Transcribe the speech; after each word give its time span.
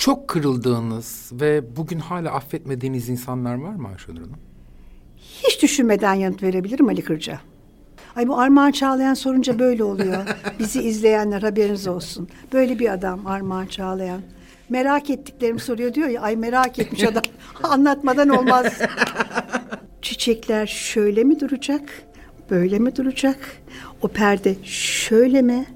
Çok 0.00 0.28
kırıldığınız 0.28 1.30
ve 1.32 1.76
bugün 1.76 1.98
hala 1.98 2.32
affetmediğiniz 2.32 3.08
insanlar 3.08 3.54
var 3.54 3.74
mı 3.74 3.88
Ayşenur 3.88 4.20
Hanım? 4.20 4.38
Hiç 5.16 5.62
düşünmeden 5.62 6.14
yanıt 6.14 6.42
verebilirim 6.42 6.88
Ali 6.88 7.02
Kırca. 7.02 7.40
Ay 8.16 8.28
bu 8.28 8.38
Armağan 8.38 8.70
Çağlayan 8.70 9.14
sorunca 9.14 9.58
böyle 9.58 9.84
oluyor. 9.84 10.24
Bizi 10.58 10.82
izleyenler 10.82 11.42
haberiniz 11.42 11.86
olsun. 11.86 12.28
Böyle 12.52 12.78
bir 12.78 12.92
adam 12.92 13.26
Armağan 13.26 13.66
Çağlayan. 13.66 14.22
Merak 14.68 15.10
ettiklerimi 15.10 15.60
soruyor 15.60 15.94
diyor 15.94 16.08
ya. 16.08 16.20
Ay 16.20 16.36
merak 16.36 16.78
etmiş 16.78 17.04
adam. 17.04 17.22
Anlatmadan 17.62 18.28
olmaz. 18.28 18.66
Çiçekler 20.02 20.66
şöyle 20.66 21.24
mi 21.24 21.40
duracak? 21.40 22.02
Böyle 22.50 22.78
mi 22.78 22.96
duracak? 22.96 23.38
O 24.02 24.08
perde 24.08 24.56
şöyle 24.64 25.42
mi? 25.42 25.66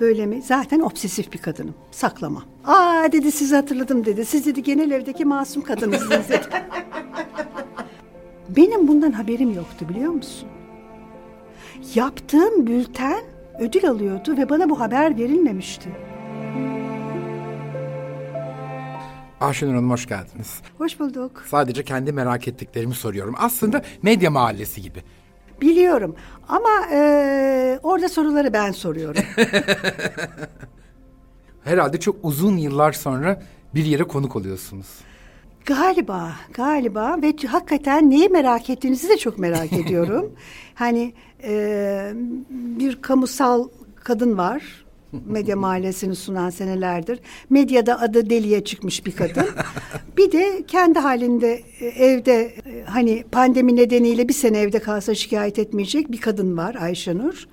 Böyle 0.00 0.26
mi? 0.26 0.42
Zaten 0.42 0.80
obsesif 0.80 1.32
bir 1.32 1.38
kadınım. 1.38 1.74
Saklamam. 1.96 2.44
Aa 2.64 3.08
dedi 3.12 3.32
sizi 3.32 3.56
hatırladım 3.56 4.04
dedi. 4.04 4.24
Siz 4.24 4.46
dedi 4.46 4.62
genel 4.62 4.90
evdeki 4.90 5.24
masum 5.24 5.62
kadınısınız 5.62 6.28
dedi. 6.28 6.46
Benim 8.48 8.88
bundan 8.88 9.12
haberim 9.12 9.52
yoktu 9.54 9.88
biliyor 9.88 10.12
musun? 10.12 10.48
Yaptığım 11.94 12.66
bülten 12.66 13.24
ödül 13.60 13.90
alıyordu 13.90 14.36
ve 14.36 14.48
bana 14.48 14.70
bu 14.70 14.80
haber 14.80 15.18
verilmemişti. 15.18 15.88
Ayşenur 19.40 19.74
Hanım 19.74 19.90
hoş 19.90 20.06
geldiniz. 20.06 20.60
Hoş 20.78 21.00
bulduk. 21.00 21.44
Sadece 21.48 21.84
kendi 21.84 22.12
merak 22.12 22.48
ettiklerimi 22.48 22.94
soruyorum. 22.94 23.34
Aslında 23.38 23.82
medya 24.02 24.30
mahallesi 24.30 24.82
gibi. 24.82 25.02
Biliyorum 25.60 26.16
ama 26.48 26.86
e, 26.92 27.80
orada 27.82 28.08
soruları 28.08 28.52
ben 28.52 28.72
soruyorum. 28.72 29.22
Herhalde 31.66 32.00
çok 32.00 32.16
uzun 32.22 32.56
yıllar 32.56 32.92
sonra 32.92 33.42
bir 33.74 33.84
yere 33.84 34.02
konuk 34.02 34.36
oluyorsunuz. 34.36 34.86
Galiba, 35.64 36.32
galiba 36.54 37.18
ve 37.22 37.34
hakikaten 37.46 38.10
neyi 38.10 38.28
merak 38.28 38.70
ettiğinizi 38.70 39.08
de 39.08 39.16
çok 39.16 39.38
merak 39.38 39.72
ediyorum. 39.86 40.32
hani 40.74 41.12
e, 41.42 42.12
bir 42.50 43.02
kamusal 43.02 43.68
kadın 43.94 44.38
var. 44.38 44.84
Medya 45.12 45.56
mahallesini 45.66 46.16
sunan 46.16 46.50
senelerdir. 46.50 47.20
Medyada 47.50 48.00
adı 48.00 48.30
deliye 48.30 48.64
çıkmış 48.64 49.06
bir 49.06 49.16
kadın. 49.16 49.46
bir 50.16 50.32
de 50.32 50.64
kendi 50.66 50.98
halinde 50.98 51.62
e, 51.80 51.86
evde 51.86 52.42
e, 52.42 52.84
hani 52.84 53.24
pandemi 53.32 53.76
nedeniyle 53.76 54.28
bir 54.28 54.34
sene 54.34 54.58
evde 54.58 54.78
kalsa 54.78 55.14
şikayet 55.14 55.58
etmeyecek 55.58 56.12
bir 56.12 56.20
kadın 56.20 56.56
var 56.56 56.74
Ayşenur. 56.80 57.48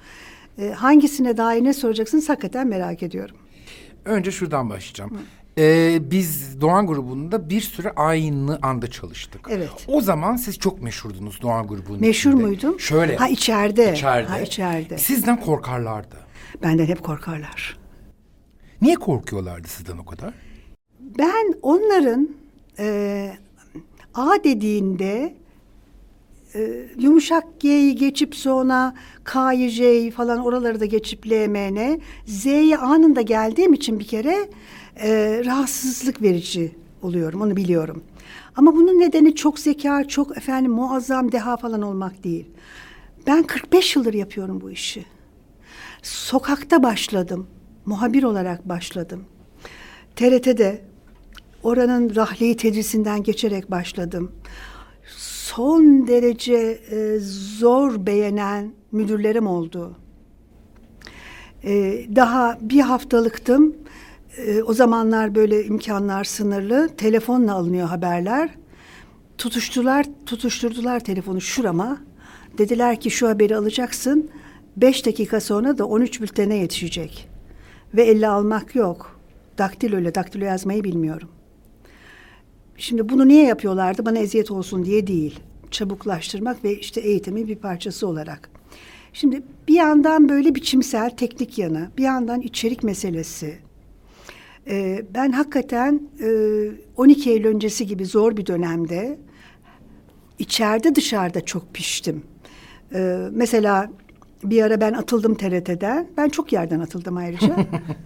E, 0.58 0.70
hangisine 0.70 1.38
dair 1.38 1.64
ne 1.64 1.74
soracaksınız 1.74 2.30
hakikaten 2.30 2.68
merak 2.68 3.04
ediyorum. 3.04 3.36
Önce 4.06 4.32
şuradan 4.32 4.70
başlayacağım. 4.70 5.18
Ee, 5.58 5.98
biz 6.12 6.62
Doğan 6.62 6.88
grubunda 6.88 7.50
bir 7.50 7.62
süre 7.62 7.92
aynı 7.96 8.60
anda 8.62 8.88
çalıştık. 8.92 9.48
Evet. 9.50 9.70
O 9.88 10.02
zaman 10.02 10.36
siz 10.36 10.60
çok 10.60 10.82
meşhurdunuz 10.82 11.42
Doğan 11.42 11.68
grubunun 11.68 12.02
Meşhur 12.02 12.30
içinde. 12.32 12.44
muydum? 12.44 12.80
Şöyle. 12.80 13.16
Ha 13.16 13.28
içeride. 13.28 13.94
İçeride. 13.94 14.28
Ha 14.30 14.40
içeride. 14.40 14.98
Sizden 14.98 15.40
korkarlardı. 15.40 16.16
Benden 16.64 16.86
hep 16.86 17.04
korkarlar. 17.04 17.78
Niye 18.82 18.96
korkuyorlardı 18.96 19.68
sizden 19.68 19.98
o 19.98 20.06
kadar? 20.06 20.34
Ben 21.00 21.54
onların 21.62 22.30
e, 22.80 23.34
A 24.14 24.34
dediğinde 24.44 25.36
e, 26.56 26.90
yumuşak 27.00 27.60
G'yi 27.60 27.96
geçip 27.96 28.36
sonra 28.36 28.94
K'yı 29.24 29.70
J'yi 29.70 30.12
falan 30.12 30.40
oraları 30.40 30.80
da 30.80 30.86
geçip 30.86 31.28
L, 31.28 31.48
M, 31.48 31.76
N, 31.76 32.00
Z'ye 32.26 32.78
anında 32.78 33.22
geldiğim 33.22 33.74
için 33.74 34.00
bir 34.00 34.08
kere 34.08 34.50
e, 34.96 35.42
rahatsızlık 35.46 36.22
verici 36.22 36.76
oluyorum 37.02 37.42
onu 37.42 37.56
biliyorum. 37.56 38.04
Ama 38.56 38.76
bunun 38.76 39.00
nedeni 39.00 39.36
çok 39.36 39.60
zeka, 39.60 40.08
çok 40.08 40.38
efendim 40.38 40.72
muazzam 40.72 41.32
deha 41.32 41.58
falan 41.58 41.82
olmak 41.82 42.24
değil. 42.24 42.46
Ben 43.28 43.44
45 43.44 43.96
yıldır 43.96 44.14
yapıyorum 44.14 44.62
bu 44.62 44.72
işi. 44.72 45.06
Sokakta 46.02 46.84
başladım. 46.84 47.48
Muhabir 47.86 48.24
olarak 48.24 48.70
başladım. 48.70 49.26
TRT'de 50.16 50.82
oranın 51.64 52.16
rahleyi 52.16 52.58
tedrisinden 52.58 53.24
geçerek 53.24 53.72
başladım. 53.72 54.32
Son 55.56 56.08
derece 56.08 56.80
e, 56.92 57.20
zor 57.60 58.06
beğenen 58.06 58.74
müdürlerim 58.92 59.48
oldu. 59.48 59.96
E, 61.64 62.06
daha 62.16 62.58
bir 62.62 62.80
haftalıktım. 62.80 63.76
E, 64.38 64.64
o 64.64 64.74
zamanlar 64.74 65.36
böyle 65.36 65.66
imkanlar 65.66 66.24
sınırlı. 66.24 66.90
Telefonla 66.98 67.54
alınıyor 67.54 67.88
haberler. 67.88 68.50
Tutuştular, 69.38 70.06
tutuşturdular 70.26 71.00
telefonu 71.00 71.42
şurama. 71.42 71.98
Dediler 72.58 73.00
ki 73.00 73.12
şu 73.12 73.30
haberi 73.30 73.56
alacaksın. 73.56 74.30
Beş 74.78 75.06
dakika 75.06 75.42
sonra 75.42 75.78
da 75.78 75.86
13 75.86 76.22
bültene 76.22 76.56
yetişecek. 76.56 77.30
Ve 77.94 78.04
elle 78.04 78.28
almak 78.28 78.76
yok. 78.76 79.20
Daktilo 79.58 80.00
ile 80.00 80.16
daktilo 80.16 80.46
yazmayı 80.46 80.84
bilmiyorum. 80.84 81.30
Şimdi 82.78 83.10
bunu 83.10 83.28
niye 83.28 83.46
yapıyorlardı? 83.46 84.06
Bana 84.06 84.20
eziyet 84.20 84.52
olsun 84.52 84.86
diye 84.86 85.08
değil. 85.08 85.40
Çabuklaştırmak 85.72 86.64
ve 86.64 86.80
işte 86.80 87.02
eğitimin 87.02 87.48
bir 87.48 87.56
parçası 87.56 88.08
olarak. 88.08 88.50
Şimdi 89.14 89.44
bir 89.68 89.74
yandan 89.74 90.30
böyle 90.30 90.56
biçimsel 90.56 91.10
teknik 91.10 91.58
yanı, 91.58 91.90
bir 91.98 92.04
yandan 92.04 92.42
içerik 92.42 92.84
meselesi. 92.84 93.58
Ee, 94.68 95.06
ben 95.14 95.32
hakikaten 95.32 96.02
e, 96.20 96.28
12 96.98 97.32
Eylül 97.32 97.46
öncesi 97.46 97.88
gibi 97.88 98.06
zor 98.06 98.38
bir 98.38 98.46
dönemde 98.46 99.18
içeride 100.40 100.96
dışarıda 100.96 101.46
çok 101.46 101.74
piştim. 101.74 102.24
Ee, 102.94 103.28
mesela 103.32 103.92
bir 104.44 104.64
ara 104.64 104.82
ben 104.82 104.94
atıldım 104.94 105.36
TRT'den. 105.36 106.08
Ben 106.18 106.30
çok 106.30 106.54
yerden 106.54 106.80
atıldım 106.80 107.18
ayrıca. 107.18 107.56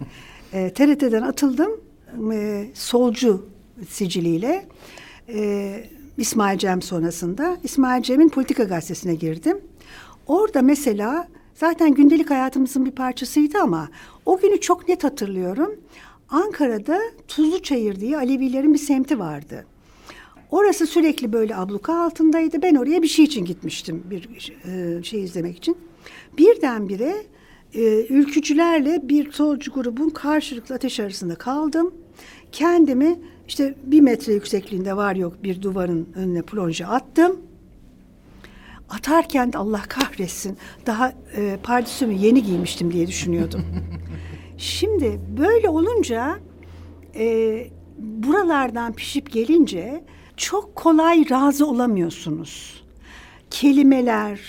e, 0.52 0.72
TRT'den 0.72 1.22
atıldım. 1.22 1.80
E, 2.32 2.66
solcu 2.74 3.46
siciliyle. 3.88 4.66
E, 5.28 5.84
İsmail 6.16 6.58
Cem 6.58 6.82
sonrasında. 6.82 7.56
İsmail 7.64 8.02
Cem'in 8.02 8.28
Politika 8.28 8.64
Gazetesi'ne 8.64 9.14
girdim. 9.14 9.60
Orada 10.26 10.62
mesela 10.62 11.28
zaten 11.54 11.94
gündelik 11.94 12.30
hayatımızın 12.30 12.86
bir 12.86 12.90
parçasıydı 12.90 13.58
ama 13.58 13.88
o 14.26 14.38
günü 14.38 14.60
çok 14.60 14.88
net 14.88 15.04
hatırlıyorum. 15.04 15.80
Ankara'da 16.28 17.00
Tuzluçayır 17.28 18.00
diye 18.00 18.16
Alevilerin 18.16 18.74
bir 18.74 18.78
semti 18.78 19.18
vardı. 19.18 19.66
Orası 20.50 20.86
sürekli 20.86 21.32
böyle 21.32 21.56
abluka 21.56 22.04
altındaydı. 22.04 22.62
Ben 22.62 22.74
oraya 22.74 23.02
bir 23.02 23.08
şey 23.08 23.24
için 23.24 23.44
gitmiştim. 23.44 24.04
Bir 24.10 24.52
e, 24.64 25.02
şey 25.02 25.22
izlemek 25.22 25.56
için. 25.56 25.76
Birdenbire 26.38 27.16
e, 27.74 28.06
ülkücülerle 28.06 29.08
bir 29.08 29.32
solcu 29.32 29.72
grubun 29.72 30.10
karşılıklı 30.10 30.74
ateş 30.74 31.00
arasında 31.00 31.34
kaldım. 31.34 31.94
Kendimi 32.52 33.18
işte 33.48 33.74
bir 33.84 34.00
metre 34.00 34.32
yüksekliğinde 34.32 34.96
var 34.96 35.16
yok 35.16 35.42
bir 35.42 35.62
duvarın 35.62 36.08
önüne 36.14 36.42
plonje 36.42 36.86
attım. 36.86 37.40
Atarken 38.90 39.52
de 39.52 39.58
Allah 39.58 39.82
kahretsin 39.88 40.58
daha 40.86 41.12
e, 41.36 41.58
pardesümü 41.62 42.14
yeni 42.14 42.42
giymiştim 42.42 42.92
diye 42.92 43.06
düşünüyordum. 43.06 43.64
Şimdi 44.58 45.20
böyle 45.38 45.68
olunca 45.68 46.38
e, 47.14 47.66
buralardan 47.98 48.92
pişip 48.92 49.32
gelince 49.32 50.04
çok 50.36 50.76
kolay 50.76 51.30
razı 51.30 51.66
olamıyorsunuz. 51.66 52.84
Kelimeler, 53.50 54.40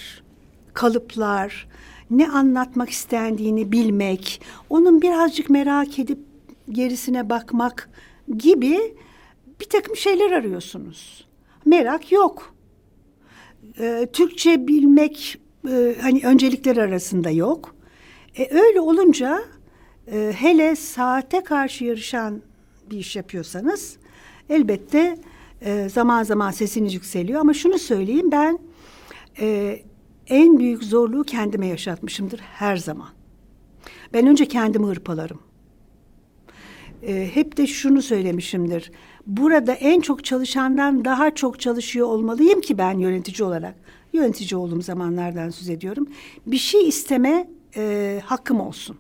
kalıplar, 0.74 1.68
ne 2.12 2.30
anlatmak 2.30 2.90
istendiğini 2.90 3.72
bilmek, 3.72 4.42
onun 4.70 5.02
birazcık 5.02 5.50
merak 5.50 6.00
edip 6.00 6.20
gerisine 6.70 7.30
bakmak 7.30 7.90
gibi 8.38 8.96
bir 9.60 9.66
takım 9.66 9.96
şeyler 9.96 10.32
arıyorsunuz. 10.32 11.28
Merak 11.66 12.12
yok. 12.12 12.56
Ee, 13.80 14.08
Türkçe 14.14 14.68
bilmek 14.68 15.42
e, 15.70 15.96
hani 16.02 16.22
öncelikler 16.24 16.78
arasında 16.78 17.30
yok. 17.30 17.76
E, 18.38 18.56
öyle 18.56 18.80
olunca 18.80 19.42
e, 20.12 20.34
hele 20.36 20.76
saate 20.76 21.44
karşı 21.44 21.86
yarışan 21.86 22.42
bir 22.92 22.98
iş 22.98 23.16
yapıyorsanız 23.16 23.98
elbette 24.50 25.18
e, 25.62 25.90
zaman 25.90 26.24
zaman 26.24 26.52
sesiniz 26.52 26.94
yükseliyor. 26.94 27.42
Ama 27.42 27.54
şunu 27.54 27.80
söyleyeyim 27.80 28.32
ben 28.32 28.60
e, 29.40 29.80
en 30.28 30.60
büyük 30.60 30.84
zorluğu 30.84 31.24
kendime 31.24 31.68
yaşatmışımdır 31.68 32.40
her 32.40 32.78
zaman. 32.78 33.10
Ben 34.14 34.28
önce 34.28 34.48
kendimi 34.48 34.86
hırpalarım. 34.86 35.40
E, 37.08 37.30
hep 37.36 37.58
de 37.58 37.68
şunu 37.68 38.02
söylemişimdir. 38.02 38.92
Burada 39.28 39.74
en 39.74 40.02
çok 40.02 40.26
çalışandan 40.26 41.06
daha 41.06 41.36
çok 41.36 41.60
çalışıyor 41.60 42.08
olmalıyım 42.08 42.62
ki 42.62 42.78
ben 42.78 43.00
yönetici 43.00 43.48
olarak. 43.48 43.76
Yönetici 44.14 44.58
olduğum 44.58 44.82
zamanlardan 44.82 45.50
söz 45.50 45.70
ediyorum. 45.70 46.08
Bir 46.46 46.58
şey 46.58 46.88
isteme 46.88 47.50
e, 47.76 48.22
hakkım 48.26 48.60
olsun. 48.60 48.98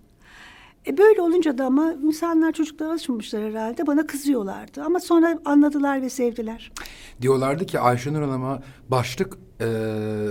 E 0.88 0.98
böyle 0.98 1.22
olunca 1.22 1.57
da 1.57 1.66
ama 1.66 1.94
insanlar 2.04 2.51
çocuklar 2.51 2.90
alışmamışlar 2.90 3.44
herhalde. 3.44 3.88
Bana 3.88 4.07
kızıyorlardı. 4.07 4.84
Ama 4.84 5.00
sonra 5.00 5.40
anladılar 5.45 6.02
ve 6.02 6.10
sevdiler. 6.10 6.72
Diyorlardı 7.22 7.66
ki 7.66 7.80
Ayşenur 7.80 8.22
Hanım'a 8.22 8.62
başlık 8.90 9.38
e, 9.62 9.68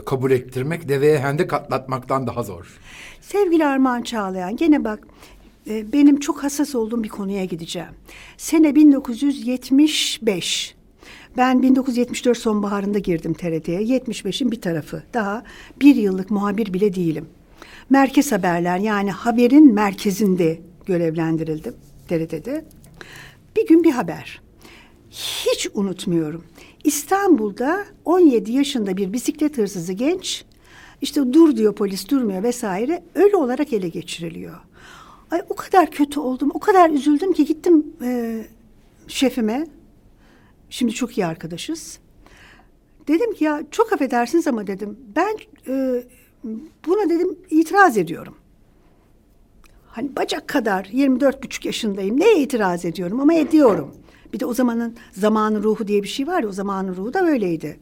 kabul 0.06 0.30
ettirmek 0.30 0.88
deveye 0.88 1.18
hendek 1.18 1.52
atlatmaktan 1.52 2.26
daha 2.26 2.42
zor. 2.42 2.78
Sevgili 3.20 3.66
Armağan 3.66 4.02
Çağlayan 4.02 4.56
gene 4.56 4.84
bak 4.84 5.08
benim 5.68 6.20
çok 6.20 6.44
hassas 6.44 6.74
olduğum 6.74 7.04
bir 7.04 7.08
konuya 7.08 7.44
gideceğim. 7.44 7.88
Sene 8.36 8.74
1975. 8.74 10.74
Ben 11.36 11.62
1974 11.62 12.38
sonbaharında 12.38 12.98
girdim 12.98 13.34
TRT'ye. 13.34 13.80
75'in 13.80 14.50
bir 14.50 14.60
tarafı. 14.60 15.02
Daha 15.14 15.42
bir 15.80 15.94
yıllık 15.94 16.30
muhabir 16.30 16.72
bile 16.72 16.94
değilim. 16.94 17.26
Merkez 17.90 18.32
haberler 18.32 18.78
yani 18.78 19.10
haberin 19.10 19.74
merkezinde 19.74 20.60
görevlendirildim 20.86 21.74
TRT'de. 22.08 22.64
Bir 23.56 23.66
gün 23.66 23.84
bir 23.84 23.90
haber. 23.90 24.40
Hiç 25.10 25.68
unutmuyorum. 25.74 26.44
İstanbul'da 26.84 27.84
17 28.04 28.52
yaşında 28.52 28.96
bir 28.96 29.12
bisiklet 29.12 29.58
hırsızı 29.58 29.92
genç 29.92 30.44
işte 31.02 31.32
dur 31.32 31.56
diyor 31.56 31.74
polis 31.74 32.08
durmuyor 32.08 32.42
vesaire 32.42 33.02
ölü 33.14 33.36
olarak 33.36 33.72
ele 33.72 33.88
geçiriliyor. 33.88 34.67
Ay 35.30 35.42
o 35.48 35.54
kadar 35.54 35.90
kötü 35.90 36.20
oldum, 36.20 36.50
o 36.54 36.58
kadar 36.58 36.90
üzüldüm 36.90 37.32
ki 37.32 37.44
gittim 37.44 37.86
e, 38.02 38.44
şefime. 39.08 39.66
Şimdi 40.70 40.92
çok 40.92 41.18
iyi 41.18 41.26
arkadaşız. 41.26 41.98
Dedim 43.08 43.34
ki 43.34 43.44
ya 43.44 43.62
çok 43.70 43.92
affedersiniz 43.92 44.46
ama 44.46 44.66
dedim 44.66 44.98
ben 45.16 45.36
e, 45.68 46.04
buna 46.86 47.10
dedim 47.10 47.38
itiraz 47.50 47.98
ediyorum. 47.98 48.34
Hani 49.86 50.16
bacak 50.16 50.48
kadar 50.48 50.88
24 50.92 51.42
buçuk 51.42 51.64
yaşındayım. 51.64 52.20
Neye 52.20 52.42
itiraz 52.42 52.84
ediyorum 52.84 53.20
ama 53.20 53.34
ediyorum. 53.34 53.94
Bir 54.32 54.40
de 54.40 54.46
o 54.46 54.54
zamanın 54.54 54.96
zamanın 55.12 55.62
ruhu 55.62 55.88
diye 55.88 56.02
bir 56.02 56.08
şey 56.08 56.26
var 56.26 56.42
ya 56.42 56.48
o 56.48 56.52
zamanın 56.52 56.96
ruhu 56.96 57.14
da 57.14 57.26
öyleydi. 57.26 57.80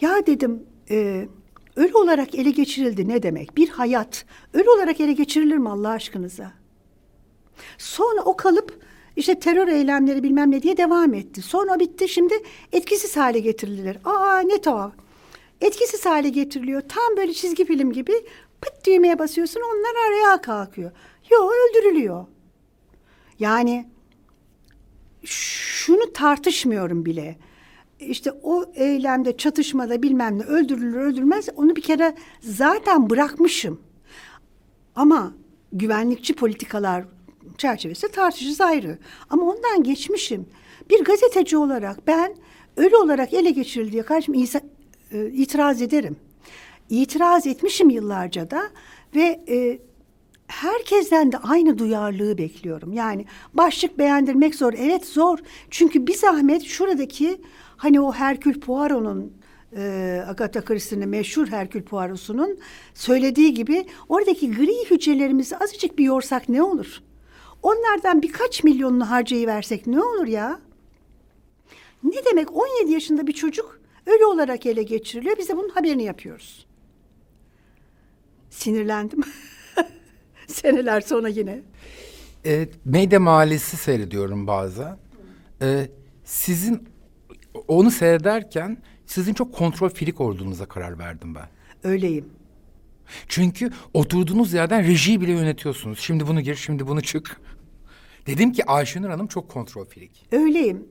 Ya 0.00 0.26
dedim 0.26 0.62
e, 0.90 1.28
ölü 1.76 1.94
olarak 1.94 2.34
ele 2.34 2.50
geçirildi 2.50 3.08
ne 3.08 3.22
demek? 3.22 3.56
Bir 3.56 3.68
hayat 3.68 4.24
ölü 4.52 4.70
olarak 4.70 5.00
ele 5.00 5.12
geçirilir 5.12 5.56
mi 5.56 5.68
Allah 5.68 5.90
aşkınıza? 5.90 6.52
Sonra 7.78 8.22
o 8.22 8.36
kalıp 8.36 8.80
işte 9.16 9.40
terör 9.40 9.68
eylemleri 9.68 10.22
bilmem 10.22 10.50
ne 10.50 10.62
diye 10.62 10.76
devam 10.76 11.14
etti. 11.14 11.42
Sonra 11.42 11.80
bitti 11.80 12.08
şimdi 12.08 12.34
etkisiz 12.72 13.16
hale 13.16 13.40
getirilir. 13.40 13.98
Aa 14.04 14.38
ne 14.38 14.60
tuhaf. 14.60 14.92
Etkisiz 15.60 16.06
hale 16.06 16.28
getiriliyor. 16.28 16.82
Tam 16.88 17.16
böyle 17.16 17.32
çizgi 17.32 17.64
film 17.64 17.92
gibi 17.92 18.12
pıt 18.60 18.86
düğmeye 18.86 19.18
basıyorsun 19.18 19.60
onlar 19.60 20.08
araya 20.08 20.40
kalkıyor. 20.42 20.90
Yo 21.30 21.50
öldürülüyor. 21.50 22.26
Yani 23.38 23.88
şunu 25.24 26.12
tartışmıyorum 26.12 27.06
bile. 27.06 27.36
İşte 28.04 28.32
o 28.42 28.64
eylemde, 28.74 29.36
çatışmada 29.36 30.02
bilmem 30.02 30.38
ne 30.38 30.42
öldürülür 30.42 30.96
öldürmez 30.96 31.48
onu 31.56 31.76
bir 31.76 31.82
kere 31.82 32.14
zaten 32.40 33.10
bırakmışım. 33.10 33.80
Ama 34.96 35.32
güvenlikçi 35.72 36.34
politikalar 36.34 37.04
çerçevesi 37.58 38.08
tartışırız 38.08 38.60
ayrı. 38.60 38.98
Ama 39.30 39.42
ondan 39.42 39.82
geçmişim. 39.82 40.46
Bir 40.90 41.04
gazeteci 41.04 41.56
olarak 41.56 42.06
ben 42.06 42.34
ölü 42.76 42.96
olarak 42.96 43.34
ele 43.34 43.50
geçirildi 43.50 43.92
diye 43.92 44.02
karşım 44.02 44.34
e, 44.34 45.26
itiraz 45.32 45.82
ederim. 45.82 46.16
İtiraz 46.90 47.46
etmişim 47.46 47.90
yıllarca 47.90 48.50
da 48.50 48.62
ve 49.14 49.44
e, 49.48 49.78
herkesten 50.46 51.32
de 51.32 51.38
aynı 51.38 51.78
duyarlılığı 51.78 52.38
bekliyorum. 52.38 52.92
Yani 52.92 53.24
başlık 53.54 53.98
beğendirmek 53.98 54.54
zor. 54.54 54.72
Evet 54.78 55.06
zor. 55.06 55.38
Çünkü 55.70 56.06
bir 56.06 56.14
zahmet 56.14 56.62
şuradaki 56.62 57.40
hani 57.76 58.00
o 58.00 58.12
Herkül 58.12 58.60
Poirot'un 58.60 59.32
e, 59.76 60.24
Agatha 60.28 60.64
Christie'nin 60.64 61.08
meşhur 61.08 61.48
Herkül 61.48 61.82
Poirot'sunun 61.82 62.58
söylediği 62.94 63.54
gibi 63.54 63.86
oradaki 64.08 64.50
gri 64.56 64.90
hücrelerimizi 64.90 65.56
azıcık 65.56 65.98
bir 65.98 66.04
yorsak 66.04 66.48
ne 66.48 66.62
olur? 66.62 67.02
Onlardan 67.62 68.22
birkaç 68.22 68.64
milyonunu 68.64 69.10
harcayıversek 69.10 69.86
ne 69.86 70.02
olur 70.02 70.26
ya? 70.26 70.60
Ne 72.02 72.24
demek 72.30 72.56
17 72.56 72.92
yaşında 72.92 73.26
bir 73.26 73.32
çocuk 73.32 73.80
ölü 74.06 74.24
olarak 74.24 74.66
ele 74.66 74.82
geçiriliyor. 74.82 75.38
Biz 75.38 75.48
de 75.48 75.56
bunun 75.56 75.68
haberini 75.68 76.02
yapıyoruz. 76.02 76.66
Sinirlendim. 78.50 79.20
Seneler 80.46 81.00
sonra 81.00 81.28
yine. 81.28 81.62
E, 82.46 82.68
Meyde 82.84 83.18
Mahallesi 83.18 83.76
seyrediyorum 83.76 84.46
bazen. 84.46 84.98
E, 85.62 85.88
sizin 86.24 86.88
onu 87.68 87.90
seyrederken 87.90 88.76
sizin 89.06 89.34
çok 89.34 89.54
kontrol 89.54 89.88
filik 89.88 90.20
olduğunuza 90.20 90.66
karar 90.66 90.98
verdim 90.98 91.34
ben. 91.34 91.48
Öyleyim. 91.90 92.28
Çünkü 93.28 93.70
oturduğunuz 93.94 94.52
yerden 94.52 94.86
rejiyi 94.86 95.20
bile 95.20 95.32
yönetiyorsunuz. 95.32 95.98
Şimdi 95.98 96.26
bunu 96.26 96.40
gir, 96.40 96.54
şimdi 96.54 96.86
bunu 96.86 97.02
çık. 97.02 97.40
Dedim 98.26 98.52
ki 98.52 98.64
Ayşenur 98.64 99.08
Hanım 99.08 99.26
çok 99.26 99.48
kontrol 99.48 99.84
filik. 99.84 100.26
Öyleyim. 100.32 100.86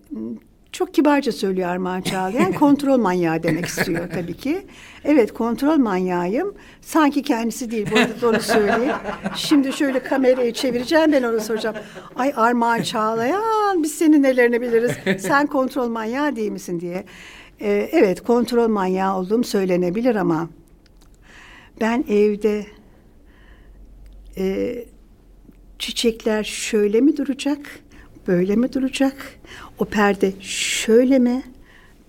Çok 0.73 0.93
kibarca 0.93 1.31
söylüyor 1.31 1.69
Armağan 1.69 2.01
Çağlayan. 2.01 2.53
kontrol 2.53 2.97
manyağı 2.97 3.43
demek 3.43 3.65
istiyor 3.65 4.09
tabii 4.13 4.33
ki. 4.33 4.65
Evet 5.03 5.33
kontrol 5.33 5.77
manyağıyım. 5.77 6.53
Sanki 6.81 7.21
kendisi 7.21 7.71
değil. 7.71 7.87
Bu 7.91 7.97
arada 7.97 8.29
onu 8.29 8.39
söyleyeyim. 8.39 8.93
Şimdi 9.35 9.73
şöyle 9.73 10.03
kamerayı 10.03 10.53
çevireceğim 10.53 11.11
ben 11.11 11.23
onu 11.23 11.41
soracağım. 11.41 11.75
Ay 12.15 12.33
Armağan 12.35 12.81
Çağlayan 12.81 13.83
biz 13.83 13.91
senin 13.91 14.23
nelerini 14.23 14.61
biliriz. 14.61 14.91
Sen 15.21 15.47
kontrol 15.47 15.87
manyağı 15.87 16.35
değil 16.35 16.51
misin 16.51 16.79
diye. 16.79 17.05
Ee, 17.61 17.89
evet 17.91 18.23
kontrol 18.23 18.67
manyağı 18.67 19.17
olduğum 19.17 19.43
söylenebilir 19.43 20.15
ama 20.15 20.49
ben 21.81 22.05
evde 22.09 22.65
e, 24.37 24.75
çiçekler 25.79 26.43
şöyle 26.43 27.01
mi 27.01 27.17
duracak, 27.17 27.59
böyle 28.27 28.55
mi 28.55 28.73
duracak? 28.73 29.39
O 29.79 29.85
perde 29.85 30.33
şöyle 30.39 31.19
mi, 31.19 31.43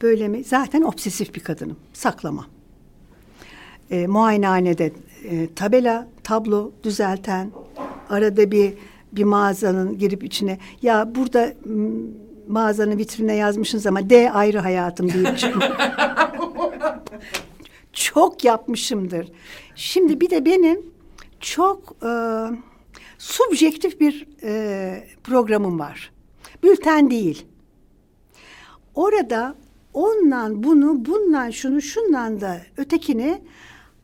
böyle 0.03 0.29
mi? 0.29 0.45
Zaten 0.45 0.83
obsesif 0.83 1.35
bir 1.35 1.41
kadınım, 1.41 1.77
saklama. 1.93 2.47
E, 3.91 4.07
muayenehanede 4.07 4.93
e, 5.25 5.55
tabela, 5.55 6.09
tablo 6.25 6.73
düzelten, 6.85 7.51
arada 8.11 8.51
bir 8.51 8.75
bir 9.13 9.25
mağazanın 9.25 9.99
girip 9.99 10.25
içine 10.25 10.59
ya 10.83 11.15
burada 11.15 11.55
mağazanın 12.49 12.99
vitrine 12.99 13.35
yazmışsınız 13.37 13.87
ama 13.87 14.11
D 14.11 14.31
ayrı 14.31 14.59
hayatım 14.59 15.13
deyip 15.13 15.39
çok 17.93 18.45
yapmışımdır. 18.45 19.29
Şimdi 19.75 20.21
bir 20.21 20.31
de 20.31 20.45
benim 20.45 20.83
çok 21.41 21.97
e, 22.03 22.11
subjektif 23.19 24.01
bir 24.01 24.27
e, 24.43 25.07
programım 25.25 25.79
var. 25.79 26.14
Bülten 26.65 27.11
değil. 27.11 27.47
Orada 28.95 29.55
ondan 29.95 30.63
bunu, 30.63 31.05
bundan 31.05 31.51
şunu, 31.51 31.83
şundan 31.83 32.41
da 32.41 32.61
ötekini 32.77 33.43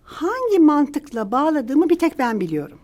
hangi 0.02 0.58
mantıkla 0.58 1.32
bağladığımı 1.32 1.90
bir 1.90 1.98
tek 1.98 2.18
ben 2.18 2.40
biliyorum. 2.40 2.78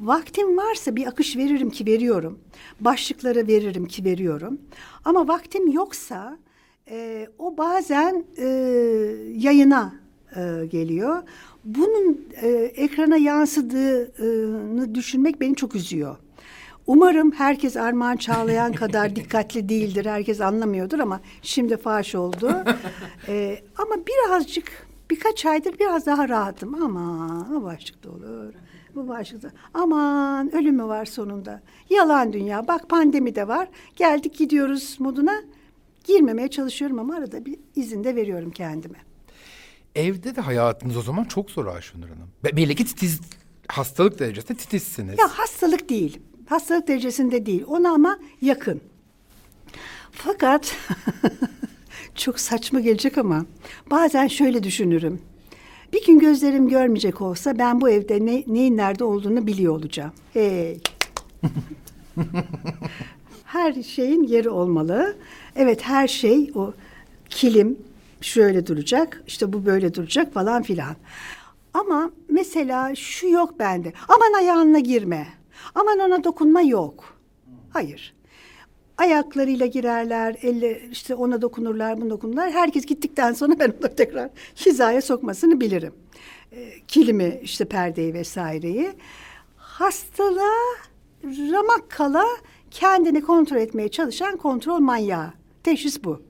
Vaktim 0.00 0.56
varsa 0.56 0.96
bir 0.96 1.06
akış 1.06 1.36
veririm 1.36 1.70
ki 1.70 1.86
veriyorum. 1.86 2.38
Başlıkları 2.80 3.46
veririm 3.48 3.86
ki 3.86 4.04
veriyorum. 4.04 4.60
Ama 5.04 5.28
vaktim 5.28 5.72
yoksa 5.72 6.38
e, 6.90 7.28
o 7.38 7.56
bazen 7.56 8.24
e, 8.38 8.46
yayına 9.36 9.94
e, 10.36 10.66
geliyor. 10.66 11.22
Bunun 11.64 12.28
e, 12.42 12.48
ekrana 12.76 13.16
yansıdığını 13.16 14.94
düşünmek 14.94 15.40
beni 15.40 15.54
çok 15.54 15.74
üzüyor. 15.74 16.16
Umarım 16.88 17.32
herkes 17.32 17.76
Armağan 17.76 18.16
Çağlayan 18.16 18.72
kadar 18.72 19.16
dikkatli 19.16 19.68
değildir. 19.68 20.06
Herkes 20.06 20.40
anlamıyordur 20.40 20.98
ama 20.98 21.20
şimdi 21.42 21.76
faş 21.76 22.14
oldu. 22.14 22.64
ee, 23.28 23.62
ama 23.78 23.94
birazcık 24.06 24.86
birkaç 25.10 25.46
aydır 25.46 25.78
biraz 25.78 26.06
daha 26.06 26.28
rahatım. 26.28 26.82
Aman 26.82 27.56
o 27.56 27.62
başlıkta 27.62 28.10
olur. 28.10 28.54
Bu 28.94 29.08
başlıkta. 29.08 29.50
Aman 29.74 30.54
ölümü 30.54 30.84
var 30.84 31.04
sonunda. 31.04 31.62
Yalan 31.90 32.32
dünya. 32.32 32.68
Bak 32.68 32.88
pandemi 32.88 33.34
de 33.34 33.48
var. 33.48 33.68
Geldik 33.96 34.38
gidiyoruz 34.38 34.96
moduna. 34.98 35.42
Girmemeye 36.04 36.48
çalışıyorum 36.48 36.98
ama 36.98 37.16
arada 37.16 37.44
bir 37.44 37.56
izin 37.76 38.04
de 38.04 38.16
veriyorum 38.16 38.50
kendime. 38.50 38.98
Evde 39.94 40.36
de 40.36 40.40
hayatınız 40.40 40.96
o 40.96 41.02
zaman 41.02 41.24
çok 41.24 41.50
zor 41.50 41.66
Ayşenur 41.66 42.08
Hanım. 42.08 42.28
Belli 42.44 42.74
ki 42.74 42.84
titiz, 42.84 43.20
hastalık 43.68 44.18
derecesinde 44.18 44.58
titizsiniz. 44.58 45.18
Ya 45.18 45.28
hastalık 45.28 45.88
değil. 45.88 46.20
Hastalık 46.48 46.88
derecesinde 46.88 47.46
değil. 47.46 47.64
Ona 47.68 47.90
ama 47.90 48.18
yakın. 48.42 48.80
Fakat 50.12 50.76
çok 52.14 52.40
saçma 52.40 52.80
gelecek 52.80 53.18
ama 53.18 53.44
bazen 53.90 54.26
şöyle 54.26 54.62
düşünürüm. 54.62 55.20
Bir 55.92 56.06
gün 56.06 56.18
gözlerim 56.18 56.68
görmeyecek 56.68 57.20
olsa 57.20 57.58
ben 57.58 57.80
bu 57.80 57.90
evde 57.90 58.26
ne, 58.26 58.44
neyin 58.46 58.76
nerede 58.76 59.04
olduğunu 59.04 59.46
biliyor 59.46 59.74
olacağım. 59.74 60.12
Hey. 60.32 60.80
her 63.44 63.82
şeyin 63.82 64.22
yeri 64.22 64.50
olmalı. 64.50 65.16
Evet 65.56 65.82
her 65.82 66.08
şey 66.08 66.50
o 66.54 66.72
kilim 67.30 67.78
şöyle 68.20 68.66
duracak, 68.66 69.22
işte 69.26 69.52
bu 69.52 69.66
böyle 69.66 69.94
duracak 69.94 70.34
falan 70.34 70.62
filan. 70.62 70.96
Ama 71.74 72.10
mesela 72.28 72.94
şu 72.94 73.28
yok 73.28 73.58
bende. 73.58 73.92
Aman 74.08 74.32
ayağına 74.32 74.78
girme. 74.78 75.37
Aman 75.74 75.98
ona 75.98 76.24
dokunma 76.24 76.60
yok. 76.60 77.14
Hayır. 77.70 78.14
Ayaklarıyla 78.98 79.66
girerler, 79.66 80.36
elle 80.42 80.80
işte 80.90 81.14
ona 81.14 81.42
dokunurlar, 81.42 82.00
bunu 82.00 82.10
dokunurlar. 82.10 82.50
Herkes 82.50 82.86
gittikten 82.86 83.32
sonra 83.32 83.58
ben 83.58 83.72
onu 83.82 83.94
tekrar 83.94 84.30
hizaya 84.66 85.02
sokmasını 85.02 85.60
bilirim. 85.60 85.92
Ee, 86.52 86.72
kilimi, 86.88 87.40
işte 87.42 87.64
perdeyi 87.64 88.14
vesaireyi. 88.14 88.92
Hastalığa 89.56 90.76
ramak 91.24 91.90
kala 91.90 92.24
kendini 92.70 93.20
kontrol 93.20 93.56
etmeye 93.56 93.88
çalışan 93.88 94.36
kontrol 94.36 94.78
manyağı. 94.78 95.32
Teşhis 95.62 96.04
bu. 96.04 96.22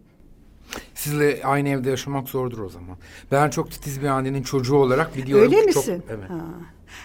Sizle 0.94 1.40
aynı 1.44 1.68
evde 1.68 1.90
yaşamak 1.90 2.28
zordur 2.28 2.58
o 2.58 2.68
zaman. 2.68 2.96
Ben 3.32 3.50
çok 3.50 3.70
titiz 3.70 4.02
bir 4.02 4.06
annenin 4.06 4.42
çocuğu 4.42 4.76
olarak 4.76 5.16
biliyorum. 5.16 5.44
Öyle 5.52 5.66
ki 5.66 5.72
çok- 5.72 5.86
misin? 5.86 6.02
evet. 6.10 6.30
Ha. 6.30 6.40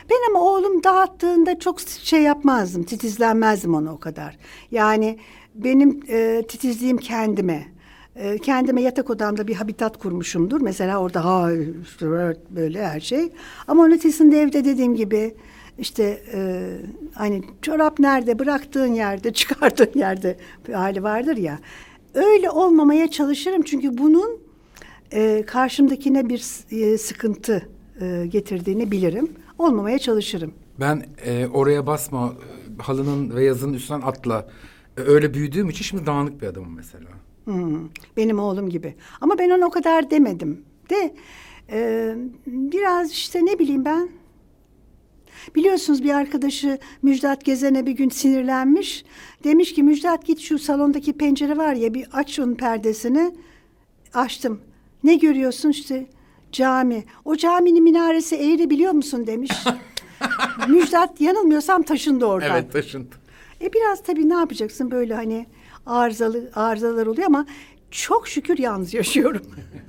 Ben 0.10 0.30
ama 0.30 0.42
oğlum 0.46 0.84
dağıttığında 0.84 1.60
çok 1.60 1.82
şey 1.82 2.22
yapmazdım, 2.22 2.84
titizlenmezdim 2.84 3.76
ona 3.76 3.94
o 3.94 4.00
kadar. 4.00 4.38
Yani 4.72 5.20
benim 5.56 6.00
e, 6.10 6.44
titizliğim 6.48 6.98
kendime. 6.98 7.68
E, 8.16 8.38
kendime 8.38 8.82
yatak 8.82 9.10
odamda 9.10 9.48
bir 9.48 9.56
habitat 9.56 9.98
kurmuşumdur. 9.98 10.62
Mesela 10.62 10.98
orada 10.98 11.26
ha 11.26 11.50
böyle 12.50 12.88
her 12.88 13.00
şey. 13.00 13.30
Ama 13.68 13.84
onun 13.84 13.92
ötesinde 13.92 14.42
evde 14.42 14.66
dediğim 14.66 14.96
gibi 14.96 15.36
işte 15.78 16.24
e, 16.34 16.70
hani 17.16 17.42
çorap 17.62 18.00
nerede 18.00 18.40
bıraktığın 18.40 18.94
yerde 18.94 19.34
çıkardığın 19.34 20.00
yerde 20.00 20.38
bir 20.68 20.74
hali 20.74 21.04
vardır 21.04 21.38
ya. 21.38 21.60
Öyle 22.14 22.50
olmamaya 22.50 23.12
çalışırım 23.12 23.62
çünkü 23.62 23.98
bunun 23.98 24.40
e, 25.12 25.44
karşımdakine 25.48 26.30
bir 26.30 26.44
e, 26.72 26.98
sıkıntı 26.98 27.70
e, 28.02 28.26
getirdiğini 28.28 28.92
bilirim. 28.92 29.32
Olmamaya 29.58 30.00
çalışırım. 30.00 30.54
Ben 30.80 31.06
e, 31.26 31.48
oraya 31.48 31.88
basma 31.88 32.34
halının 32.80 33.36
ve 33.36 33.44
yazının 33.44 33.74
üstünden 33.74 34.02
atla. 34.02 34.48
E, 34.98 35.02
öyle 35.02 35.34
büyüdüğüm 35.34 35.70
için 35.70 35.84
şimdi 35.84 36.06
dağınık 36.06 36.42
bir 36.42 36.48
adamım 36.48 36.76
mesela. 36.76 37.10
Hmm, 37.46 37.90
benim 38.18 38.40
oğlum 38.40 38.70
gibi. 38.70 38.96
Ama 39.22 39.38
ben 39.40 39.50
ona 39.50 39.66
o 39.66 39.70
kadar 39.70 40.12
demedim. 40.12 40.66
De 40.90 41.16
e, 41.72 42.16
biraz 42.48 43.12
işte 43.12 43.46
ne 43.46 43.60
bileyim 43.60 43.86
ben. 43.86 44.10
Biliyorsunuz 45.56 46.04
bir 46.04 46.14
arkadaşı 46.14 46.78
Müjdat 47.02 47.46
Gezen'e 47.46 47.86
bir 47.86 47.92
gün 47.92 48.10
sinirlenmiş. 48.10 49.06
Demiş 49.44 49.74
ki 49.74 49.84
Müjdat 49.84 50.26
git 50.26 50.40
şu 50.40 50.60
salondaki 50.60 51.14
pencere 51.14 51.58
var 51.58 51.74
ya 51.74 51.94
bir 51.94 52.08
aç 52.14 52.40
onun 52.40 52.56
perdesini. 52.56 53.36
Açtım. 54.14 54.62
Ne 55.04 55.16
görüyorsun 55.16 55.70
işte 55.70 56.06
cami. 56.54 57.04
O 57.26 57.36
caminin 57.36 57.84
minaresi 57.84 58.36
eğri 58.36 58.70
biliyor 58.70 58.92
musun 58.92 59.28
demiş. 59.28 59.52
Müjdat 60.70 61.22
yanılmıyorsam 61.22 61.84
taşındı 61.84 62.26
oradan. 62.26 62.52
Evet 62.52 62.74
taşıntı. 62.74 63.18
E 63.62 63.74
biraz 63.74 64.04
tabii 64.04 64.30
ne 64.30 64.34
yapacaksın 64.34 64.92
böyle 64.92 65.16
hani 65.16 65.46
arızalı 65.86 66.52
arızalar 66.56 67.06
oluyor 67.06 67.28
ama 67.28 67.46
çok 67.92 68.28
şükür 68.28 68.58
yalnız 68.58 68.94
yaşıyorum. 68.94 69.42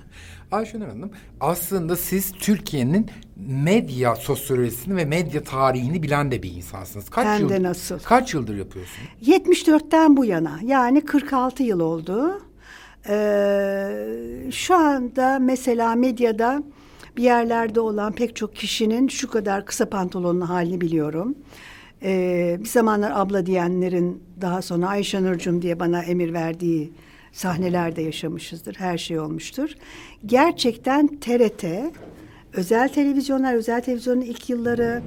Ayşenur 0.52 0.87
Hanım 0.88 1.11
aslında 1.40 1.97
siz 1.97 2.33
Türkiye'nin 2.33 3.11
medya 3.37 4.16
sosyolojisini 4.16 4.97
ve 4.97 5.04
medya 5.04 5.42
tarihini 5.42 6.02
bilen 6.02 6.30
de 6.30 6.42
bir 6.42 6.52
insansınız. 6.52 7.11
Kaç 7.11 7.26
Hem 7.26 7.49
de 7.49 7.54
yıl- 7.54 7.62
nasıl. 7.62 7.99
Kaç 7.99 8.35
yıldır 8.35 8.56
yapıyorsunuz? 8.56 9.09
74'ten 9.23 10.16
bu 10.16 10.25
yana 10.25 10.61
yani 10.64 11.00
46 11.04 11.62
yıl 11.62 11.80
oldu. 11.80 12.42
Ee, 13.09 14.51
şu 14.51 14.75
anda 14.75 15.39
mesela 15.39 15.95
medyada 15.95 16.63
bir 17.17 17.23
yerlerde 17.23 17.81
olan 17.81 18.13
pek 18.13 18.37
çok 18.37 18.57
kişinin 18.57 19.09
şu 19.09 19.31
kadar 19.31 19.67
kısa 19.67 19.89
pantolonlu 19.89 20.49
halini 20.49 20.81
biliyorum. 20.81 21.35
Ee, 22.03 22.57
bir 22.61 22.69
zamanlar 22.69 23.13
abla 23.15 23.47
diyenlerin 23.47 24.23
daha 24.41 24.63
sonra 24.63 24.89
Ayşe 24.89 25.23
Nurcum 25.23 25.63
diye 25.63 25.81
bana 25.81 26.03
emir 26.03 26.33
verdiği 26.33 26.93
sahnelerde 27.33 28.03
yaşamışızdır. 28.03 28.75
Her 28.75 28.99
şey 28.99 29.19
olmuştur. 29.19 29.71
Gerçekten 30.27 31.07
TRT, 31.21 31.65
özel 32.53 32.89
televizyonlar, 32.89 33.55
özel 33.55 33.81
televizyonun 33.81 34.21
ilk 34.21 34.51
yılları, 34.51 35.03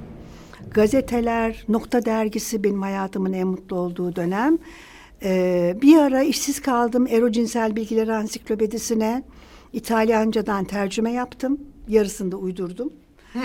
gazeteler, 0.70 1.64
Nokta 1.68 2.04
Dergisi 2.04 2.64
benim 2.64 2.82
hayatımın 2.82 3.32
en 3.32 3.46
mutlu 3.46 3.76
olduğu 3.76 4.16
dönem. 4.16 4.58
Ee, 5.22 5.76
bir 5.82 5.96
ara 5.96 6.22
işsiz 6.22 6.62
kaldım. 6.62 7.06
Erocinsel 7.06 7.76
Bilgiler 7.76 8.08
Ansiklopedisine 8.08 9.22
İtalyancadan 9.72 10.64
tercüme 10.64 11.12
yaptım. 11.12 11.60
Yarısını 11.88 12.32
da 12.32 12.36
uydurdum. 12.36 12.92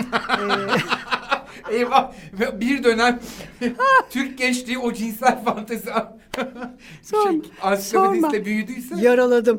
Eyvah 1.70 2.12
bir 2.60 2.84
dönem 2.84 3.20
Türk 4.10 4.38
gençliği 4.38 4.78
o 4.78 4.92
cinsel 4.92 5.44
fantezi 5.44 5.90
Son- 7.02 7.30
şey, 7.42 7.50
ansiklopedistle 7.62 8.44
büyüdüyse 8.44 8.94
Yaraladım. 9.00 9.56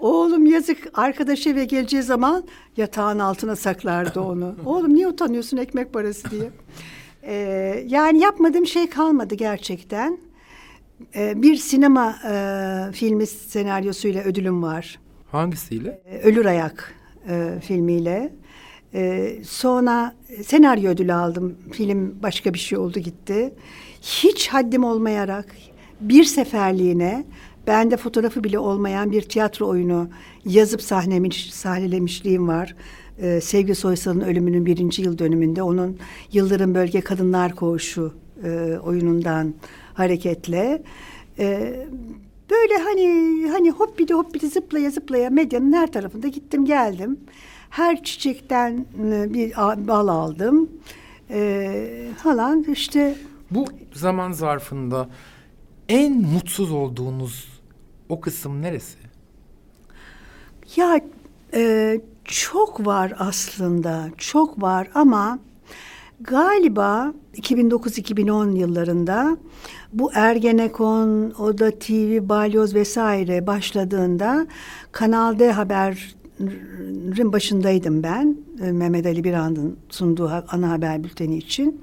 Oğlum 0.00 0.46
yazık 0.46 0.90
arkadaş 0.94 1.46
eve 1.46 1.64
geleceği 1.64 2.02
zaman 2.02 2.44
yatağın 2.76 3.18
altına 3.18 3.56
saklardı 3.56 4.20
onu. 4.20 4.56
Oğlum 4.66 4.94
niye 4.94 5.08
utanıyorsun 5.08 5.56
ekmek 5.56 5.92
parası 5.92 6.30
diye. 6.30 6.50
Ee, 7.22 7.84
yani 7.86 8.18
yapmadığım 8.18 8.66
şey 8.66 8.90
kalmadı 8.90 9.34
gerçekten. 9.34 10.18
Ee, 11.16 11.42
bir 11.42 11.56
sinema 11.56 12.16
e, 12.30 12.92
filmi 12.92 13.26
senaryosuyla 13.26 14.22
ödülüm 14.22 14.62
var. 14.62 14.98
hangisiyle? 15.30 16.02
Ee, 16.06 16.18
Ölür 16.18 16.44
Ayak 16.44 16.94
e, 17.28 17.60
filmiyle. 17.60 18.32
Ee, 18.94 19.38
sonra 19.44 20.14
senaryo 20.44 20.90
ödülü 20.90 21.12
aldım. 21.12 21.58
Film 21.72 22.22
başka 22.22 22.54
bir 22.54 22.58
şey 22.58 22.78
oldu 22.78 22.98
gitti. 22.98 23.54
Hiç 24.00 24.48
haddim 24.48 24.84
olmayarak 24.84 25.56
bir 26.00 26.24
seferliğine 26.24 27.24
bende 27.66 27.96
fotoğrafı 27.96 28.44
bile 28.44 28.58
olmayan 28.58 29.10
bir 29.10 29.22
tiyatro 29.22 29.68
oyunu 29.68 30.08
yazıp 30.44 30.82
sahnemiş, 30.82 31.54
sahnelemişliğim 31.54 32.48
var. 32.48 32.74
Ee, 33.18 33.40
Sevgi 33.40 33.74
Soysal'ın 33.74 34.20
ölümünün 34.20 34.66
birinci 34.66 35.02
yıl 35.02 35.18
dönümünde 35.18 35.62
onun 35.62 35.98
Yıldırım 36.32 36.74
Bölge 36.74 37.00
Kadınlar 37.00 37.54
Koğuşu 37.54 38.14
e, 38.44 38.78
oyunundan 38.84 39.54
hareketle 39.98 40.82
e, 41.38 41.76
böyle 42.50 42.76
hani 42.84 43.06
hani 43.50 43.70
hoppidi 43.70 44.14
hoppidi 44.14 44.48
zıplaya 44.48 44.90
zıplaya 44.90 45.30
medyanın 45.30 45.72
her 45.72 45.92
tarafında 45.92 46.28
gittim 46.28 46.64
geldim. 46.64 47.20
Her 47.70 48.02
çiçekten 48.04 48.86
e, 49.04 49.34
bir 49.34 49.52
bal 49.88 50.08
aldım. 50.08 50.70
E, 51.30 52.10
falan 52.22 52.62
işte 52.62 53.18
Bu 53.50 53.64
zaman 53.92 54.32
zarfında 54.32 55.08
en 55.88 56.22
mutsuz 56.22 56.72
olduğunuz 56.72 57.48
o 58.08 58.20
kısım 58.20 58.62
neresi? 58.62 58.98
Ya 60.76 61.00
e, 61.54 62.00
çok 62.24 62.86
var 62.86 63.12
aslında, 63.18 64.10
çok 64.16 64.62
var 64.62 64.88
ama 64.94 65.38
galiba 66.20 67.14
2009-2010 67.34 68.56
yıllarında 68.56 69.36
bu 69.92 70.10
Ergenekon, 70.14 71.30
Oda 71.30 71.70
TV, 71.70 72.28
Balyoz 72.28 72.74
vesaire 72.74 73.46
başladığında 73.46 74.46
Kanal 74.92 75.38
D 75.38 75.52
Haber'in 75.52 77.32
başındaydım 77.32 78.02
ben. 78.02 78.36
e, 78.62 78.72
Mehmet 78.72 79.06
Ali 79.06 79.24
Birand'ın 79.24 79.78
sunduğu 79.88 80.30
ana 80.48 80.70
haber 80.70 81.04
bülteni 81.04 81.36
için. 81.36 81.80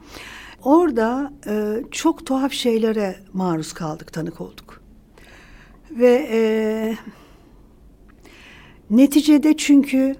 Orada 0.64 1.34
e, 1.48 1.84
çok 1.92 2.26
tuhaf 2.26 2.52
şeylere 2.52 3.16
maruz 3.34 3.74
kaldık, 3.74 4.14
tanık 4.14 4.42
olduk. 4.42 4.82
Ve 5.92 6.28
e, 6.32 6.40
Neticede 8.90 9.58
çünkü 9.58 10.16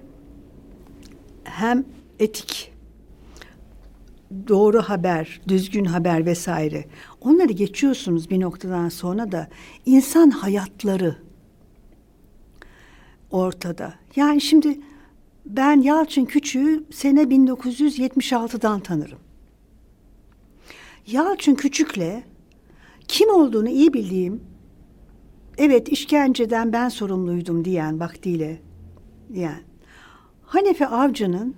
hem 1.44 1.84
etik, 2.18 2.72
doğru 4.48 4.82
haber, 4.82 5.40
düzgün 5.48 5.84
haber 5.84 6.26
vesaire 6.26 6.84
onları 7.20 7.52
geçiyorsunuz 7.52 8.30
bir 8.30 8.40
noktadan 8.40 8.88
sonra 8.88 9.32
da 9.32 9.48
insan 9.86 10.30
hayatları 10.30 11.16
ortada. 13.30 13.94
Yani 14.16 14.40
şimdi 14.40 14.80
ben 15.46 15.80
Yalçın 15.80 16.24
Küçük'ü 16.24 16.84
sene 16.92 17.22
1976'dan 17.22 18.80
tanırım. 18.80 19.18
Yalçın 21.06 21.54
Küçük'le 21.54 22.22
kim 23.08 23.30
olduğunu 23.30 23.68
iyi 23.68 23.94
bildiğim 23.94 24.40
evet 25.58 25.88
işkenceden 25.88 26.72
ben 26.72 26.88
sorumluydum 26.88 27.64
diyen 27.64 28.00
vaktiyle 28.00 28.60
diyen 29.34 29.60
Hanefi 30.42 30.86
Avcı'nın 30.86 31.54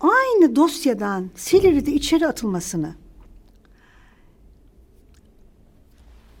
aynı 0.00 0.56
dosyadan 0.56 1.30
Silivri'de 1.34 1.92
içeri 1.92 2.26
atılmasını 2.26 2.94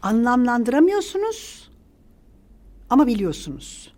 anlamlandıramıyorsunuz 0.02 1.70
ama 2.90 3.06
biliyorsunuz. 3.06 3.92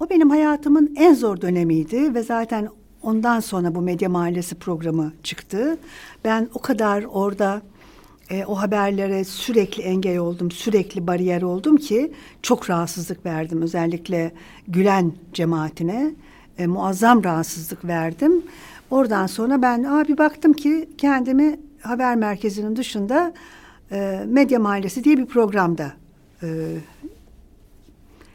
O 0.00 0.10
benim 0.10 0.30
hayatımın 0.30 0.94
en 0.96 1.14
zor 1.14 1.40
dönemiydi 1.40 2.14
ve 2.14 2.22
zaten 2.22 2.68
ondan 3.02 3.40
sonra 3.40 3.74
bu 3.74 3.80
Medya 3.80 4.08
Mahallesi 4.08 4.54
programı 4.54 5.12
çıktı. 5.22 5.78
Ben 6.24 6.48
o 6.54 6.58
kadar 6.58 7.02
orada 7.02 7.62
e, 8.30 8.44
o 8.44 8.54
haberlere 8.54 9.24
sürekli 9.24 9.82
engel 9.82 10.18
oldum, 10.18 10.50
sürekli 10.50 11.06
bariyer 11.06 11.42
oldum 11.42 11.76
ki 11.76 12.12
çok 12.42 12.70
rahatsızlık 12.70 13.26
verdim. 13.26 13.62
Özellikle 13.62 14.32
Gülen 14.68 15.12
cemaatine 15.32 16.14
e, 16.58 16.66
muazzam 16.66 17.24
rahatsızlık 17.24 17.84
verdim. 17.84 18.42
Oradan 18.90 19.26
sonra 19.26 19.62
ben 19.62 19.84
abi 19.84 20.18
baktım 20.18 20.52
ki 20.52 20.88
kendimi 20.98 21.60
haber 21.82 22.16
merkezinin 22.16 22.76
dışında 22.76 23.34
e, 23.92 24.24
Medya 24.26 24.58
Mahallesi 24.58 25.04
diye 25.04 25.16
bir 25.16 25.26
programda 25.26 25.92
e, 26.42 26.76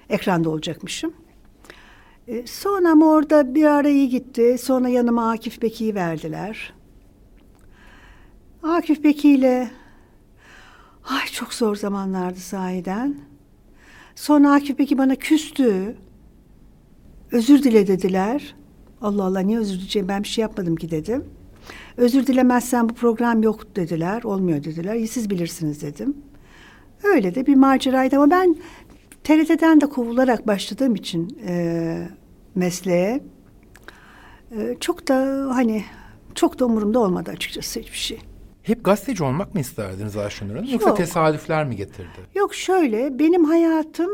ekranda 0.10 0.50
olacakmışım. 0.50 1.14
E, 2.28 2.48
sonra 2.48 2.90
ama 2.92 3.06
orada 3.06 3.56
bir 3.56 3.66
ara 3.66 3.90
iyi 3.90 4.10
gitti. 4.10 4.58
Sonra 4.62 4.90
yanıma 4.90 5.32
Akif 5.32 5.62
Beki'yi 5.62 5.96
verdiler. 5.96 6.74
Akif 8.64 9.04
Beki 9.04 9.30
ile 9.32 9.72
ay 11.10 11.26
çok 11.26 11.54
zor 11.54 11.76
zamanlardı 11.76 12.40
sahiden. 12.40 13.16
Sonra 14.16 14.54
Akif 14.54 14.80
Beki 14.80 14.98
bana 14.98 15.16
küstü. 15.16 15.96
Özür 17.32 17.64
dile 17.64 17.88
dediler. 17.88 18.56
Allah 19.02 19.24
Allah 19.24 19.40
niye 19.40 19.60
özür 19.60 19.76
dileyeceğim 19.76 20.08
ben 20.08 20.24
bir 20.24 20.28
şey 20.28 20.42
yapmadım 20.42 20.76
ki 20.76 20.92
dedim. 20.92 21.26
Özür 21.98 22.28
dilemezsen 22.28 22.90
bu 22.90 22.94
program 22.94 23.44
yok 23.44 23.76
dediler. 23.76 24.24
Olmuyor 24.24 24.64
dediler. 24.64 25.06
Siz 25.06 25.30
bilirsiniz 25.30 25.82
dedim. 25.82 26.18
Öyle 27.04 27.36
de 27.36 27.46
bir 27.46 27.56
maceraydı 27.56 28.16
ama 28.16 28.30
ben 28.32 28.56
TRT'den 29.24 29.82
de 29.82 29.86
kovularak 29.86 30.48
başladığım 30.48 30.96
için 30.96 31.38
e, 31.48 32.08
mesleğe 32.56 33.24
e, 34.52 34.76
çok 34.80 35.08
da 35.08 35.16
hani 35.56 35.84
çok 36.36 36.60
da 36.60 36.66
umurumda 36.66 37.00
olmadı 37.00 37.32
açıkçası 37.32 37.80
hiçbir 37.80 37.98
şey. 37.98 38.20
Hep 38.64 38.86
gazeteci 38.86 39.24
olmak 39.24 39.54
mı 39.56 39.62
isterdiniz 39.62 40.18
Ayşenur 40.18 40.56
Hanım? 40.56 40.70
Yoksa 40.72 40.90
Yok. 40.90 40.98
tesadüfler 40.98 41.66
mi 41.66 41.76
getirdi? 41.76 42.20
Yok 42.36 42.56
şöyle 42.56 43.20
benim 43.20 43.46
hayatım 43.46 44.10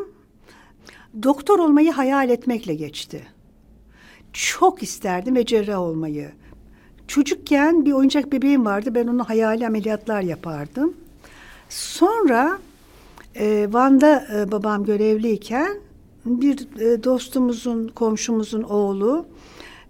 doktor 1.24 1.60
olmayı 1.60 1.92
hayal 1.92 2.30
etmekle 2.30 2.74
geçti. 2.76 3.22
Çok 4.36 4.84
isterdim 4.84 5.36
ve 5.36 5.46
cerrah 5.46 5.80
olmayı. 5.80 6.32
Çocukken 7.08 7.86
bir 7.86 7.92
oyuncak 7.94 8.32
bebeğim 8.32 8.66
vardı. 8.66 8.96
Ben 8.96 9.08
onu 9.08 9.24
hayali 9.24 9.68
ameliyatlar 9.68 10.22
yapardım. 10.22 10.94
Sonra 11.70 12.60
e, 13.36 13.68
Van'da 13.72 14.28
e, 14.36 14.52
babam 14.52 14.84
görevliyken 14.84 15.78
bir 16.26 16.80
e, 16.80 17.04
dostumuzun, 17.04 17.88
komşumuzun 17.88 18.64
oğlu 18.64 19.26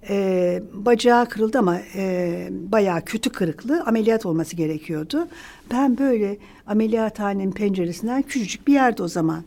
e, 0.09 0.63
bacağı 0.73 1.29
kırıldı 1.29 1.59
ama 1.59 1.79
e, 1.95 2.47
bayağı 2.51 3.05
kötü 3.05 3.29
kırıklı 3.29 3.83
ameliyat 3.85 4.25
olması 4.25 4.55
gerekiyordu. 4.55 5.27
Ben 5.71 5.97
böyle 5.97 6.37
ameliyathanenin 6.67 7.51
penceresinden 7.51 8.21
küçücük 8.21 8.67
bir 8.67 8.73
yerde 8.73 9.03
o 9.03 9.07
zaman. 9.07 9.43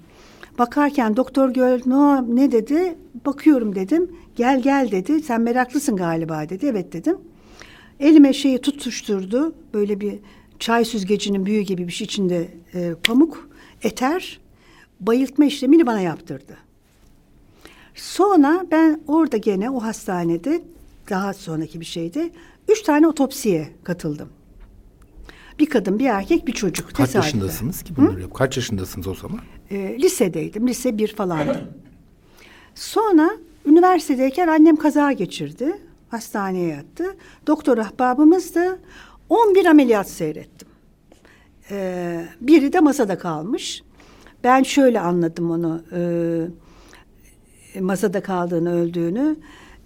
Bakarken 0.59 1.17
doktor 1.17 1.51
gör 1.51 1.81
no, 1.87 2.37
ne 2.37 2.53
dedi? 2.53 2.99
Bakıyorum 3.27 3.75
dedim. 3.75 4.11
Gel 4.37 4.63
gel 4.63 4.89
dedi. 4.91 5.23
Sen 5.23 5.41
meraklısın 5.41 5.97
galiba 5.97 6.49
dedi. 6.49 6.67
Evet 6.67 6.93
dedim. 6.93 7.19
Elime 8.01 8.33
şeyi 8.33 8.59
tutuşturdu. 8.59 9.55
Böyle 9.75 10.01
bir 10.01 10.19
çay 10.59 10.85
süzgecinin 10.85 11.47
büyüğü 11.47 11.61
gibi 11.61 11.87
bir 11.87 11.93
şey 11.93 12.05
içinde 12.05 12.49
e, 12.75 12.95
pamuk, 13.05 13.49
eter. 13.83 14.41
Bayıltma 15.01 15.45
işlemini 15.45 15.87
bana 15.87 16.01
yaptırdı. 16.01 16.57
Sonra 17.95 18.67
ben 18.71 19.01
orada 19.07 19.37
gene 19.37 19.71
o 19.71 19.83
hastanede 19.83 20.63
daha 21.11 21.35
sonraki 21.35 21.81
bir 21.81 21.85
şeydi. 21.85 22.31
Üç 22.69 22.83
tane 22.83 23.09
otopsiye 23.09 23.69
katıldım. 23.85 24.29
Bir 25.59 25.67
kadın, 25.67 25.99
bir 25.99 26.07
erkek, 26.07 26.47
bir 26.47 26.53
çocuk. 26.53 26.87
Kaç 26.87 26.97
Tesadüfen. 26.97 27.21
yaşındasınız 27.21 27.83
ki 27.83 27.97
bunları 27.97 28.21
yap? 28.21 28.35
Kaç 28.35 28.57
yaşındasınız 28.57 29.07
o 29.07 29.15
zaman? 29.15 29.41
E, 29.71 29.99
lisedeydim. 30.03 30.69
Lise 30.69 30.99
bir 30.99 31.15
falandım. 31.15 31.57
Sonra 32.75 33.31
üniversitedeyken 33.67 34.49
annem 34.49 34.77
kaza 34.77 35.13
geçirdi. 35.13 35.79
Hastaneye 36.09 36.69
yattı. 36.69 37.17
Doktor 37.47 37.79
ahbabımızdı. 37.79 38.79
11 39.29 39.67
ameliyat 39.67 40.09
seyrettim. 40.11 40.69
E, 41.71 42.25
biri 42.41 42.73
de 42.73 42.81
masada 42.81 43.19
kalmış. 43.19 43.83
Ben 44.45 44.63
şöyle 44.63 45.01
anladım 45.01 45.51
onu. 45.51 45.83
E, 45.93 47.81
masada 47.81 48.23
kaldığını, 48.23 48.75
öldüğünü. 48.81 49.37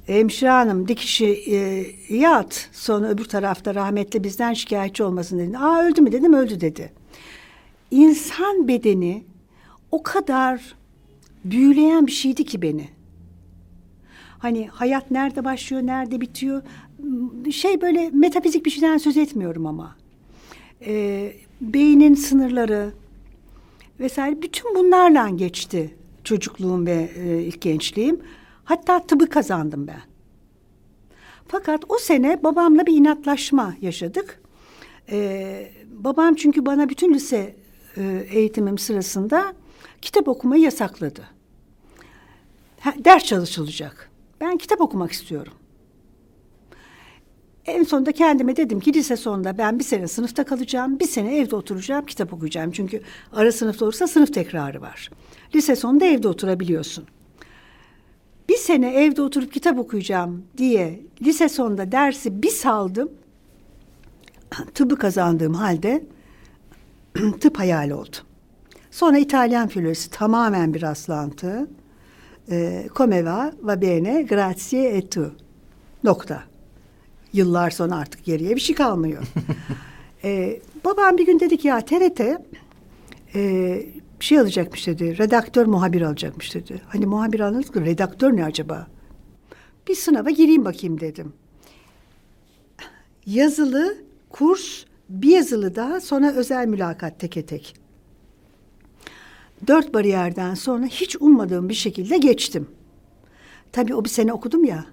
Hemşire 0.07 0.51
hanım 0.51 0.89
dikişi 0.89 1.27
e, 1.27 1.87
yat. 2.17 2.69
Sonra 2.73 3.09
öbür 3.09 3.25
tarafta 3.25 3.75
rahmetli 3.75 4.25
bizden 4.25 4.53
şikayetçi 4.53 5.03
olmasın 5.03 5.39
dedi. 5.39 5.59
Aa 5.59 5.83
öldü 5.83 6.01
mü 6.01 6.13
dedim 6.13 6.33
öldü 6.33 6.61
dedi. 6.61 6.93
İnsan 7.91 8.69
bedeni 8.69 9.25
o 9.91 10.03
kadar 10.03 10.75
büyüleyen 11.45 12.07
bir 12.07 12.13
şeydi 12.13 12.45
ki 12.45 12.63
beni. 12.63 12.89
Hani 14.39 14.67
hayat 14.67 15.11
nerede 15.11 15.45
başlıyor, 15.45 15.83
nerede 15.83 16.21
bitiyor? 16.21 16.63
Şey 17.53 17.81
böyle 17.81 18.11
metafizik 18.11 18.67
bir 18.67 18.71
şeyden 18.71 18.99
söz 18.99 19.17
etmiyorum 19.17 19.67
ama. 19.67 19.97
Ee, 20.87 21.33
beynin 21.61 22.15
sınırları 22.15 22.93
vesaire 24.01 24.43
bütün 24.43 24.75
bunlarla 24.75 25.29
geçti 25.29 25.95
çocukluğum 26.25 26.87
ve 26.87 27.11
e, 27.17 27.43
ilk 27.43 27.61
gençliğim. 27.61 28.21
Hatta 28.73 29.07
tıbbı 29.07 29.29
kazandım 29.29 29.87
ben. 29.87 30.01
Fakat 31.49 31.85
o 31.89 31.99
sene 31.99 32.43
babamla 32.43 32.87
bir 32.87 32.93
inatlaşma 32.93 33.75
yaşadık. 33.81 34.41
Ee, 35.11 35.73
babam 35.91 36.35
çünkü 36.35 36.67
bana 36.67 36.89
bütün 36.89 37.15
lise 37.15 37.57
e, 37.97 38.27
eğitimim 38.31 38.79
sırasında 38.79 39.53
kitap 40.03 40.29
okumayı 40.29 40.63
yasakladı. 40.63 41.23
Ha, 42.81 42.95
ders 43.05 43.25
çalışılacak. 43.25 44.11
Ben 44.41 44.57
kitap 44.57 44.81
okumak 44.81 45.13
istiyorum. 45.13 45.53
En 47.67 47.83
sonunda 47.83 48.13
kendime 48.13 48.57
dedim 48.57 48.81
ki 48.81 48.95
lise 48.95 49.17
sonunda 49.17 49.59
ben 49.59 49.79
bir 49.79 49.85
sene 49.85 50.09
sınıfta 50.09 50.45
kalacağım, 50.45 51.01
bir 51.01 51.09
sene 51.09 51.37
evde 51.37 51.57
oturacağım, 51.57 52.07
kitap 52.07 52.33
okuyacağım. 52.33 52.71
Çünkü 52.71 53.03
ara 53.33 53.53
sınıfta 53.53 53.85
olursa 53.85 54.07
sınıf 54.07 54.35
tekrarı 54.35 54.81
var. 54.81 55.11
Lise 55.55 55.77
sonunda 55.77 56.05
evde 56.05 56.29
oturabiliyorsun. 56.29 57.07
Bir 58.49 58.57
sene 58.57 58.95
evde 58.95 59.23
oturup 59.23 59.53
kitap 59.53 59.79
okuyacağım 59.79 60.45
diye 60.57 61.01
lise 61.23 61.49
sonunda 61.49 61.93
dersi 61.93 62.43
bir 62.43 62.51
saldım. 62.51 63.13
Tıbbı 64.75 64.97
kazandığım 64.97 65.55
halde 65.55 66.05
tıp 67.41 67.59
hayal 67.59 67.91
oldu. 67.91 68.17
Sonra 68.91 69.19
İtalyan 69.19 69.69
filolojisi 69.69 70.11
tamamen 70.11 70.75
bir 70.75 70.83
rastlantı. 70.83 71.71
E, 72.51 72.89
come 72.97 73.25
va, 73.25 73.53
va 73.63 73.81
bene, 73.81 74.23
grazie 74.23 74.89
e 74.89 75.09
tu. 75.09 75.37
Nokta. 76.05 76.43
Yıllar 77.33 77.71
sonra 77.71 77.97
artık 77.97 78.25
geriye 78.25 78.57
bir 78.57 78.61
şey 78.61 78.77
kalmıyor. 78.77 79.23
e, 80.25 80.61
babam 80.85 81.19
bir 81.19 81.27
gün 81.27 81.41
dedi 81.41 81.57
ki 81.57 81.69
ya 81.69 81.81
TRT 81.81 82.21
e, 83.35 83.83
bir 84.23 84.27
şey 84.27 84.39
alacakmış 84.39 84.87
dedi. 84.87 85.19
Redaktör 85.19 85.67
muhabir 85.67 86.03
alacakmış 86.03 86.55
dedi. 86.55 86.83
Hani 86.89 87.07
muhabir 87.07 87.41
alınız 87.41 87.71
ki 87.71 87.81
redaktör 87.81 88.37
ne 88.37 88.45
acaba? 88.45 88.87
Bir 89.89 89.95
sınava 89.95 90.31
gireyim 90.31 90.65
bakayım 90.65 91.01
dedim. 91.01 91.33
Yazılı 93.27 93.97
kurs, 94.31 94.85
bir 95.09 95.31
yazılı 95.31 95.75
daha 95.75 96.01
sonra 96.01 96.33
özel 96.33 96.67
mülakat 96.67 97.21
teke 97.21 97.47
tek. 97.47 97.75
Dört 99.67 99.95
bariyerden 99.95 100.55
sonra 100.55 100.87
hiç 100.87 101.17
ummadığım 101.21 101.69
bir 101.69 101.75
şekilde 101.75 102.19
geçtim. 102.19 102.69
Tabii 103.73 103.95
o 103.95 104.05
bir 104.05 104.09
sene 104.09 104.33
okudum 104.33 104.65
ya. 104.65 104.87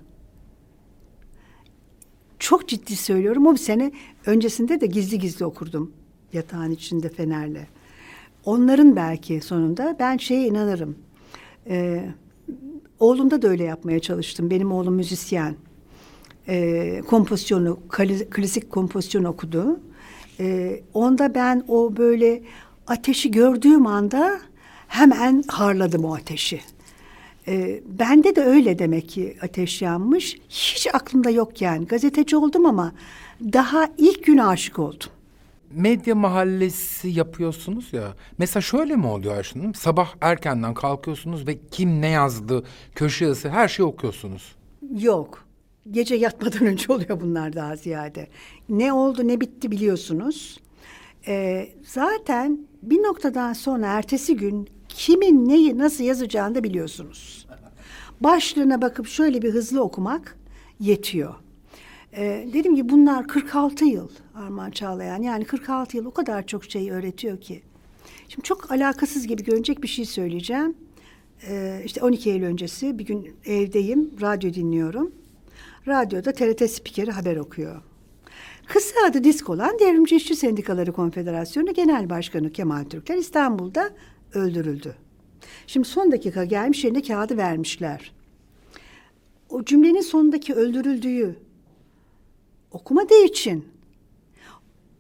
Çok 2.40 2.68
ciddi 2.68 2.96
söylüyorum 2.96 3.48
o 3.48 3.54
bir 3.54 3.60
sene 3.60 3.92
öncesinde 4.26 4.82
de 4.82 4.86
gizli 4.86 5.20
gizli 5.20 5.46
okurdum 5.46 5.94
yatağın 6.34 6.72
içinde 6.72 7.10
fenerle. 7.10 7.68
Onların 8.50 8.96
belki 8.96 9.42
sonunda 9.42 9.96
ben 10.00 10.18
şeye 10.18 10.48
inanırım. 10.48 10.98
Ee, 11.68 12.06
oğlumda 13.00 13.42
da 13.42 13.48
öyle 13.48 13.64
yapmaya 13.64 14.00
çalıştım. 14.00 14.50
Benim 14.50 14.72
oğlum 14.72 14.96
müzisyen. 14.96 15.56
Ee, 16.48 17.02
kompozisyonu, 17.08 17.80
klasik 18.30 18.70
kompozisyon 18.70 19.24
okudu. 19.24 19.80
Ee, 20.40 20.82
onda 20.94 21.36
ben 21.36 21.64
o 21.68 21.98
böyle 21.98 22.42
ateşi 22.88 23.32
gördüğüm 23.32 23.88
anda 23.88 24.40
hemen 24.88 25.44
harladım 25.48 26.06
o 26.06 26.16
ateşi. 26.16 26.62
Ee, 27.48 27.82
bende 28.00 28.36
de 28.36 28.42
öyle 28.42 28.80
demek 28.80 29.10
ki 29.10 29.38
ateş 29.42 29.82
yanmış. 29.82 30.38
Hiç 30.50 30.88
aklımda 30.94 31.30
yok 31.30 31.62
yani. 31.62 31.86
Gazeteci 31.86 32.38
oldum 32.38 32.66
ama 32.66 32.92
daha 33.54 33.90
ilk 33.98 34.26
gün 34.26 34.38
aşık 34.38 34.80
oldum. 34.80 35.10
Medya 35.72 36.16
mahallesi 36.16 37.10
yapıyorsunuz 37.10 37.94
ya. 37.94 38.14
Mesela 38.38 38.62
şöyle 38.62 38.96
mi 38.96 39.08
oluyor 39.08 39.38
Ayşe 39.38 39.60
Hanım? 39.60 39.74
Sabah 39.74 40.10
erkenden 40.22 40.74
kalkıyorsunuz 40.74 41.48
ve 41.48 41.60
kim 41.72 42.02
ne 42.02 42.08
yazdı, 42.08 42.64
köşe 42.96 43.26
yazısı 43.26 43.50
her 43.50 43.68
şeyi 43.68 43.86
okuyorsunuz. 43.86 44.56
Yok. 45.00 45.46
Gece 45.92 46.16
yatmadan 46.16 46.66
önce 46.68 46.94
oluyor 46.94 47.22
bunlar 47.22 47.56
daha 47.56 47.76
ziyade. 47.76 48.28
Ne 48.70 48.94
oldu 48.94 49.28
ne 49.28 49.42
bitti 49.42 49.72
biliyorsunuz. 49.72 50.60
Ee, 51.28 51.70
zaten 51.84 52.68
bir 52.84 52.98
noktadan 52.98 53.54
sonra 53.54 53.88
ertesi 53.88 54.38
gün 54.38 54.70
kimin 54.90 55.50
neyi 55.50 55.78
nasıl 55.78 56.04
yazacağını 56.04 56.56
da 56.56 56.64
biliyorsunuz. 56.64 57.48
Başlığına 58.22 58.82
bakıp 58.82 59.08
şöyle 59.08 59.42
bir 59.42 59.54
hızlı 59.54 59.82
okumak 59.82 60.38
yetiyor. 60.80 61.36
Ee, 62.18 62.48
dedim 62.54 62.76
ki 62.76 62.90
bunlar 62.90 63.28
46 63.28 63.86
yıl 63.86 64.10
Armağan 64.36 64.72
Çağlayan. 64.72 65.22
Yani 65.22 65.46
46 65.46 65.98
yıl 65.98 66.06
o 66.06 66.12
kadar 66.12 66.48
çok 66.48 66.66
şey 66.66 66.92
öğretiyor 66.92 67.42
ki. 67.42 67.62
Şimdi 68.28 68.44
çok 68.44 68.72
alakasız 68.72 69.28
gibi 69.28 69.44
görünecek 69.44 69.84
bir 69.84 69.88
şey 69.88 70.06
söyleyeceğim. 70.06 70.78
Ee, 71.48 71.82
işte 71.86 72.02
12 72.02 72.30
Eylül 72.32 72.46
öncesi 72.46 73.00
bir 73.00 73.06
gün 73.06 73.36
evdeyim, 73.46 74.12
radyo 74.22 74.54
dinliyorum. 74.54 75.12
Radyoda 75.88 76.32
TRT 76.32 76.72
spikeri 76.72 77.12
haber 77.12 77.38
okuyor. 77.38 77.82
Kısa 78.68 79.06
adı 79.10 79.24
disk 79.24 79.50
olan 79.50 79.80
Devrimci 79.80 80.16
İşçi 80.16 80.36
Sendikaları 80.36 80.92
Konfederasyonu 80.92 81.74
Genel 81.74 82.10
Başkanı 82.10 82.52
Kemal 82.52 82.84
Türkler 82.84 83.18
İstanbul'da 83.18 83.90
öldürüldü. 84.34 84.96
Şimdi 85.68 85.88
son 85.88 86.12
dakika 86.12 86.46
gelmiş 86.46 86.84
yerine 86.84 87.02
kağıdı 87.02 87.38
vermişler. 87.38 88.12
O 89.50 89.66
cümlenin 89.66 90.02
sonundaki 90.02 90.54
öldürüldüğü 90.54 91.36
okumadığı 92.72 93.24
için 93.24 93.66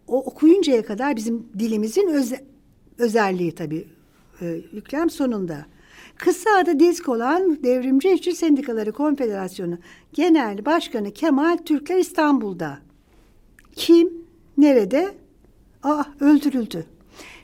o 0.07 0.17
okuyuncaya 0.17 0.85
kadar 0.85 1.15
bizim 1.15 1.47
dilimizin 1.59 2.07
öze, 2.07 2.45
özelliği 2.97 3.51
tabii 3.55 3.87
e, 4.41 4.61
yüklem 4.71 5.09
sonunda. 5.09 5.65
Kısa 6.15 6.49
adı 6.57 6.79
disk 6.79 7.09
olan 7.09 7.63
Devrimci 7.63 8.11
İşçi 8.11 8.35
Sendikaları 8.35 8.91
Konfederasyonu 8.91 9.77
Genel 10.13 10.65
Başkanı 10.65 11.11
Kemal 11.11 11.57
Türkler 11.57 11.97
İstanbul'da. 11.97 12.79
Kim? 13.75 14.13
Nerede? 14.57 15.15
Aa 15.83 16.03
öldürüldü. 16.19 16.85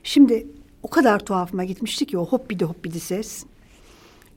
Şimdi 0.03 0.47
o 0.83 0.87
kadar 0.87 1.25
tuhafıma 1.25 1.63
gitmişti 1.63 2.05
ki 2.05 2.17
o 2.17 2.25
hoppidi 2.25 2.65
hoppidi 2.65 2.99
ses. 2.99 3.45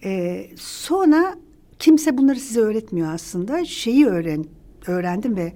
Ee, 0.04 0.50
sonra 0.56 1.34
kimse 1.78 2.18
bunları 2.18 2.40
size 2.40 2.60
öğretmiyor 2.60 3.14
aslında. 3.14 3.64
Şeyi 3.64 4.06
öğren, 4.06 4.44
öğrendim 4.88 5.36
ve 5.36 5.52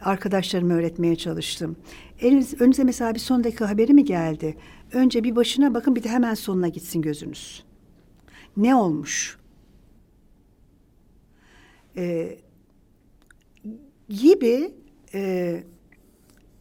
arkadaşlarıma 0.00 0.74
öğretmeye 0.74 1.16
çalıştım. 1.16 1.76
Eliniz, 2.20 2.60
önünüze 2.60 2.84
mesela 2.84 3.14
bir 3.14 3.20
son 3.20 3.44
dakika 3.44 3.70
haberi 3.70 3.94
mi 3.94 4.04
geldi? 4.04 4.56
Önce 4.92 5.24
bir 5.24 5.36
başına 5.36 5.74
bakın 5.74 5.96
bir 5.96 6.02
de 6.02 6.08
hemen 6.08 6.34
sonuna 6.34 6.68
gitsin 6.68 7.02
gözünüz. 7.02 7.64
Ne 8.56 8.74
olmuş? 8.74 9.38
Ee, 11.96 12.38
gibi 14.08 14.74
e, 15.14 15.62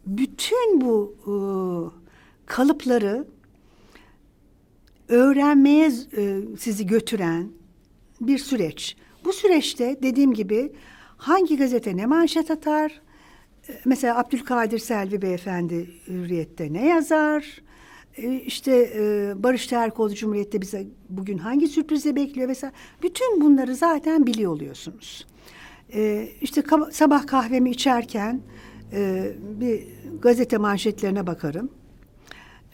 bütün 0.06 0.82
bu 0.82 1.16
e, 1.22 1.34
kalıpları 2.46 3.28
öğrenmeye 5.08 5.92
e, 6.18 6.42
sizi 6.58 6.88
götüren 6.88 7.50
bir 8.22 8.38
süreç. 8.38 8.96
Bu 9.26 9.34
süreçte 9.34 10.00
dediğim 10.04 10.34
gibi 10.34 10.72
hangi 11.20 11.58
gazete 11.58 11.98
ne 11.98 12.06
manşet 12.06 12.52
atar? 12.52 13.02
E, 13.70 13.74
Mesela 13.86 14.20
Abdülkadir 14.20 14.80
Selvi 14.80 15.22
Beyefendi 15.22 15.90
Hürriyet'te 16.08 16.74
ne 16.74 16.88
yazar? 16.88 17.62
E, 18.18 18.34
İşte 18.36 18.92
e, 18.96 19.34
Barış 19.44 19.68
Terkoğlu 19.68 20.16
Cumhuriyet'te 20.16 20.62
bize 20.62 20.88
bugün 21.10 21.38
hangi 21.38 21.68
sürprize 21.68 22.16
bekliyor 22.16 22.48
vesaire. 22.50 22.74
Bütün 23.04 23.42
bunları 23.42 23.76
zaten 23.76 24.28
biliyor 24.28 24.52
oluyorsunuz. 24.52 25.28
E, 25.94 26.30
işte 26.42 26.64
sabah 26.92 27.28
kahvemi 27.28 27.70
içerken 27.72 28.42
e, 28.94 29.32
bir 29.60 29.84
gazete 30.22 30.58
manşetlerine 30.58 31.28
bakarım. 31.28 31.70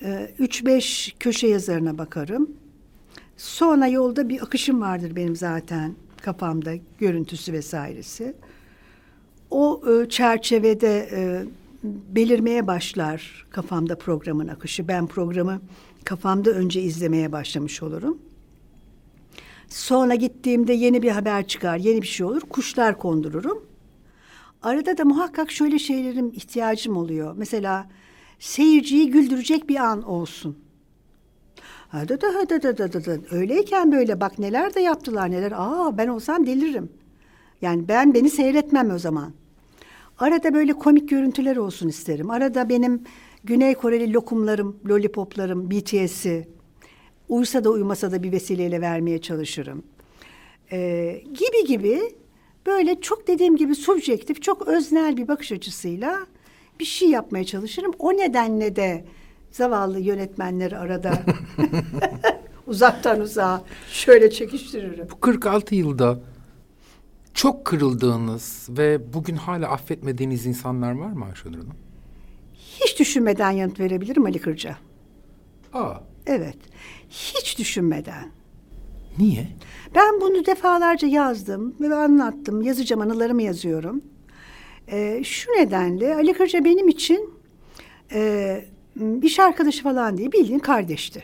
E, 0.01 0.31
Üç 0.39 0.65
beş 0.65 1.15
köşe 1.19 1.47
yazarına 1.47 1.97
bakarım. 1.97 2.51
Sonra 3.37 3.87
yolda 3.87 4.29
bir 4.29 4.41
akışım 4.41 4.81
vardır 4.81 5.15
benim 5.15 5.35
zaten 5.35 5.95
kafamda 6.25 6.73
görüntüsü 6.97 7.53
vesairesi. 7.53 8.35
O 9.51 9.81
e, 9.89 10.09
çerçevede 10.09 11.09
e, 11.11 11.45
belirmeye 11.83 12.67
başlar 12.67 13.45
kafamda 13.49 13.97
programın 13.97 14.47
akışı. 14.47 14.87
Ben 14.87 15.07
programı 15.07 15.61
kafamda 16.05 16.49
önce 16.49 16.81
izlemeye 16.81 17.31
başlamış 17.31 17.83
olurum. 17.83 18.17
Sonra 19.67 20.15
gittiğimde 20.15 20.73
yeni 20.73 21.01
bir 21.01 21.11
haber 21.11 21.47
çıkar, 21.47 21.77
yeni 21.77 22.01
bir 22.01 22.07
şey 22.07 22.25
olur. 22.25 22.41
Kuşlar 22.41 22.97
kondururum. 22.97 23.65
Arada 24.61 24.97
da 24.97 25.05
muhakkak 25.05 25.51
şöyle 25.51 25.79
şeylerim 25.79 26.29
ihtiyacım 26.29 26.97
oluyor. 26.97 27.33
Mesela 27.37 27.89
seyirciyi 28.39 29.11
güldürecek 29.11 29.69
bir 29.69 29.75
an 29.75 30.03
olsun. 30.03 30.64
Hadi 31.95 32.21
da 32.21 32.27
hadi 32.35 32.63
da 32.63 32.77
da 32.77 33.05
da. 33.05 33.17
Öyleyken 33.31 33.91
böyle 33.91 34.21
bak 34.21 34.39
neler 34.39 34.73
de 34.73 34.81
yaptılar 34.81 35.31
neler. 35.31 35.53
Aa 35.55 35.97
ben 35.97 36.07
olsam 36.07 36.47
deliririm. 36.47 36.89
Yani 37.61 37.87
ben 37.87 38.13
beni 38.13 38.29
seyretmem 38.29 38.91
o 38.91 38.99
zaman. 38.99 39.33
Arada 40.19 40.53
böyle 40.53 40.73
komik 40.73 41.09
görüntüler 41.09 41.57
olsun 41.57 41.89
isterim. 41.89 42.29
Arada 42.29 42.69
benim 42.69 43.03
Güney 43.43 43.75
Koreli 43.75 44.13
lokumlarım, 44.13 44.79
lollipoplarım, 44.89 45.71
BTS'i 45.71 46.47
uysa 47.29 47.63
da 47.63 47.69
uymasa 47.69 48.11
da 48.11 48.23
bir 48.23 48.31
vesileyle 48.31 48.81
vermeye 48.81 49.21
çalışırım. 49.21 49.83
Ee, 50.71 51.21
gibi 51.33 51.67
gibi 51.67 52.01
böyle 52.65 53.01
çok 53.01 53.27
dediğim 53.27 53.55
gibi 53.55 53.75
subjektif, 53.75 54.41
çok 54.41 54.67
öznel 54.67 55.17
bir 55.17 55.27
bakış 55.27 55.51
açısıyla 55.51 56.19
bir 56.79 56.85
şey 56.85 57.09
yapmaya 57.09 57.43
çalışırım. 57.43 57.91
O 57.99 58.13
nedenle 58.13 58.75
de 58.75 59.05
zavallı 59.55 59.99
yönetmenleri 59.99 60.77
arada 60.77 61.19
uzaktan 62.67 63.19
uzağa 63.19 63.63
şöyle 63.91 64.29
çekiştiririm. 64.29 65.07
Bu 65.11 65.19
46 65.19 65.75
yılda 65.75 66.19
çok 67.33 67.65
kırıldığınız 67.65 68.67
ve 68.69 69.13
bugün 69.13 69.35
hala 69.35 69.67
affetmediğiniz 69.67 70.45
insanlar 70.45 70.91
var 70.91 71.11
mı 71.11 71.25
Ayşe 71.25 71.49
Hanım? 71.49 71.73
Hiç 72.53 72.99
düşünmeden 72.99 73.51
yanıt 73.51 73.79
verebilirim 73.79 74.25
Ali 74.25 74.39
Kırca. 74.39 74.75
Aa, 75.73 75.93
Evet. 76.27 76.57
Hiç 77.09 77.59
düşünmeden. 77.59 78.31
niye? 79.17 79.47
Ben 79.95 80.21
bunu 80.21 80.45
defalarca 80.45 81.07
yazdım 81.07 81.75
ve 81.79 81.95
anlattım. 81.95 82.61
Yazacağım 82.61 83.01
anılarımı 83.01 83.43
yazıyorum. 83.43 84.01
Ee, 84.91 85.23
şu 85.23 85.51
nedenle 85.51 86.15
Ali 86.15 86.33
Kırca 86.33 86.65
benim 86.65 86.87
için 86.87 87.33
e, 88.13 88.65
iş 89.21 89.39
arkadaşı 89.39 89.83
falan 89.83 90.17
değil 90.17 90.31
bildiğin 90.31 90.59
kardeşti. 90.59 91.23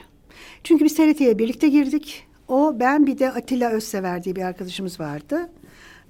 Çünkü 0.64 0.86
biz 0.86 0.96
TRT'ye 0.96 1.40
birlikte 1.40 1.70
girdik. 1.70 2.28
O 2.48 2.80
ben 2.80 3.08
bir 3.08 3.20
de 3.20 3.32
Atilla 3.32 3.72
Özsever 3.72 4.24
diye 4.24 4.36
bir 4.36 4.42
arkadaşımız 4.42 5.00
vardı. 5.00 5.50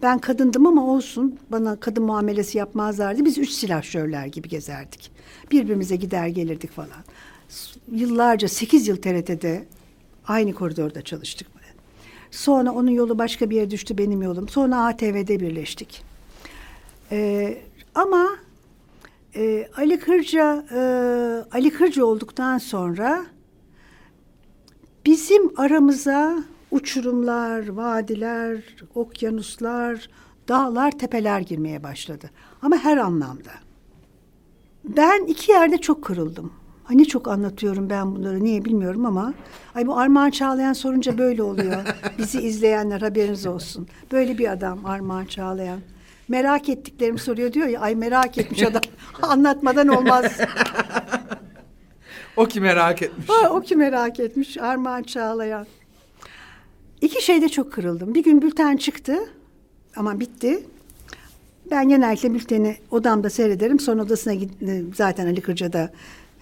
Ben 0.02 0.20
kadındım 0.20 0.68
ama 0.68 0.88
olsun 0.88 1.40
bana 1.52 1.80
kadın 1.80 2.04
muamelesi 2.04 2.58
yapmazlardı. 2.58 3.26
Biz 3.26 3.38
üç 3.38 3.50
silahşörler 3.50 4.26
gibi 4.26 4.50
gezerdik. 4.50 5.12
Birbirimize 5.52 5.96
gider 5.96 6.28
gelirdik 6.28 6.72
falan. 6.72 7.04
Yıllarca 7.92 8.48
sekiz 8.48 8.88
yıl 8.88 8.96
TRT'de 8.96 9.66
aynı 10.28 10.54
koridorda 10.54 11.02
çalıştık. 11.02 11.52
Sonra 12.32 12.72
onun 12.72 12.92
yolu 12.92 13.18
başka 13.20 13.50
bir 13.50 13.56
yere 13.56 13.72
düştü 13.72 13.98
benim 13.98 14.22
yolum. 14.22 14.50
Sonra 14.50 14.86
ATV'de 14.86 15.40
birleştik. 15.40 16.04
Ee, 17.12 17.58
ama 17.96 18.30
e, 19.36 19.68
Ali 19.78 20.00
Kırca 20.00 20.66
e, 20.72 20.80
Ali 21.52 21.70
Kırca 21.70 22.06
olduktan 22.06 22.58
sonra 22.58 23.26
bizim 25.06 25.60
aramıza 25.60 26.44
uçurumlar, 26.72 27.68
vadiler, 27.68 28.64
okyanuslar, 28.96 30.10
dağlar, 30.48 30.92
tepeler 30.92 31.40
girmeye 31.40 31.84
başladı. 31.84 32.30
Ama 32.62 32.78
her 32.78 32.98
anlamda. 32.98 33.52
Ben 34.84 35.26
iki 35.26 35.52
yerde 35.52 35.78
çok 35.78 36.04
kırıldım. 36.04 36.54
Hani 36.84 37.06
çok 37.08 37.28
anlatıyorum 37.28 37.90
ben 37.90 38.16
bunları 38.16 38.44
niye 38.44 38.66
bilmiyorum 38.66 39.06
ama 39.06 39.34
ay 39.76 39.88
bu 39.88 39.98
Armağan 39.98 40.30
Çağlayan 40.30 40.74
sorunca 40.74 41.18
böyle 41.18 41.44
oluyor. 41.44 41.82
Bizi 42.18 42.42
izleyenler 42.42 43.02
haberiniz 43.02 43.46
olsun. 43.46 43.88
Böyle 44.12 44.38
bir 44.38 44.52
adam 44.52 44.86
Armağan 44.86 45.26
Çağlayan. 45.26 45.80
Merak 46.28 46.70
ettiklerimi 46.70 47.20
soruyor 47.20 47.54
diyor 47.54 47.68
ya 47.68 47.80
ay 47.82 47.96
merak 47.96 48.38
etmiş 48.38 48.64
adam. 48.64 48.82
Anlatmadan 49.22 49.88
olmaz. 49.88 50.38
O 52.38 52.46
ki 52.46 52.62
merak 52.62 53.02
etmiş. 53.02 53.30
Ha, 53.30 53.50
o 53.50 53.62
ki 53.62 53.76
merak 53.76 54.20
etmiş 54.20 54.58
Armağan 54.58 55.04
Çağlayan. 55.04 55.68
İki 57.02 57.26
şeyde 57.26 57.50
çok 57.50 57.74
kırıldım. 57.74 58.16
Bir 58.16 58.24
gün 58.24 58.42
bülten 58.42 58.78
çıktı 58.78 59.16
ama 59.96 60.20
bitti. 60.20 60.64
Ben 61.72 61.90
genellikle 61.90 62.34
bülteni 62.34 62.78
odamda 62.92 63.30
seyrederim. 63.30 63.80
Sonra 63.80 64.02
odasına 64.02 64.34
gid- 64.34 64.70
e, 64.70 64.84
zaten 64.96 65.26
Ali 65.26 65.42
Kırca 65.42 65.74
da 65.74 65.92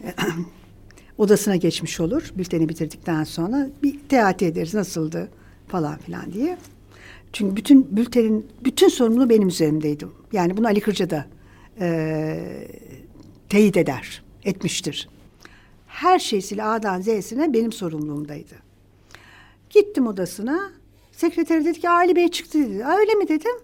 e, 0.03 0.07
odasına 1.17 1.55
geçmiş 1.55 1.99
olur. 1.99 2.31
Bülteni 2.37 2.69
bitirdikten 2.69 3.23
sonra 3.23 3.67
bir 3.83 3.99
teati 4.09 4.45
ederiz 4.45 4.73
nasıldı 4.73 5.29
falan 5.67 5.97
filan 5.97 6.33
diye. 6.33 6.57
Çünkü 7.33 7.55
bütün 7.55 7.97
bültenin 7.97 8.47
bütün 8.63 8.87
sorumluluğu 8.87 9.29
benim 9.29 9.47
üzerimdeydi. 9.47 10.07
Yani 10.31 10.57
bunu 10.57 10.67
Ali 10.67 10.81
Kırca 10.81 11.09
da 11.09 11.25
e, 11.79 12.67
teyit 13.49 13.77
eder, 13.77 14.23
etmiştir. 14.43 15.09
Her 15.87 16.19
şeysiyle 16.19 16.63
A'dan 16.63 17.01
Z'sine 17.01 17.53
benim 17.53 17.71
sorumluluğumdaydı. 17.71 18.55
Gittim 19.69 20.07
odasına. 20.07 20.71
Sekreteri 21.11 21.65
dedi 21.65 21.79
ki 21.79 21.89
Ali 21.89 22.15
Bey 22.15 22.27
çıktı 22.27 22.59
dedi. 22.59 22.85
Öyle 22.99 23.13
mi 23.13 23.27
dedim. 23.27 23.55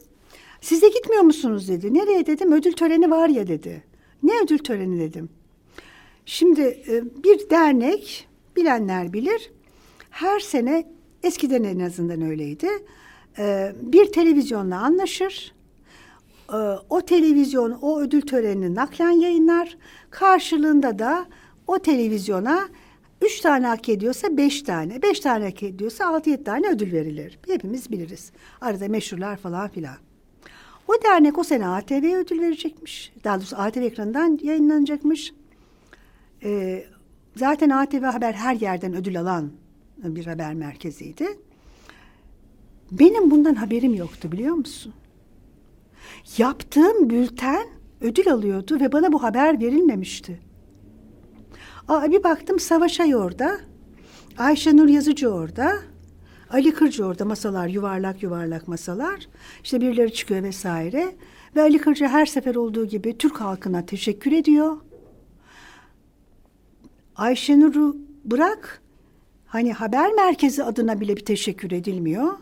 Siz 0.62 0.82
de 0.82 0.90
gitmiyor 0.90 1.24
musunuz 1.24 1.70
dedi. 1.70 1.94
Nereye 1.94 2.26
dedim. 2.26 2.52
Ödül 2.52 2.74
töreni 2.74 3.12
var 3.12 3.30
ya 3.30 3.48
dedi. 3.48 3.84
Ne 4.24 4.32
ödül 4.44 4.58
töreni 4.58 5.00
dedim. 5.00 5.30
Şimdi 6.26 6.62
e, 6.62 7.04
bir 7.24 7.50
dernek 7.50 8.28
bilenler 8.56 9.14
bilir. 9.14 9.52
Her 10.10 10.40
sene 10.40 10.88
eskiden 11.24 11.64
en 11.64 11.80
azından 11.80 12.22
öyleydi. 12.22 12.68
E, 13.38 13.74
Bir 13.82 14.12
televizyonla 14.12 14.80
anlaşır. 14.80 15.54
E, 16.54 16.58
O 16.90 17.02
televizyon 17.02 17.72
o 17.82 18.00
ödül 18.00 18.22
törenini 18.22 18.76
naklen 18.76 19.12
yayınlar. 19.12 19.78
Karşılığında 20.10 21.00
da 21.00 21.26
o 21.68 21.80
televizyona 21.80 22.68
üç 23.22 23.40
tane 23.42 23.68
hak 23.68 23.90
ediyorsa 23.90 24.38
beş 24.38 24.62
tane, 24.62 25.02
beş 25.02 25.20
tane 25.20 25.46
hak 25.46 25.64
ediyorsa 25.64 26.06
altı 26.08 26.30
yedi 26.30 26.44
tane 26.44 26.70
ödül 26.70 26.92
verilir. 26.92 27.40
Hepimiz 27.48 27.92
biliriz. 27.92 28.32
Arada 28.62 28.88
meşhurlar 28.88 29.38
falan 29.38 29.68
filan. 29.70 29.96
O 30.88 30.94
dernek 31.04 31.38
o 31.38 31.44
sene 31.44 31.68
ATV'ye 31.68 32.18
ödül 32.18 32.40
verecekmiş. 32.42 33.14
Daha 33.24 33.38
doğrusu 33.38 33.56
ATV 33.58 33.80
ekranından 33.82 34.40
yayınlanacakmış. 34.44 35.34
Ee, 36.44 36.84
zaten 37.36 37.70
ATV 37.70 38.04
Haber 38.04 38.34
her 38.34 38.56
yerden 38.56 38.94
ödül 38.96 39.20
alan 39.20 39.52
bir 39.98 40.26
haber 40.26 40.54
merkeziydi. 40.54 41.28
Benim 42.92 43.32
bundan 43.32 43.56
haberim 43.56 43.94
yoktu 43.94 44.32
biliyor 44.32 44.56
musun? 44.56 44.94
Yaptığım 46.38 47.10
bülten 47.10 47.68
ödül 48.02 48.34
alıyordu 48.34 48.80
ve 48.80 48.92
bana 48.92 49.12
bu 49.12 49.24
haber 49.24 49.62
verilmemişti. 49.62 50.40
Aa, 51.88 52.12
bir 52.12 52.24
baktım 52.24 52.60
Savaş 52.60 53.00
Ay 53.00 53.16
orada, 53.16 53.58
Ayşenur 54.38 54.88
Yazıcı 54.88 55.30
orada, 55.30 55.80
Ali 56.50 56.74
Kırcı 56.74 57.06
orada 57.06 57.26
masalar 57.26 57.68
yuvarlak 57.68 58.24
yuvarlak 58.24 58.68
masalar. 58.68 59.28
İşte 59.64 59.82
birileri 59.82 60.14
çıkıyor 60.14 60.44
vesaire. 60.44 61.16
Ve 61.56 61.62
Ali 61.62 61.78
Kırcı 61.78 62.08
her 62.08 62.26
sefer 62.26 62.56
olduğu 62.56 62.86
gibi 62.86 63.18
Türk 63.18 63.42
halkına 63.42 63.86
teşekkür 63.86 64.32
ediyor. 64.32 64.78
Ayşenur'u 67.16 67.98
bırak 68.26 68.82
hani 69.46 69.74
haber 69.74 70.14
merkezi 70.14 70.64
adına 70.64 71.02
bile 71.02 71.16
bir 71.16 71.26
teşekkür 71.26 71.72
edilmiyor. 71.72 72.34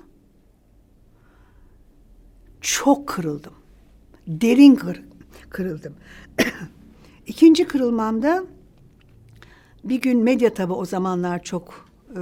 Çok 2.64 3.08
kırıldım. 3.08 3.54
Derin 4.28 4.76
kır, 4.76 5.02
kırıldım. 5.50 5.94
İkinci 7.28 7.68
kırılmamda 7.68 8.44
bir 9.84 10.02
gün 10.02 10.20
medya 10.20 10.54
tabi 10.54 10.74
o 10.74 10.86
zamanlar 10.86 11.44
çok 11.44 11.90
e, 12.10 12.22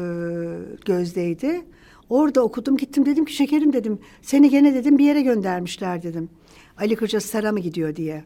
gözdeydi. 0.85 1.65
Orada 2.09 2.41
okudum 2.41 2.77
gittim 2.77 3.05
dedim 3.05 3.25
ki 3.25 3.33
şekerim 3.33 3.73
dedim 3.73 3.99
seni 4.21 4.49
gene 4.49 4.73
dedim 4.73 4.97
bir 4.97 5.05
yere 5.05 5.21
göndermişler 5.21 6.03
dedim. 6.03 6.29
Ali 6.77 6.95
Kırca 6.95 7.19
Sara 7.19 7.51
mı 7.51 7.59
gidiyor 7.59 7.95
diye. 7.95 8.23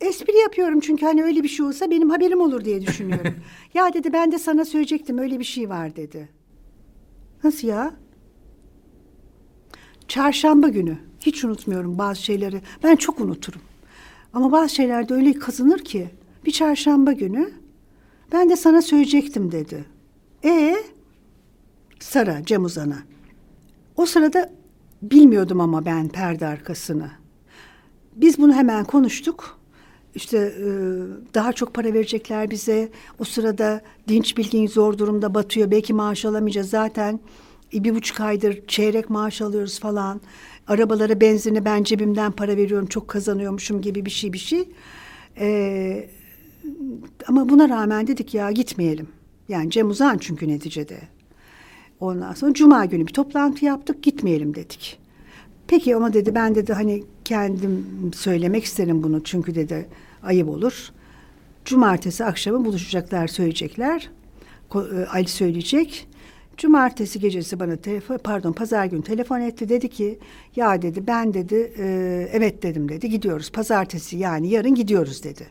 Espri 0.00 0.36
yapıyorum 0.36 0.80
çünkü 0.80 1.06
hani 1.06 1.24
öyle 1.24 1.42
bir 1.42 1.48
şey 1.48 1.66
olsa 1.66 1.90
benim 1.90 2.10
haberim 2.10 2.40
olur 2.40 2.64
diye 2.64 2.80
düşünüyorum. 2.80 3.34
ya 3.74 3.94
dedi 3.94 4.12
ben 4.12 4.32
de 4.32 4.38
sana 4.38 4.64
söyleyecektim 4.64 5.18
öyle 5.18 5.38
bir 5.38 5.44
şey 5.44 5.68
var 5.68 5.96
dedi. 5.96 6.28
Nasıl 7.44 7.68
ya? 7.68 7.94
Çarşamba 10.10 10.68
günü. 10.68 10.98
Hiç 11.20 11.44
unutmuyorum 11.44 11.98
bazı 11.98 12.22
şeyleri. 12.22 12.60
Ben 12.82 12.96
çok 12.96 13.20
unuturum. 13.20 13.60
Ama 14.32 14.52
bazı 14.52 14.74
şeyler 14.74 15.08
de 15.08 15.14
öyle 15.14 15.32
kazınır 15.32 15.78
ki. 15.78 16.10
Bir 16.44 16.50
çarşamba 16.50 17.12
günü 17.12 17.50
ben 18.32 18.50
de 18.50 18.56
sana 18.56 18.82
söyleyecektim 18.82 19.52
dedi. 19.52 19.84
E 20.44 20.76
Sara 22.00 22.44
Cem 22.44 22.64
Uzan'a. 22.64 22.98
O 23.96 24.06
sırada 24.06 24.52
bilmiyordum 25.02 25.60
ama 25.60 25.84
ben 25.84 26.08
perde 26.08 26.46
arkasını. 26.46 27.10
Biz 28.16 28.38
bunu 28.38 28.52
hemen 28.54 28.84
konuştuk. 28.84 29.58
İşte 30.14 30.38
e, 30.38 30.66
daha 31.34 31.52
çok 31.52 31.74
para 31.74 31.92
verecekler 31.92 32.50
bize. 32.50 32.88
O 33.18 33.24
sırada 33.24 33.80
Dinç 34.08 34.36
Bilgin 34.36 34.66
zor 34.66 34.98
durumda 34.98 35.34
batıyor. 35.34 35.70
Belki 35.70 35.94
maaş 35.94 36.24
alamayacağız. 36.24 36.70
Zaten 36.70 37.20
bir 37.72 37.94
buçuk 37.94 38.20
aydır 38.20 38.66
çeyrek 38.66 39.10
maaş 39.10 39.42
alıyoruz 39.42 39.80
falan. 39.80 40.20
Arabalara 40.66 41.20
benzini 41.20 41.64
ben 41.64 41.82
cebimden 41.82 42.32
para 42.32 42.56
veriyorum. 42.56 42.86
Çok 42.86 43.08
kazanıyormuşum 43.08 43.80
gibi 43.80 44.04
bir 44.06 44.10
şey 44.10 44.32
bir 44.32 44.38
şey. 44.38 44.68
Ee, 45.38 46.08
ama 47.28 47.48
buna 47.48 47.68
rağmen 47.68 48.06
dedik 48.06 48.34
ya 48.34 48.50
gitmeyelim. 48.50 49.08
Yani 49.48 49.70
Cem 49.70 49.90
Uzan 49.90 50.18
çünkü 50.18 50.48
neticede. 50.48 50.98
Ondan 52.00 52.32
sonra 52.32 52.54
cuma 52.54 52.84
günü 52.84 53.06
bir 53.06 53.12
toplantı 53.12 53.64
yaptık 53.64 54.02
gitmeyelim 54.02 54.54
dedik. 54.54 54.98
Peki 55.66 55.96
ama 55.96 56.12
dedi 56.12 56.34
ben 56.34 56.54
dedi 56.54 56.72
hani 56.72 57.04
kendim 57.24 57.86
söylemek 58.14 58.64
isterim 58.64 59.02
bunu 59.02 59.24
çünkü 59.24 59.54
dedi 59.54 59.88
ayıp 60.22 60.48
olur. 60.48 60.90
Cumartesi 61.64 62.24
akşamı 62.24 62.64
buluşacaklar 62.64 63.26
söyleyecekler. 63.26 64.10
E, 64.74 64.78
Ali 65.12 65.28
söyleyecek. 65.28 66.08
Cumartesi 66.60 67.20
gecesi 67.20 67.60
bana 67.60 67.76
telefon 67.76 68.18
pardon 68.18 68.52
pazar 68.52 68.84
günü 68.84 69.02
telefon 69.02 69.40
etti 69.40 69.68
dedi 69.68 69.88
ki 69.88 70.18
ya 70.56 70.82
dedi 70.82 71.06
ben 71.06 71.34
dedi 71.34 71.72
e, 71.78 71.84
evet 72.32 72.62
dedim 72.62 72.88
dedi 72.88 73.10
gidiyoruz 73.10 73.52
pazartesi 73.52 74.16
yani 74.16 74.48
yarın 74.48 74.74
gidiyoruz 74.74 75.24
dedi. 75.24 75.46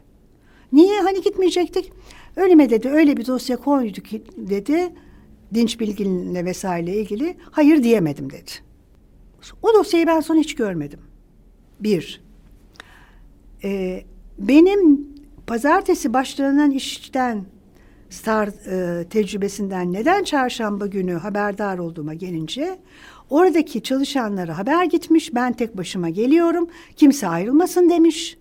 Niye 0.72 1.02
hani 1.02 1.22
gitmeyecektik? 1.22 1.92
Öyle 2.36 2.56
mi 2.56 2.70
dedi 2.70 2.90
öyle 2.90 3.18
bir 3.18 3.26
dosya 3.26 3.58
koyduk 3.58 4.06
dedi 4.38 4.90
dinç 5.54 5.80
bilginle 5.80 6.46
vesaire 6.46 6.96
ilgili 6.96 7.38
hayır 7.52 7.84
diyemedim 7.84 8.30
dedi. 8.30 8.52
O 9.62 9.74
dosyayı 9.74 10.08
ben 10.08 10.20
sonra 10.20 10.40
hiç 10.40 10.56
görmedim. 10.56 11.00
Bir, 11.80 12.22
e, 13.64 14.04
benim 14.40 15.08
pazartesi 15.48 16.14
başlanan 16.14 16.72
işten 16.72 17.46
Star 18.10 18.48
e, 18.48 19.04
tecrübesinden 19.04 19.94
neden 19.94 20.24
çarşamba 20.24 20.88
günü 20.88 21.14
haberdar 21.14 21.78
olduğuma 21.78 22.14
gelince 22.14 22.80
oradaki 23.30 23.84
çalışanlara 23.84 24.58
haber 24.58 24.86
gitmiş 24.86 25.36
ben 25.36 25.54
tek 25.54 25.78
başıma 25.78 26.10
geliyorum 26.10 26.70
kimse 26.96 27.28
ayrılmasın 27.28 27.90
demiş. 27.90 28.38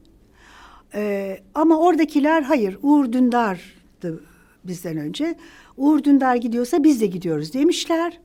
E, 0.95 1.37
ama 1.55 1.79
oradakiler 1.79 2.43
hayır 2.43 2.79
Uğur 2.83 3.13
Dündar'dı 3.13 4.25
bizden 4.65 4.97
önce. 4.97 5.35
Uğur 5.77 6.05
Dündar 6.05 6.37
gidiyorsa 6.37 6.85
biz 6.85 7.01
de 7.01 7.07
gidiyoruz 7.07 7.55
demişler. 7.55 8.21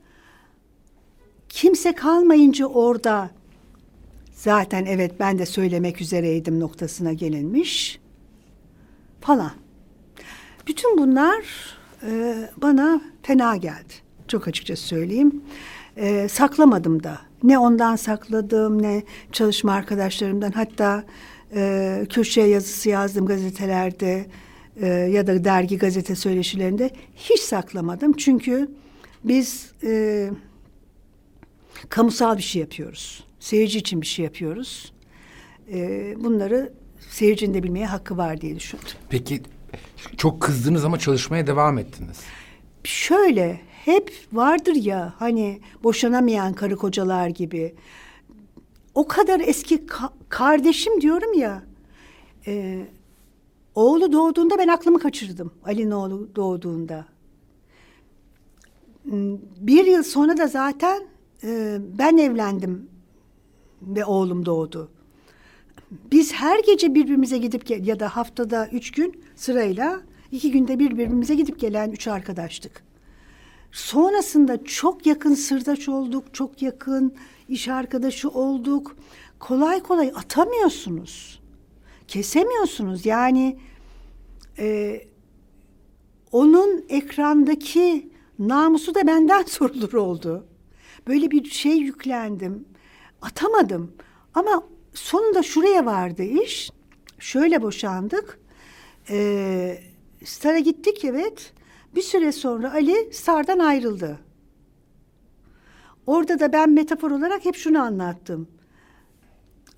Kimse 1.48 1.92
kalmayınca 1.92 2.66
orada 2.66 3.30
zaten 4.32 4.84
evet 4.84 5.12
ben 5.20 5.38
de 5.38 5.46
söylemek 5.46 6.00
üzereydim 6.00 6.60
noktasına 6.60 7.12
gelinmiş 7.12 8.00
falan. 9.20 9.63
Bütün 10.66 10.98
bunlar 10.98 11.44
e, 12.06 12.34
bana 12.56 13.00
fena 13.22 13.56
geldi. 13.56 13.94
Çok 14.28 14.48
açıkça 14.48 14.76
söyleyeyim. 14.76 15.42
E, 15.96 16.28
saklamadım 16.28 17.02
da. 17.02 17.18
Ne 17.42 17.58
ondan 17.58 17.96
sakladım 17.96 18.82
ne 18.82 19.02
çalışma 19.32 19.72
arkadaşlarımdan. 19.72 20.50
Hatta 20.50 21.04
e, 21.54 22.06
köşeye 22.10 22.48
yazısı 22.48 22.88
yazdım 22.88 23.26
gazetelerde 23.26 24.26
e, 24.80 24.86
ya 24.86 25.26
da 25.26 25.44
dergi 25.44 25.78
gazete 25.78 26.14
söyleşilerinde. 26.14 26.90
Hiç 27.16 27.40
saklamadım. 27.40 28.12
Çünkü 28.12 28.70
biz 29.24 29.72
e, 29.84 30.30
kamusal 31.88 32.36
bir 32.36 32.42
şey 32.42 32.60
yapıyoruz. 32.60 33.24
Seyirci 33.40 33.78
için 33.78 34.00
bir 34.00 34.06
şey 34.06 34.24
yapıyoruz. 34.24 34.92
E, 35.72 36.14
bunları 36.24 36.72
seyircinin 37.10 37.54
de 37.54 37.62
bilmeye 37.62 37.86
hakkı 37.86 38.16
var 38.16 38.40
diye 38.40 38.56
düşündüm. 38.56 38.86
Peki 39.08 39.42
çok 40.16 40.42
kızdınız 40.42 40.84
ama 40.84 40.98
çalışmaya 40.98 41.46
devam 41.46 41.78
ettiniz. 41.78 42.20
Şöyle 42.84 43.60
hep 43.84 44.12
vardır 44.32 44.74
ya 44.74 45.14
hani 45.18 45.60
boşanamayan 45.84 46.52
karı 46.54 46.76
kocalar 46.76 47.28
gibi. 47.28 47.74
O 48.94 49.08
kadar 49.08 49.40
eski 49.40 49.76
ka- 49.76 50.12
kardeşim 50.28 51.00
diyorum 51.00 51.32
ya. 51.38 51.62
e, 52.46 52.86
oğlu 53.74 54.12
doğduğunda 54.12 54.58
ben 54.58 54.68
aklımı 54.68 54.98
kaçırdım. 54.98 55.52
Ali'nin 55.64 55.90
oğlu 55.90 56.28
doğduğunda. 56.36 57.04
Hmm, 59.02 59.38
Bir 59.60 59.84
yıl 59.86 60.02
sonra 60.02 60.36
da 60.36 60.46
zaten 60.46 61.02
e, 61.44 61.78
ben 61.98 62.16
evlendim 62.16 62.88
ve 63.82 64.04
oğlum 64.04 64.46
doğdu. 64.46 64.90
Biz 65.90 66.32
her 66.32 66.58
gece 66.58 66.94
birbirimize 66.94 67.38
gidip 67.38 67.86
ya 67.86 68.00
da 68.00 68.16
haftada 68.16 68.68
üç 68.72 68.90
gün 68.90 69.24
sırayla 69.36 70.00
iki 70.32 70.50
günde 70.50 70.78
birbirimize 70.78 71.34
gidip 71.34 71.60
gelen 71.60 71.90
üç 71.90 72.08
arkadaştık. 72.08 72.84
Sonrasında 73.72 74.64
çok 74.64 75.06
yakın 75.06 75.34
sırdaş 75.34 75.88
olduk, 75.88 76.24
çok 76.34 76.62
yakın 76.62 77.14
iş 77.48 77.68
arkadaşı 77.68 78.28
olduk. 78.28 78.96
Kolay 79.38 79.82
kolay 79.82 80.12
atamıyorsunuz. 80.14 81.40
Kesemiyorsunuz. 82.08 83.06
Yani 83.06 83.58
e, 84.58 85.00
onun 86.32 86.84
ekrandaki 86.88 88.10
namusu 88.38 88.94
da 88.94 89.06
benden 89.06 89.42
sorulur 89.46 89.92
oldu. 89.92 90.46
Böyle 91.06 91.30
bir 91.30 91.44
şey 91.44 91.76
yüklendim. 91.76 92.64
Atamadım. 93.22 93.92
Ama 94.34 94.62
sonunda 94.94 95.42
şuraya 95.42 95.86
vardı 95.86 96.22
iş. 96.22 96.70
Şöyle 97.18 97.62
boşandık. 97.62 98.38
Ee, 99.10 99.78
Star'a 100.24 100.58
gittik 100.58 101.04
evet. 101.04 101.52
Bir 101.94 102.02
süre 102.02 102.32
sonra 102.32 102.72
Ali 102.72 103.10
Star'dan 103.12 103.58
ayrıldı. 103.58 104.18
Orada 106.06 106.40
da 106.40 106.52
ben 106.52 106.70
metafor 106.70 107.10
olarak 107.10 107.44
hep 107.44 107.56
şunu 107.56 107.82
anlattım. 107.82 108.48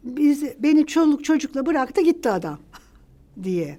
Biz 0.04 0.44
beni 0.58 0.86
çoluk 0.86 1.24
çocukla 1.24 1.66
bıraktı 1.66 2.00
gitti 2.00 2.30
adam 2.30 2.58
diye. 3.42 3.78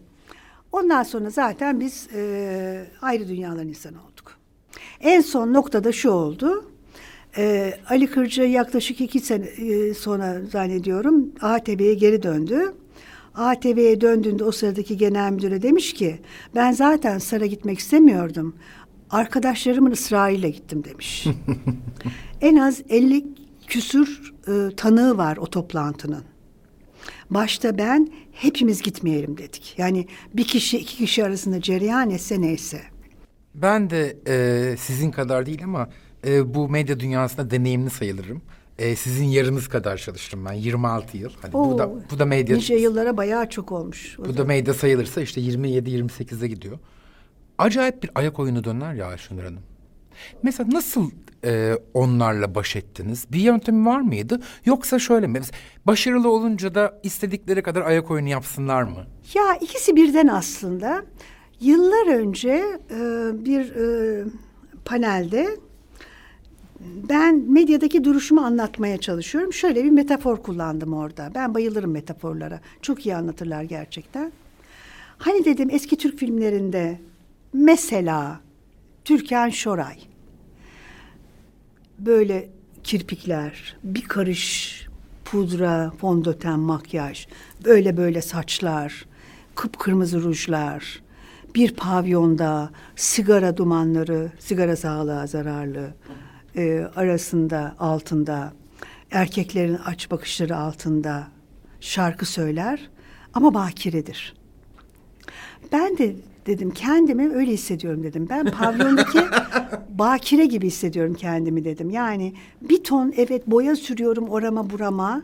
Ondan 0.71 1.04
sonra 1.04 1.30
zaten 1.30 1.80
biz 1.80 2.08
e, 2.13 2.91
ayrı 3.02 3.28
dünyaların 3.28 3.67
insanı 3.67 3.97
olduk. 3.97 4.38
En 5.00 5.21
son 5.21 5.54
noktada 5.54 5.91
şu 5.91 6.10
oldu. 6.10 6.71
E, 7.38 7.73
Ali 7.89 8.08
Kırcı 8.08 8.41
yaklaşık 8.41 9.02
iki 9.02 9.19
sene 9.19 9.45
e, 9.45 9.93
sonra 9.93 10.41
zannediyorum 10.52 11.32
ATV'ye 11.41 11.93
geri 11.93 12.23
döndü. 12.23 12.73
ATV'ye 13.36 14.02
döndüğünde 14.02 14.43
o 14.43 14.52
sıradaki 14.52 14.97
genel 14.97 15.32
müdüre 15.32 15.62
demiş 15.62 15.93
ki 15.93 16.19
ben 16.56 16.71
zaten 16.71 17.17
Sar'a 17.17 17.45
gitmek 17.45 17.80
istemiyordum. 17.80 18.56
Arkadaşlarımın 19.10 19.91
ısrarıyla 19.91 20.50
gittim 20.50 20.84
demiş. 20.84 21.28
en 22.41 22.56
az 22.56 22.82
50 22.89 23.26
küsür 23.67 24.34
e, 24.47 24.76
tanığı 24.76 25.17
var 25.17 25.38
o 25.38 25.45
toplantının. 25.45 26.23
Başta 27.30 27.78
ben 27.78 28.10
hepimiz 28.32 28.82
gitmeyelim 28.82 29.38
dedik. 29.38 29.76
Yani 29.78 30.08
bir 30.34 30.43
kişi 30.43 30.78
iki 30.78 30.97
kişi 30.97 31.26
arasında 31.26 31.62
cereyan 31.62 32.10
etse 32.10 32.41
neyse. 32.41 32.82
Ben 33.56 33.89
de 33.89 34.17
e, 34.28 34.78
sizin 34.78 35.12
kadar 35.12 35.45
değil 35.45 35.63
ama 35.63 35.89
e, 36.28 36.54
bu 36.54 36.70
medya 36.70 37.00
dünyasında 37.00 37.52
deneyimli 37.52 37.90
sayılırım. 37.90 38.42
E, 38.80 38.96
sizin 38.96 39.26
yarınız 39.26 39.68
kadar 39.68 39.98
çalıştım 39.98 40.46
ben 40.46 40.54
26 40.54 41.18
yıl. 41.18 41.30
Hani 41.42 41.54
bu 41.54 41.78
da 41.78 41.88
Oo, 41.88 42.00
bu 42.12 42.20
da 42.20 42.26
medya 42.26 42.56
Nice 42.56 42.76
yıllara 42.76 43.18
bayağı 43.18 43.50
çok 43.50 43.72
olmuş. 43.72 44.16
bu 44.20 44.26
da 44.26 44.32
zaman. 44.32 44.48
medya 44.48 44.74
sayılırsa 44.74 45.22
işte 45.22 45.42
27 45.42 45.90
28'e 45.90 46.48
gidiyor. 46.48 46.78
Acayip 47.58 48.04
bir 48.04 48.10
ayak 48.16 48.40
oyunu 48.40 48.63
döner 48.63 48.94
ya 48.94 49.06
Ayşenur 49.08 49.44
Hanım. 49.44 49.60
Mesela 50.44 50.70
nasıl 50.72 51.12
e, 51.46 51.74
onlarla 51.94 52.56
baş 52.56 52.76
ettiniz? 52.76 53.26
Bir 53.32 53.40
yöntemi 53.40 53.86
var 53.86 54.02
mıydı? 54.02 54.42
Yoksa 54.66 55.00
şöyle 55.00 55.28
mi? 55.28 55.42
Başarılı 55.86 56.30
olunca 56.32 56.76
da 56.76 57.00
istedikleri 57.04 57.62
kadar 57.63 57.82
ayak 57.82 58.12
oyunu 58.12 58.30
yapsınlar 58.30 58.84
mı? 58.84 59.06
Ya 59.34 59.56
ikisi 59.62 59.96
birden 59.96 60.28
aslında. 60.28 61.06
Yıllar 61.62 62.08
önce 62.20 62.50
e, 62.92 62.96
bir 63.46 63.76
e, 63.76 64.24
panelde 64.86 65.48
ben 66.80 67.36
medyadaki 67.36 68.04
duruşumu 68.04 68.42
anlatmaya 68.42 68.98
çalışıyorum. 68.98 69.54
Şöyle 69.54 69.84
bir 69.84 69.90
metafor 69.90 70.38
kullandım 70.38 70.94
orada. 70.94 71.32
Ben 71.36 71.54
bayılırım 71.54 71.92
metaforlara. 71.92 72.60
Çok 72.82 73.06
iyi 73.06 73.16
anlatırlar 73.16 73.63
gerçekten. 73.63 74.32
Hani 75.18 75.46
dedim 75.46 75.70
eski 75.72 75.98
Türk 75.98 76.20
filmlerinde 76.20 77.02
mesela 77.54 78.40
Türkan 79.06 79.50
Şoray 79.50 79.98
böyle 82.00 82.50
kirpikler, 82.84 83.78
bir 83.84 84.02
karış 84.02 84.88
pudra, 85.26 85.92
fondöten, 85.98 86.60
makyaj, 86.60 87.28
böyle 87.66 87.98
böyle 87.98 88.22
saçlar, 88.22 89.06
kıpkırmızı 89.56 90.24
rujlar, 90.24 91.02
bir 91.56 91.76
pavyonda 91.76 92.70
sigara 92.96 93.58
dumanları, 93.58 94.32
sigara 94.40 94.76
sağlığa 94.76 95.28
zararlı, 95.28 95.94
e, 96.58 96.88
arasında, 96.96 97.76
altında, 97.80 98.54
erkeklerin 99.12 99.78
aç 99.86 100.12
bakışları 100.12 100.58
altında 100.58 101.28
şarkı 101.80 102.26
söyler 102.26 102.89
ama 103.34 103.54
bakiredir. 103.54 104.36
Ben 105.72 105.98
de 105.98 106.15
dedim 106.46 106.72
kendimi 106.72 107.36
öyle 107.36 107.52
hissediyorum 107.52 108.04
dedim. 108.04 108.28
Ben 108.30 108.46
pavyondaki 108.46 109.20
bakire 109.89 110.46
gibi 110.46 110.67
hissediyorum 110.67 111.13
kendimi 111.13 111.65
dedim. 111.65 111.89
Yani 111.89 112.34
bir 112.62 112.84
ton 112.84 113.13
evet 113.17 113.48
boya 113.48 113.76
sürüyorum 113.76 114.30
orama 114.30 114.70
burama. 114.70 115.22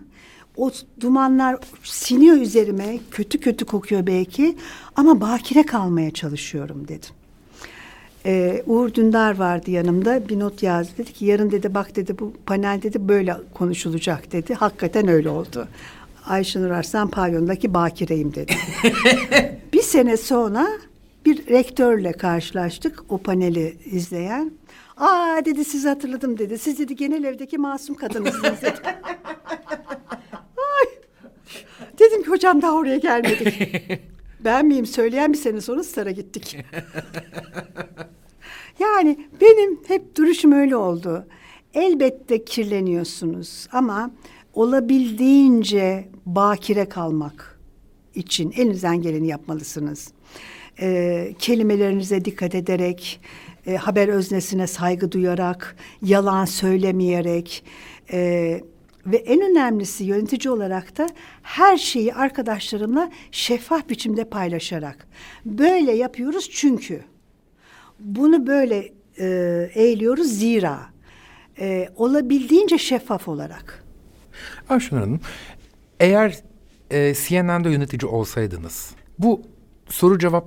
O 0.58 0.72
dumanlar 1.00 1.58
siniyor 1.84 2.38
üzerime. 2.38 3.00
Kötü 3.12 3.40
kötü 3.40 3.66
kokuyor 3.66 4.08
belki. 4.08 4.58
Ama 4.96 5.22
bakire 5.22 5.64
kalmaya 5.64 6.12
çalışıyorum 6.12 6.88
dedim. 6.88 7.10
Ee, 8.26 8.64
Uğur 8.68 8.94
Dündar 8.94 9.38
vardı 9.38 9.72
yanımda 9.72 10.30
bir 10.30 10.40
not 10.40 10.64
yazdı. 10.64 10.92
Dedi 10.98 11.14
ki 11.14 11.26
yarın 11.26 11.52
dedi 11.52 11.74
bak 11.74 11.96
dedi 11.96 12.20
bu 12.20 12.34
panel 12.46 12.82
dedi 12.82 13.08
böyle 13.08 13.36
konuşulacak 13.54 14.32
dedi. 14.32 14.54
Hakikaten 14.54 15.08
öyle 15.08 15.30
oldu. 15.30 15.68
Ayşenur 16.26 16.70
Arslan 16.70 17.08
pavyondaki 17.08 17.74
bakireyim 17.74 18.34
dedi. 18.36 18.56
bir 19.74 19.82
sene 19.82 20.18
sonra 20.18 20.68
bir 21.26 21.48
rektörle 21.48 22.12
karşılaştık 22.12 23.04
o 23.10 23.18
paneli 23.18 23.78
izleyen. 23.86 24.52
Aa 24.98 25.42
dedi 25.46 25.66
sizi 25.66 25.88
hatırladım 25.88 26.38
dedi. 26.38 26.58
Siz 26.58 26.80
dedi 26.80 26.96
genel 26.96 27.24
evdeki 27.24 27.58
masum 27.58 27.96
kadınısınız 27.96 28.62
dedi. 28.62 28.80
Ay. 30.58 30.88
Dedim 32.00 32.24
ki 32.24 32.30
hocam 32.30 32.62
daha 32.62 32.74
oraya 32.74 32.98
gelmedik. 32.98 33.72
ben 34.46 34.66
miyim 34.66 34.86
söyleyen 34.86 35.34
bir 35.34 35.38
sene 35.38 35.62
sonra 35.62 35.84
Star'a 35.84 36.12
gittik. 36.12 36.58
yani 38.80 39.28
benim 39.42 39.80
hep 39.88 40.18
duruşum 40.18 40.52
öyle 40.52 40.76
oldu. 40.76 41.28
Elbette 41.74 42.46
kirleniyorsunuz 42.46 43.68
ama 43.72 44.12
olabildiğince 44.54 46.10
bakire 46.26 46.90
kalmak 46.90 47.60
için 48.16 48.54
elinizden 48.58 49.02
geleni 49.02 49.28
yapmalısınız. 49.28 50.12
Ee, 50.82 51.34
kelimelerinize 51.40 52.26
dikkat 52.26 52.56
ederek, 52.56 53.22
e, 53.68 53.76
haber 53.76 54.08
öznesine 54.08 54.68
saygı 54.68 55.12
duyarak, 55.12 55.76
yalan 56.02 56.46
söylemeyerek 56.46 57.64
e, 58.12 58.62
ve 59.06 59.18
en 59.18 59.42
önemlisi 59.42 60.04
yönetici 60.04 60.52
olarak 60.52 60.98
da 60.98 61.10
her 61.42 61.78
şeyi 61.78 62.14
arkadaşlarımla 62.14 63.10
şeffaf 63.32 63.90
biçimde 63.90 64.24
paylaşarak. 64.30 65.08
Böyle 65.46 65.92
yapıyoruz 65.92 66.50
çünkü. 66.52 67.04
Bunu 68.00 68.48
böyle 68.48 68.94
e, 69.20 69.70
eğiliyoruz 69.74 70.28
zira. 70.28 70.80
E, 71.60 71.90
olabildiğince 71.96 72.78
şeffaf 72.78 73.28
olarak. 73.28 73.84
Ayşenur 74.70 75.02
Hanım, 75.02 75.20
eğer 76.00 76.40
e, 76.92 77.14
CNN'de 77.14 77.70
yönetici 77.70 78.12
olsaydınız, 78.12 78.92
bu 79.20 79.42
soru 79.90 80.20
cevap 80.20 80.46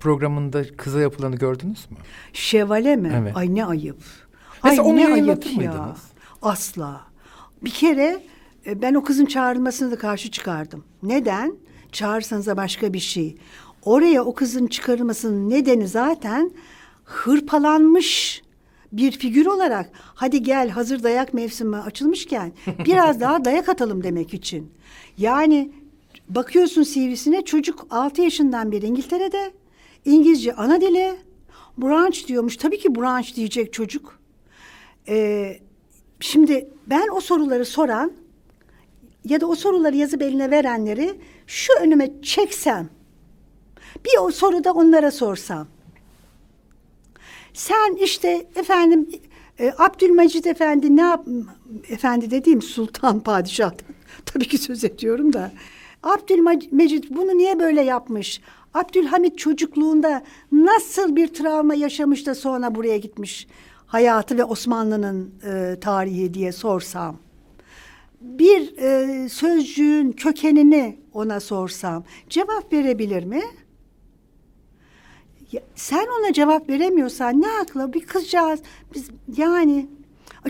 programında 0.00 0.76
kıza 0.76 1.00
yapılanı 1.00 1.36
gördünüz 1.36 1.90
mü? 1.90 1.96
Şevale 2.32 2.96
mi? 2.96 3.12
Evet. 3.22 3.36
Ay 3.36 3.54
ne 3.54 3.64
ayıp. 3.64 3.98
Mesela 4.64 4.82
Ay 4.82 4.90
onu 4.90 4.96
ne 4.96 5.12
ayıp 5.14 5.46
ya. 5.46 5.52
mıydınız? 5.52 5.98
Asla. 6.42 7.11
Bir 7.64 7.70
kere 7.70 8.22
e, 8.66 8.82
ben 8.82 8.94
o 8.94 9.02
kızın 9.02 9.26
çağrılmasına 9.26 9.90
da 9.90 9.98
karşı 9.98 10.30
çıkardım. 10.30 10.84
Neden? 11.02 11.56
Çağırsanız 11.92 12.46
da 12.46 12.56
başka 12.56 12.92
bir 12.92 12.98
şey. 12.98 13.36
Oraya 13.84 14.24
o 14.24 14.34
kızın 14.34 14.66
çıkarılmasının 14.66 15.50
nedeni 15.50 15.88
zaten 15.88 16.50
hırpalanmış 17.04 18.42
bir 18.92 19.12
figür 19.12 19.46
olarak 19.46 19.90
hadi 19.94 20.42
gel 20.42 20.68
hazır 20.68 21.02
dayak 21.02 21.34
mevsimi 21.34 21.76
açılmışken 21.76 22.52
biraz 22.84 23.20
daha 23.20 23.44
dayak 23.44 23.68
atalım 23.68 24.02
demek 24.02 24.34
için. 24.34 24.72
Yani 25.18 25.72
bakıyorsun 26.28 26.82
CV'sine 26.82 27.44
çocuk 27.44 27.86
6 27.90 28.22
yaşından 28.22 28.72
beri 28.72 28.86
İngiltere'de 28.86 29.52
İngilizce 30.04 30.54
ana 30.54 30.80
dili 30.80 31.14
branch 31.78 32.26
diyormuş. 32.28 32.56
Tabii 32.56 32.78
ki 32.78 32.94
branch 32.94 33.36
diyecek 33.36 33.72
çocuk. 33.72 34.18
Ee, 35.08 35.58
şimdi 36.20 36.68
ben 36.92 37.08
o 37.16 37.20
soruları 37.20 37.64
soran 37.64 38.12
ya 39.24 39.40
da 39.40 39.46
o 39.46 39.54
soruları 39.54 39.96
yazıp 39.96 40.22
eline 40.22 40.50
verenleri 40.50 41.20
şu 41.46 41.72
önüme 41.80 42.10
çeksem 42.22 42.88
bir 44.04 44.18
o 44.20 44.30
soruda 44.30 44.72
onlara 44.72 45.10
sorsam. 45.10 45.66
Sen 47.54 47.94
işte 47.94 48.46
efendim 48.56 49.08
e, 49.58 49.72
Abdülmecid 49.78 50.44
Efendi 50.44 50.96
ne 50.96 51.00
yap 51.00 51.26
efendi 51.88 52.30
dediğim 52.30 52.62
sultan 52.62 53.20
padişah 53.24 53.72
Tabii 54.26 54.48
ki 54.48 54.58
söz 54.58 54.84
ediyorum 54.84 55.32
da. 55.32 55.52
Abdülmecit 56.02 57.10
bunu 57.10 57.38
niye 57.38 57.58
böyle 57.58 57.82
yapmış? 57.82 58.40
Abdülhamit 58.74 59.38
çocukluğunda 59.38 60.22
nasıl 60.52 61.16
bir 61.16 61.28
travma 61.28 61.74
yaşamış 61.74 62.26
da 62.26 62.34
sonra 62.34 62.74
buraya 62.74 62.98
gitmiş? 62.98 63.46
Hayatı 63.92 64.38
ve 64.38 64.44
Osmanlı'nın 64.44 65.34
e, 65.44 65.80
tarihi 65.80 66.34
diye 66.34 66.52
sorsam. 66.52 67.16
Bir 68.20 68.78
e, 68.78 69.28
sözcüğün 69.28 70.12
kökenini 70.12 70.98
ona 71.12 71.40
sorsam 71.40 72.04
cevap 72.28 72.72
verebilir 72.72 73.24
mi? 73.24 73.42
Ya, 75.52 75.62
sen 75.74 76.06
ona 76.20 76.32
cevap 76.32 76.68
veremiyorsan 76.68 77.40
ne 77.40 77.46
akla 77.62 77.92
bir 77.92 78.06
kızcağız 78.06 78.60
biz 78.94 79.10
yani 79.36 79.88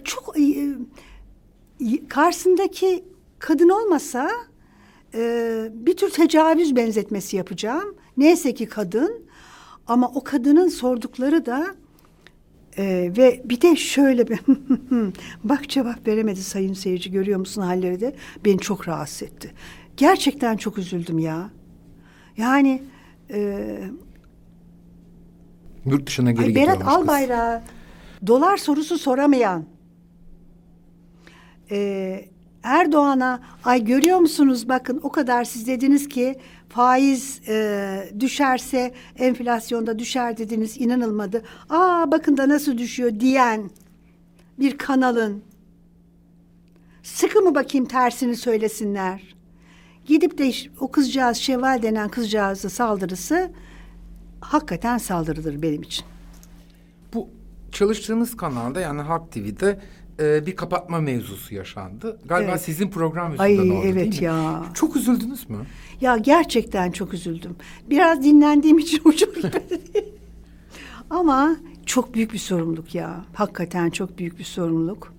çok 0.04 0.38
e, 0.38 0.42
e, 0.42 2.08
karşısındaki 2.08 3.04
kadın 3.38 3.68
olmasa 3.68 4.30
e, 5.14 5.68
bir 5.72 5.96
tür 5.96 6.10
tecavüz 6.10 6.76
benzetmesi 6.76 7.36
yapacağım. 7.36 7.94
Neyse 8.16 8.54
ki 8.54 8.66
kadın 8.66 9.22
ama 9.86 10.08
o 10.14 10.24
kadının 10.24 10.68
sordukları 10.68 11.46
da 11.46 11.81
e, 12.78 13.12
ve 13.16 13.42
bir 13.44 13.60
de 13.60 13.76
şöyle 13.76 14.28
bir 14.28 14.40
bak 15.44 15.68
cevap 15.68 16.06
veremedi 16.06 16.42
sayın 16.42 16.74
seyirci 16.74 17.10
görüyor 17.10 17.38
musun 17.38 17.62
halleri 17.62 18.00
de 18.00 18.14
beni 18.44 18.58
çok 18.58 18.88
rahatsız 18.88 19.22
etti. 19.22 19.52
Gerçekten 19.96 20.56
çok 20.56 20.78
üzüldüm 20.78 21.18
ya. 21.18 21.50
Yani 22.36 22.82
e, 23.30 23.78
Yurt 25.86 26.06
dışına 26.06 26.32
geri 26.32 26.44
Ay 26.44 26.54
Berat 26.54 26.78
gidiyormuş 26.78 26.96
kız. 26.96 27.08
Albayrak 27.08 27.62
dolar 28.26 28.56
sorusu 28.56 28.98
soramayan 28.98 29.64
e, 31.70 32.24
Erdoğan'a 32.62 33.40
ay 33.64 33.84
görüyor 33.84 34.18
musunuz 34.18 34.68
bakın 34.68 35.00
o 35.02 35.08
kadar 35.12 35.44
siz 35.44 35.66
dediniz 35.66 36.08
ki 36.08 36.38
faiz 36.72 37.40
e, 37.48 38.12
düşerse 38.20 38.94
enflasyonda 39.18 39.98
düşer 39.98 40.38
dediniz 40.38 40.80
inanılmadı. 40.80 41.42
Aa 41.70 42.10
bakın 42.10 42.36
da 42.36 42.48
nasıl 42.48 42.78
düşüyor 42.78 43.20
diyen 43.20 43.70
bir 44.58 44.78
kanalın 44.78 45.42
sıkı 47.02 47.40
mı 47.40 47.54
bakayım 47.54 47.86
tersini 47.86 48.36
söylesinler. 48.36 49.34
Gidip 50.06 50.38
de 50.38 50.52
o 50.80 50.90
kızcağız 50.90 51.36
Şevval 51.36 51.82
denen 51.82 52.08
kızcağızı 52.08 52.70
saldırısı 52.70 53.50
hakikaten 54.40 54.98
saldırıdır 54.98 55.62
benim 55.62 55.82
için. 55.82 56.04
Bu 57.14 57.28
çalıştığınız 57.72 58.36
kanalda 58.36 58.80
yani 58.80 59.02
Halk 59.02 59.32
TV'de 59.32 59.80
e, 60.22 60.46
bir 60.46 60.56
kapatma 60.56 61.00
mevzusu 61.00 61.54
yaşandı. 61.54 62.18
Galiba 62.24 62.50
Evet. 62.50 62.60
sizin 62.62 62.88
program 62.90 63.26
yüzünden 63.32 63.44
Ay, 63.44 63.60
oldu 63.60 63.80
evet 63.84 63.96
değil 64.12 64.18
mi? 64.20 64.24
ya. 64.24 64.62
Çok 64.74 64.96
üzüldünüz 64.96 65.50
mü? 65.50 65.56
Ya 66.00 66.16
gerçekten 66.16 66.90
çok 66.90 67.14
üzüldüm. 67.14 67.56
Biraz 67.90 68.24
dinlendiğim 68.24 68.78
için 68.78 68.98
hoşuma 69.04 69.32
gitmedi. 69.34 70.04
Ama 71.10 71.56
çok 71.86 72.14
büyük 72.14 72.32
bir 72.32 72.38
sorumluluk 72.38 72.94
ya. 72.94 73.24
Hakikaten 73.34 73.90
çok 73.90 74.18
büyük 74.18 74.38
bir 74.38 74.44
sorumluluk. 74.44 75.14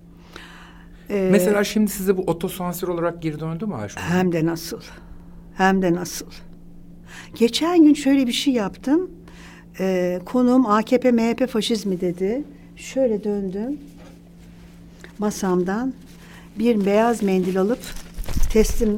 Ee, 1.10 1.28
Mesela 1.32 1.64
şimdi 1.64 1.90
size 1.90 2.16
bu 2.16 2.20
otosansür 2.22 2.88
olarak 2.88 3.22
geri 3.22 3.40
döndü 3.40 3.66
mü 3.66 3.74
Ayşe? 3.74 4.00
Hem 4.00 4.32
de 4.32 4.46
nasıl. 4.46 4.80
Hem 5.54 5.82
de 5.82 5.94
nasıl. 5.94 6.26
Geçen 7.34 7.82
gün 7.84 7.94
şöyle 7.94 8.26
bir 8.26 8.32
şey 8.32 8.54
yaptım. 8.54 9.10
Ee, 9.80 10.20
konuğum 10.24 10.66
AKP 10.66 11.12
MHP 11.12 11.48
faşizmi 11.48 12.00
dedi. 12.00 12.44
Şöyle 12.76 13.24
döndüm. 13.24 13.78
Masamdan 15.18 15.94
bir 16.58 16.86
beyaz 16.86 17.22
mendil 17.22 17.60
alıp 17.60 17.78
teslim 18.52 18.96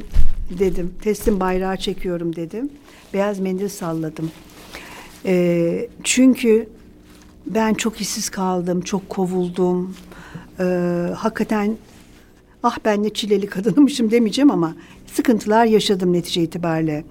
dedim. 0.59 0.95
Teslim 1.03 1.41
bayrağı 1.41 1.77
çekiyorum 1.77 2.37
dedim. 2.37 2.71
Beyaz 3.15 3.39
mendil 3.39 3.69
salladım. 3.69 4.31
Ee, 5.25 5.89
çünkü 6.05 6.69
ben 7.47 7.75
çok 7.75 8.01
işsiz 8.01 8.31
kaldım, 8.31 8.81
çok 8.81 9.09
kovuldum. 9.09 9.97
Ee, 10.61 10.65
hakikaten 11.17 11.77
ah 12.63 12.79
ben 12.85 13.03
ne 13.03 13.11
çileli 13.11 13.47
kadınmışım 13.47 14.11
demeyeceğim 14.11 14.51
ama 14.51 14.75
sıkıntılar 15.07 15.65
yaşadım 15.65 16.13
netice 16.13 16.43
itibariyle. 16.43 17.05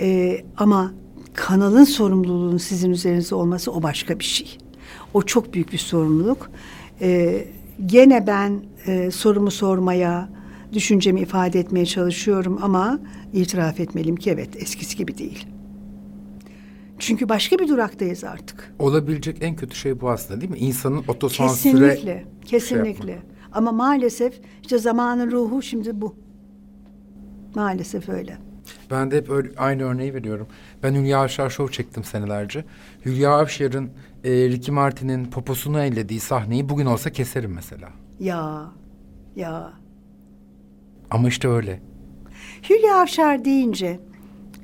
Ee, 0.00 0.44
ama 0.56 0.92
kanalın 1.34 1.84
sorumluluğunun 1.84 2.58
sizin 2.58 2.90
üzerinizde 2.90 3.34
olması 3.34 3.72
o 3.72 3.82
başka 3.82 4.18
bir 4.18 4.24
şey. 4.24 4.58
O 5.14 5.22
çok 5.22 5.54
büyük 5.54 5.72
bir 5.72 5.78
sorumluluk. 5.78 6.50
Ee, 7.00 7.44
gene 7.86 8.26
ben 8.26 8.62
e, 8.86 9.10
sorumu 9.10 9.50
sormaya, 9.50 10.28
düşüncemi 10.72 11.20
ifade 11.20 11.60
etmeye 11.60 11.86
çalışıyorum 11.86 12.58
ama 12.62 12.98
itiraf 13.32 13.80
etmeliyim 13.80 14.16
ki 14.16 14.30
evet 14.30 14.62
eskisi 14.62 14.96
gibi 14.96 15.18
değil. 15.18 15.46
Çünkü 16.98 17.28
başka 17.28 17.58
bir 17.58 17.68
duraktayız 17.68 18.24
artık. 18.24 18.74
Olabilecek 18.78 19.36
en 19.40 19.56
kötü 19.56 19.76
şey 19.76 20.00
bu 20.00 20.10
aslında 20.10 20.40
değil 20.40 20.52
mi? 20.52 20.58
İnsanın 20.58 21.04
otosansüre... 21.08 21.72
Kesinlikle, 21.72 22.24
şey 22.44 22.58
kesinlikle. 22.58 23.10
yapmak. 23.10 23.38
Ama 23.52 23.72
maalesef 23.72 24.40
işte 24.62 24.78
zamanın 24.78 25.30
ruhu 25.30 25.62
şimdi 25.62 26.00
bu. 26.00 26.16
Maalesef 27.54 28.08
öyle. 28.08 28.38
Ben 28.90 29.10
de 29.10 29.16
hep 29.16 29.30
öyle, 29.30 29.48
aynı 29.56 29.82
örneği 29.82 30.14
veriyorum. 30.14 30.46
Ben 30.82 30.94
Hülya 30.94 31.18
Avşar 31.18 31.50
Show 31.50 31.72
çektim 31.72 32.04
senelerce. 32.04 32.64
Hülya 33.04 33.30
Avşar'ın 33.30 33.90
e, 34.24 34.30
Ricky 34.30 34.74
Martin'in 34.74 35.24
poposunu 35.24 35.80
ellediği 35.80 36.20
sahneyi 36.20 36.68
bugün 36.68 36.86
olsa 36.86 37.10
keserim 37.12 37.52
mesela. 37.54 37.88
Ya, 38.20 38.70
ya. 39.36 39.72
Ama 41.10 41.28
işte 41.28 41.48
öyle. 41.48 41.80
Hülya 42.70 42.96
Avşar 43.00 43.44
deyince, 43.44 44.00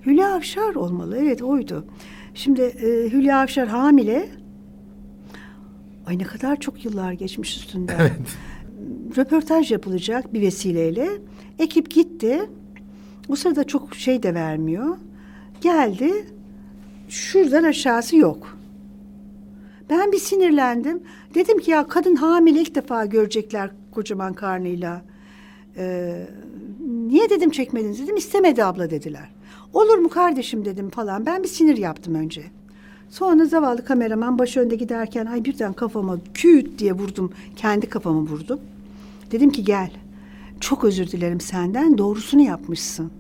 Hülya 0.06 0.34
Avşar 0.34 0.74
olmalı, 0.74 1.18
evet 1.18 1.42
oydu. 1.42 1.86
Şimdi 2.34 2.62
e, 2.62 3.12
Hülya 3.12 3.40
Avşar 3.40 3.68
hamile. 3.68 4.28
Ay 6.06 6.18
ne 6.18 6.24
kadar 6.24 6.60
çok 6.60 6.84
yıllar 6.84 7.12
geçmiş 7.12 7.56
üstünden. 7.56 7.98
Evet. 8.00 8.36
Röportaj 9.16 9.72
yapılacak 9.72 10.34
bir 10.34 10.40
vesileyle. 10.40 11.08
Ekip 11.58 11.90
gitti. 11.90 12.40
O 13.28 13.36
sırada 13.36 13.64
çok 13.64 13.94
şey 13.94 14.22
de 14.22 14.34
vermiyor. 14.34 14.96
Geldi. 15.60 16.12
Şuradan 17.08 17.62
aşağısı 17.64 18.16
yok. 18.16 18.58
Ben 19.90 20.12
bir 20.12 20.18
sinirlendim. 20.18 21.02
Dedim 21.34 21.58
ki 21.58 21.70
ya 21.70 21.86
kadın 21.88 22.16
hamile 22.16 22.60
ilk 22.60 22.74
defa 22.74 23.06
görecekler 23.06 23.70
kocaman 23.90 24.34
karnıyla. 24.34 25.02
Ee, 25.76 26.26
niye 27.08 27.30
dedim 27.30 27.50
çekmediniz 27.50 28.02
dedim. 28.02 28.16
istemedi 28.16 28.64
abla 28.64 28.90
dediler. 28.90 29.28
Olur 29.72 29.98
mu 29.98 30.08
kardeşim 30.08 30.64
dedim 30.64 30.90
falan. 30.90 31.26
Ben 31.26 31.42
bir 31.42 31.48
sinir 31.48 31.76
yaptım 31.76 32.14
önce. 32.14 32.42
Sonra 33.10 33.44
zavallı 33.44 33.84
kameraman 33.84 34.38
baş 34.38 34.56
önde 34.56 34.76
giderken 34.76 35.26
ay 35.26 35.44
birden 35.44 35.72
kafama 35.72 36.18
küt 36.34 36.78
diye 36.78 36.92
vurdum. 36.92 37.32
Kendi 37.56 37.88
kafamı 37.88 38.20
vurdum. 38.20 38.60
Dedim 39.30 39.50
ki 39.50 39.64
gel. 39.64 39.90
Çok 40.60 40.84
özür 40.84 41.06
dilerim 41.06 41.40
senden. 41.40 41.98
Doğrusunu 41.98 42.42
yapmışsın. 42.42 43.10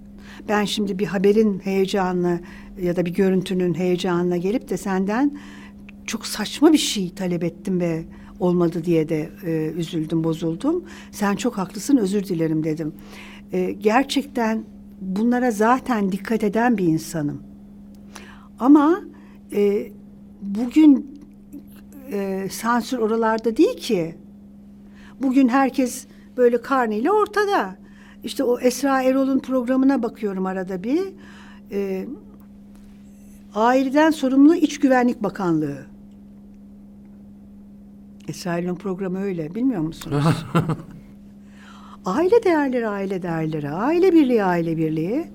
Ben 0.48 0.64
şimdi 0.64 0.98
bir 0.98 1.06
haberin 1.06 1.58
heyecanla 1.58 2.40
ya 2.82 2.96
da 2.96 3.06
bir 3.06 3.14
görüntünün 3.14 3.74
heyecanına 3.74 4.36
gelip 4.36 4.68
de 4.68 4.76
senden 4.76 5.38
çok 6.06 6.26
saçma 6.26 6.72
bir 6.72 6.78
şey 6.78 7.10
talep 7.10 7.44
ettim 7.44 7.80
ve 7.80 8.04
olmadı 8.40 8.84
diye 8.84 9.08
de 9.08 9.30
e, 9.44 9.72
üzüldüm, 9.76 10.24
bozuldum. 10.24 10.84
Sen 11.10 11.36
çok 11.36 11.58
haklısın, 11.58 11.96
özür 11.96 12.24
dilerim 12.24 12.64
dedim. 12.64 12.92
E, 13.52 13.72
gerçekten 13.72 14.64
bunlara 15.00 15.50
zaten 15.50 16.12
dikkat 16.12 16.44
eden 16.44 16.78
bir 16.78 16.86
insanım. 16.86 17.42
Ama 18.58 19.00
e, 19.52 19.92
bugün 20.42 21.20
e, 22.12 22.48
sansür 22.50 22.98
oralarda 22.98 23.56
değil 23.56 23.76
ki. 23.76 24.14
Bugün 25.22 25.48
herkes 25.48 26.06
böyle 26.36 26.62
karnıyla 26.62 27.12
ortada. 27.12 27.76
İşte 28.24 28.44
o 28.44 28.60
Esra 28.60 29.02
Erol'un 29.02 29.38
programına 29.38 30.02
bakıyorum 30.02 30.46
arada 30.46 30.82
bir. 30.82 31.02
E, 31.72 32.06
aileden 33.54 34.10
sorumlu 34.10 34.54
İç 34.54 34.80
Güvenlik 34.80 35.22
Bakanlığı. 35.22 35.93
Esra 38.28 38.58
Erol'un 38.58 38.74
programı 38.74 39.22
öyle 39.22 39.54
bilmiyor 39.54 39.80
musunuz? 39.80 40.24
aile 42.04 42.44
değerleri, 42.44 42.88
aile 42.88 43.22
değerleri, 43.22 43.70
aile 43.70 44.12
birliği, 44.12 44.44
aile 44.44 44.76
birliği. 44.76 45.26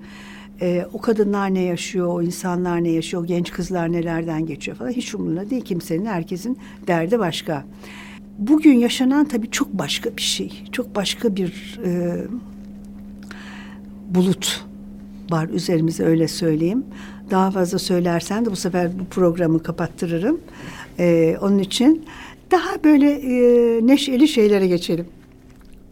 Ee, 0.60 0.86
o 0.92 1.00
kadınlar 1.00 1.54
ne 1.54 1.62
yaşıyor, 1.62 2.06
o 2.06 2.22
insanlar 2.22 2.84
ne 2.84 2.90
yaşıyor, 2.90 3.22
o 3.22 3.26
genç 3.26 3.50
kızlar 3.52 3.92
nelerden 3.92 4.46
geçiyor 4.46 4.76
falan 4.76 4.90
hiç 4.90 5.14
umurunda 5.14 5.50
değil 5.50 5.62
kimsenin, 5.64 6.06
herkesin 6.06 6.58
derdi 6.86 7.18
başka. 7.18 7.64
Bugün 8.38 8.74
yaşanan 8.74 9.24
tabii 9.24 9.50
çok 9.50 9.72
başka 9.72 10.16
bir 10.16 10.22
şey, 10.22 10.62
çok 10.72 10.96
başka 10.96 11.36
bir 11.36 11.80
e, 11.84 12.16
bulut 14.08 14.64
var 15.30 15.48
üzerimize 15.48 16.04
öyle 16.04 16.28
söyleyeyim. 16.28 16.84
Daha 17.30 17.50
fazla 17.50 17.78
söylersen 17.78 18.46
de 18.46 18.50
bu 18.50 18.56
sefer 18.56 18.98
bu 19.00 19.04
programı 19.04 19.62
kapattırırım. 19.62 20.40
Ee, 20.98 21.36
onun 21.40 21.58
için 21.58 22.04
daha 22.50 22.84
böyle 22.84 23.10
e, 23.12 23.86
neşeli 23.86 24.28
şeylere 24.28 24.66
geçelim. 24.66 25.06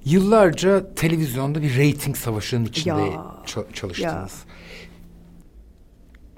Yıllarca 0.05 0.95
televizyonda 0.95 1.63
bir 1.63 1.77
reyting 1.77 2.17
savaşının 2.17 2.65
içinde 2.65 3.01
Ya, 3.01 3.25
ça- 3.47 3.73
çalıştınız. 3.73 4.45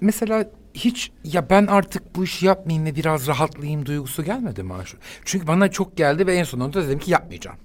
Mesela 0.00 0.50
hiç 0.74 1.12
ya 1.24 1.50
ben 1.50 1.66
artık 1.66 2.16
bu 2.16 2.24
işi 2.24 2.46
yapmayayım 2.46 2.86
ve 2.86 2.96
biraz 2.96 3.26
rahatlayayım 3.26 3.86
duygusu 3.86 4.24
gelmedi 4.24 4.62
mi 4.62 4.74
Aşur? 4.74 4.98
Çünkü 5.24 5.46
bana 5.46 5.70
çok 5.70 5.96
geldi 5.96 6.26
ve 6.26 6.34
en 6.34 6.44
sonunda 6.44 6.86
dedim 6.86 6.98
ki 6.98 7.10
yapmayacağım. 7.10 7.56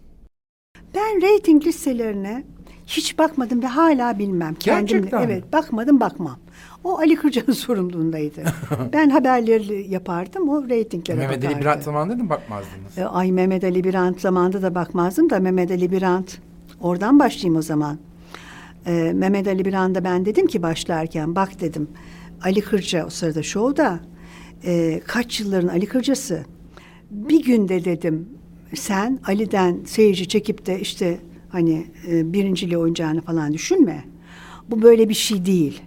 Ben 0.95 1.21
reyting 1.21 1.65
listelerine 1.67 2.43
hiç 2.87 3.17
bakmadım 3.17 3.61
ve 3.63 3.67
hala 3.67 4.19
bilmem. 4.19 4.55
Kendimle, 4.55 4.91
Gerçekten 4.91 5.19
mi? 5.27 5.33
Evet 5.33 5.53
bakmadım 5.53 5.99
bakmam. 5.99 6.39
O 6.85 6.97
Ali 6.97 7.15
Kırca'nın 7.15 7.53
sorumluluğundaydı. 7.53 8.43
ben 8.93 9.09
haberleri 9.09 9.87
yapardım 9.89 10.49
o 10.49 10.69
reytinglere 10.69 11.17
Mehmet 11.17 11.37
Ali 11.37 11.43
bakardı. 11.45 11.61
Birant 11.61 11.83
zamanında 11.83 12.23
mı 12.23 12.29
bakmazdınız? 12.29 12.97
E, 12.97 13.05
Ay 13.05 13.31
Mehmet 13.31 13.63
Ali 13.63 13.83
Birant 13.83 14.21
zamanında 14.21 14.61
da 14.61 14.75
bakmazdım 14.75 15.29
da 15.29 15.39
Mehmet 15.39 15.71
Ali 15.71 15.91
Birant. 15.91 16.37
Oradan 16.81 17.19
başlayayım 17.19 17.59
o 17.59 17.61
zaman. 17.61 17.97
E, 18.85 19.11
Mehmet 19.15 19.47
Ali 19.47 19.65
Birant'a 19.65 20.03
ben 20.03 20.25
dedim 20.25 20.47
ki 20.47 20.63
başlarken 20.63 21.35
bak 21.35 21.61
dedim. 21.61 21.87
Ali 22.43 22.61
Kırca 22.61 23.05
o 23.05 23.09
sırada 23.09 23.43
şovda. 23.43 23.99
E, 24.65 25.01
kaç 25.07 25.39
yılların 25.39 25.67
Ali 25.67 25.85
Kırcası. 25.85 26.45
Bir 27.11 27.43
günde 27.43 27.85
dedim 27.85 28.29
sen 28.75 29.19
Ali'den 29.27 29.79
seyirci 29.85 30.27
çekip 30.27 30.65
de 30.65 30.79
işte 30.79 31.17
hani 31.49 31.87
e, 32.07 32.33
birinciliği 32.33 32.77
oynayacağını 32.77 33.21
falan 33.21 33.53
düşünme. 33.53 34.03
Bu 34.69 34.81
böyle 34.81 35.09
bir 35.09 35.13
şey 35.13 35.45
değil. 35.45 35.81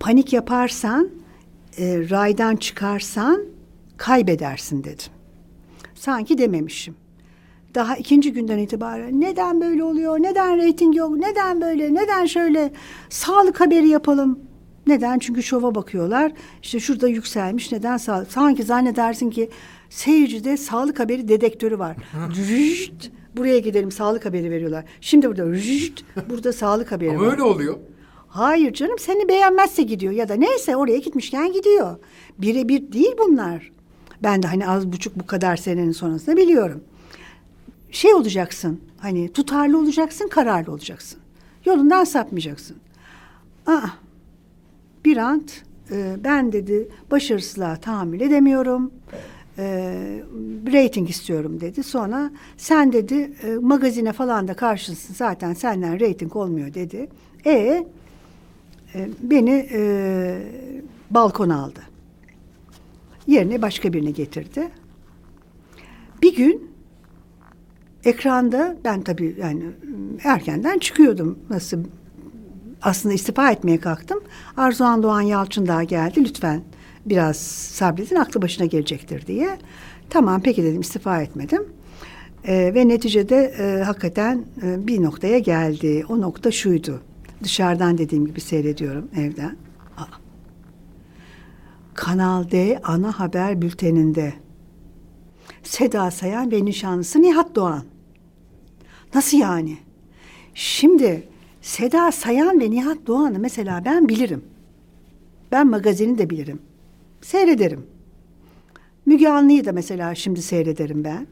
Panik 0.00 0.32
yaparsan, 0.32 1.08
e, 1.78 2.10
raydan 2.10 2.56
çıkarsan 2.56 3.42
kaybedersin 3.96 4.84
dedim. 4.84 5.12
Sanki 5.94 6.38
dememişim. 6.38 6.94
Daha 7.74 7.96
ikinci 7.96 8.32
günden 8.32 8.58
itibaren 8.58 9.20
neden 9.20 9.60
böyle 9.60 9.84
oluyor, 9.84 10.18
neden 10.22 10.56
reyting 10.56 10.96
yok, 10.96 11.16
neden 11.16 11.60
böyle, 11.60 11.94
neden 11.94 12.26
şöyle 12.26 12.72
sağlık 13.08 13.60
haberi 13.60 13.88
yapalım. 13.88 14.38
Neden? 14.86 15.18
Çünkü 15.18 15.42
şova 15.42 15.74
bakıyorlar. 15.74 16.32
İşte 16.62 16.80
şurada 16.80 17.08
yükselmiş. 17.08 17.72
Neden 17.72 17.96
sağlık? 17.96 18.32
Sanki 18.32 18.62
zannedersin 18.62 19.30
ki 19.30 19.50
seyircide 19.90 20.56
sağlık 20.56 21.00
haberi 21.00 21.28
dedektörü 21.28 21.78
var. 21.78 21.96
Rüşt, 22.48 23.10
buraya 23.36 23.58
gidelim 23.58 23.90
sağlık 23.92 24.24
haberi 24.24 24.50
veriyorlar. 24.50 24.84
Şimdi 25.00 25.28
burada 25.28 25.46
rüşt, 25.46 26.04
burada 26.30 26.52
sağlık 26.52 26.92
haberi 26.92 27.10
Ama 27.10 27.20
var. 27.26 27.32
öyle 27.32 27.42
oluyor. 27.42 27.76
Hayır 28.30 28.72
canım 28.72 28.98
seni 28.98 29.28
beğenmezse 29.28 29.82
gidiyor 29.82 30.12
ya 30.12 30.28
da 30.28 30.34
neyse 30.34 30.76
oraya 30.76 30.98
gitmişken 30.98 31.52
gidiyor. 31.52 31.96
Birebir 32.38 32.92
değil 32.92 33.14
bunlar. 33.18 33.72
Ben 34.22 34.42
de 34.42 34.46
hani 34.46 34.68
az 34.68 34.92
buçuk 34.92 35.18
bu 35.18 35.26
kadar 35.26 35.56
senenin 35.56 35.92
sonrasında 35.92 36.36
biliyorum. 36.36 36.84
Şey 37.90 38.14
olacaksın 38.14 38.80
hani 38.98 39.32
tutarlı 39.32 39.78
olacaksın 39.78 40.28
kararlı 40.28 40.72
olacaksın. 40.72 41.20
Yolundan 41.64 42.04
sapmayacaksın. 42.04 42.76
Aa, 43.66 43.88
bir 45.04 45.16
ant 45.16 45.62
e, 45.90 46.16
ben 46.24 46.52
dedi 46.52 46.88
başarısızlığa 47.10 47.76
tahammül 47.76 48.20
edemiyorum. 48.20 48.92
E, 49.58 49.64
rating 50.72 51.10
istiyorum 51.10 51.60
dedi. 51.60 51.82
Sonra 51.82 52.30
sen 52.56 52.92
dedi 52.92 53.32
e, 53.42 53.54
magazine 53.54 54.12
falan 54.12 54.48
da 54.48 54.54
karşısın 54.54 55.14
zaten 55.14 55.54
senden 55.54 56.00
rating 56.00 56.36
olmuyor 56.36 56.74
dedi. 56.74 57.08
E 57.46 57.86
beni 59.22 59.68
e, 59.72 60.42
balkona 61.10 61.62
aldı. 61.62 61.80
Yerine 63.26 63.62
başka 63.62 63.92
birini 63.92 64.14
getirdi. 64.14 64.68
Bir 66.22 66.36
gün 66.36 66.70
ekranda 68.04 68.76
ben 68.84 69.02
tabii 69.02 69.36
yani 69.40 69.62
erkenden 70.24 70.78
çıkıyordum. 70.78 71.38
Nasıl 71.50 71.78
aslında 72.82 73.14
istifa 73.14 73.50
etmeye 73.50 73.80
kalktım. 73.80 74.20
Arzuhan 74.56 75.02
Doğan 75.02 75.20
Yalçın 75.20 75.66
daha 75.66 75.84
geldi. 75.84 76.24
Lütfen 76.24 76.62
biraz 77.06 77.36
sabredin 77.36 78.16
aklı 78.16 78.42
başına 78.42 78.66
gelecektir 78.66 79.26
diye. 79.26 79.58
Tamam 80.10 80.40
peki 80.44 80.62
dedim 80.62 80.80
istifa 80.80 81.22
etmedim. 81.22 81.64
Ee, 82.44 82.72
ve 82.74 82.88
neticede 82.88 83.54
e, 83.58 83.82
hakikaten 83.82 84.44
e, 84.62 84.86
bir 84.86 85.02
noktaya 85.02 85.38
geldi. 85.38 86.04
O 86.08 86.20
nokta 86.20 86.50
şuydu. 86.50 87.02
Dışarıdan 87.42 87.98
dediğim 87.98 88.26
gibi 88.26 88.40
seyrediyorum 88.40 89.08
evden. 89.16 89.56
Aa. 89.96 90.04
Kanal 91.94 92.50
D 92.50 92.80
ana 92.84 93.20
haber 93.20 93.62
bülteninde 93.62 94.32
Seda 95.62 96.10
Sayan 96.10 96.50
ve 96.50 96.64
nişanlısı 96.64 97.22
Nihat 97.22 97.54
Doğan. 97.54 97.82
Nasıl 99.14 99.38
yani? 99.38 99.78
Şimdi 100.54 101.28
Seda 101.62 102.12
Sayan 102.12 102.60
ve 102.60 102.70
Nihat 102.70 102.98
Doğan'ı 103.06 103.38
mesela 103.38 103.84
ben 103.84 104.08
bilirim. 104.08 104.44
Ben 105.52 105.66
magazini 105.66 106.18
de 106.18 106.30
bilirim. 106.30 106.62
Seyrederim. 107.20 107.86
Müge 109.06 109.28
Anlı'yı 109.28 109.64
da 109.64 109.72
mesela 109.72 110.14
şimdi 110.14 110.42
seyrederim 110.42 111.04
ben. 111.04 111.26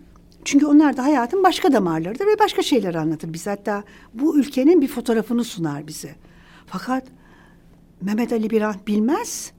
Çünkü 0.49 0.67
onlar 0.67 0.97
da 0.97 1.05
hayatın 1.05 1.43
başka 1.43 1.73
damarlarıdır 1.73 2.27
ve 2.27 2.39
başka 2.39 2.63
şeyler 2.63 2.95
anlatır. 2.95 3.33
Biz 3.33 3.47
hatta 3.47 3.85
bu 4.15 4.39
ülkenin 4.39 4.81
bir 4.83 4.89
fotoğrafını 4.89 5.45
sunar 5.45 5.87
bize. 5.87 6.15
Fakat 6.67 7.05
Mehmet 8.01 8.33
Ali 8.33 8.51
Birant 8.51 8.87
bilmez. 8.87 9.53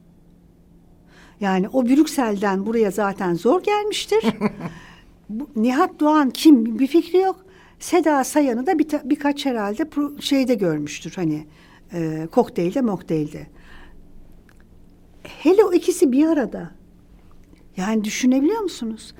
Yani 1.39 1.69
o 1.69 1.85
Brüksel'den 1.85 2.65
buraya 2.65 2.91
zaten 2.91 3.33
zor 3.33 3.63
gelmiştir. 3.63 4.23
Bu, 5.29 5.49
Nihat 5.55 5.99
Doğan 5.99 6.29
kim 6.29 6.79
bir 6.79 6.87
fikri 6.87 7.17
yok. 7.17 7.45
Seda 7.79 8.23
Sayan'ı 8.23 8.65
da 8.65 8.79
bir, 8.79 8.87
birkaç 9.03 9.45
herhalde 9.45 9.83
pro- 9.83 10.21
şeyde 10.21 10.55
görmüştür 10.55 11.13
hani 11.15 11.45
e, 11.93 12.27
kokteylde 12.31 12.81
mokteylde. 12.81 13.47
Hele 15.23 15.63
o 15.63 15.73
ikisi 15.73 16.11
bir 16.11 16.27
arada. 16.27 16.71
Yani 17.77 18.03
düşünebiliyor 18.03 18.61
musunuz? 18.61 19.15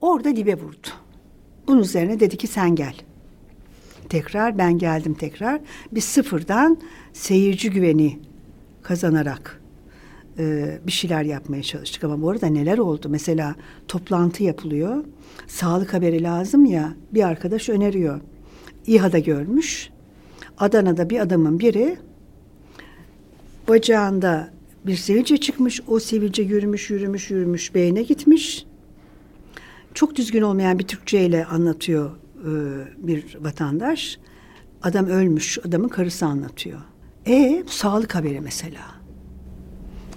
Orada 0.00 0.36
dibe 0.36 0.54
vurdu. 0.54 0.88
Bunun 1.70 1.82
üzerine 1.82 2.20
dedi 2.20 2.36
ki 2.36 2.46
sen 2.46 2.74
gel. 2.74 2.94
Tekrar 4.08 4.58
ben 4.58 4.78
geldim 4.78 5.14
tekrar. 5.14 5.60
Biz 5.92 6.04
sıfırdan 6.04 6.78
seyirci 7.12 7.70
güveni 7.70 8.18
kazanarak 8.82 9.60
e, 10.38 10.78
bir 10.86 10.92
şeyler 10.92 11.22
yapmaya 11.22 11.62
çalıştık. 11.62 12.04
Ama 12.04 12.22
bu 12.22 12.30
arada 12.30 12.46
neler 12.46 12.78
oldu? 12.78 13.08
Mesela 13.08 13.54
toplantı 13.88 14.42
yapılıyor. 14.42 15.04
Sağlık 15.46 15.94
haberi 15.94 16.22
lazım 16.22 16.64
ya 16.64 16.94
bir 17.14 17.22
arkadaş 17.22 17.68
öneriyor. 17.68 18.20
İHA'da 18.86 19.18
görmüş. 19.18 19.90
Adana'da 20.58 21.10
bir 21.10 21.20
adamın 21.20 21.60
biri 21.60 21.96
bacağında 23.68 24.50
bir 24.86 24.96
sivilce 24.96 25.36
çıkmış. 25.36 25.80
O 25.88 26.00
sivilce 26.00 26.42
yürümüş, 26.42 26.90
yürümüş, 26.90 27.30
yürümüş, 27.30 27.74
beyne 27.74 28.02
gitmiş. 28.02 28.66
Çok 29.94 30.16
düzgün 30.16 30.42
olmayan 30.42 30.78
bir 30.78 30.86
Türkçeyle 30.86 31.44
anlatıyor 31.44 32.10
e, 32.40 32.50
bir 32.98 33.36
vatandaş. 33.40 34.18
Adam 34.82 35.06
ölmüş, 35.06 35.58
adamın 35.58 35.88
karısı 35.88 36.26
anlatıyor. 36.26 36.80
E 37.26 37.62
sağlık 37.66 38.14
haberi 38.14 38.40
mesela. 38.40 38.80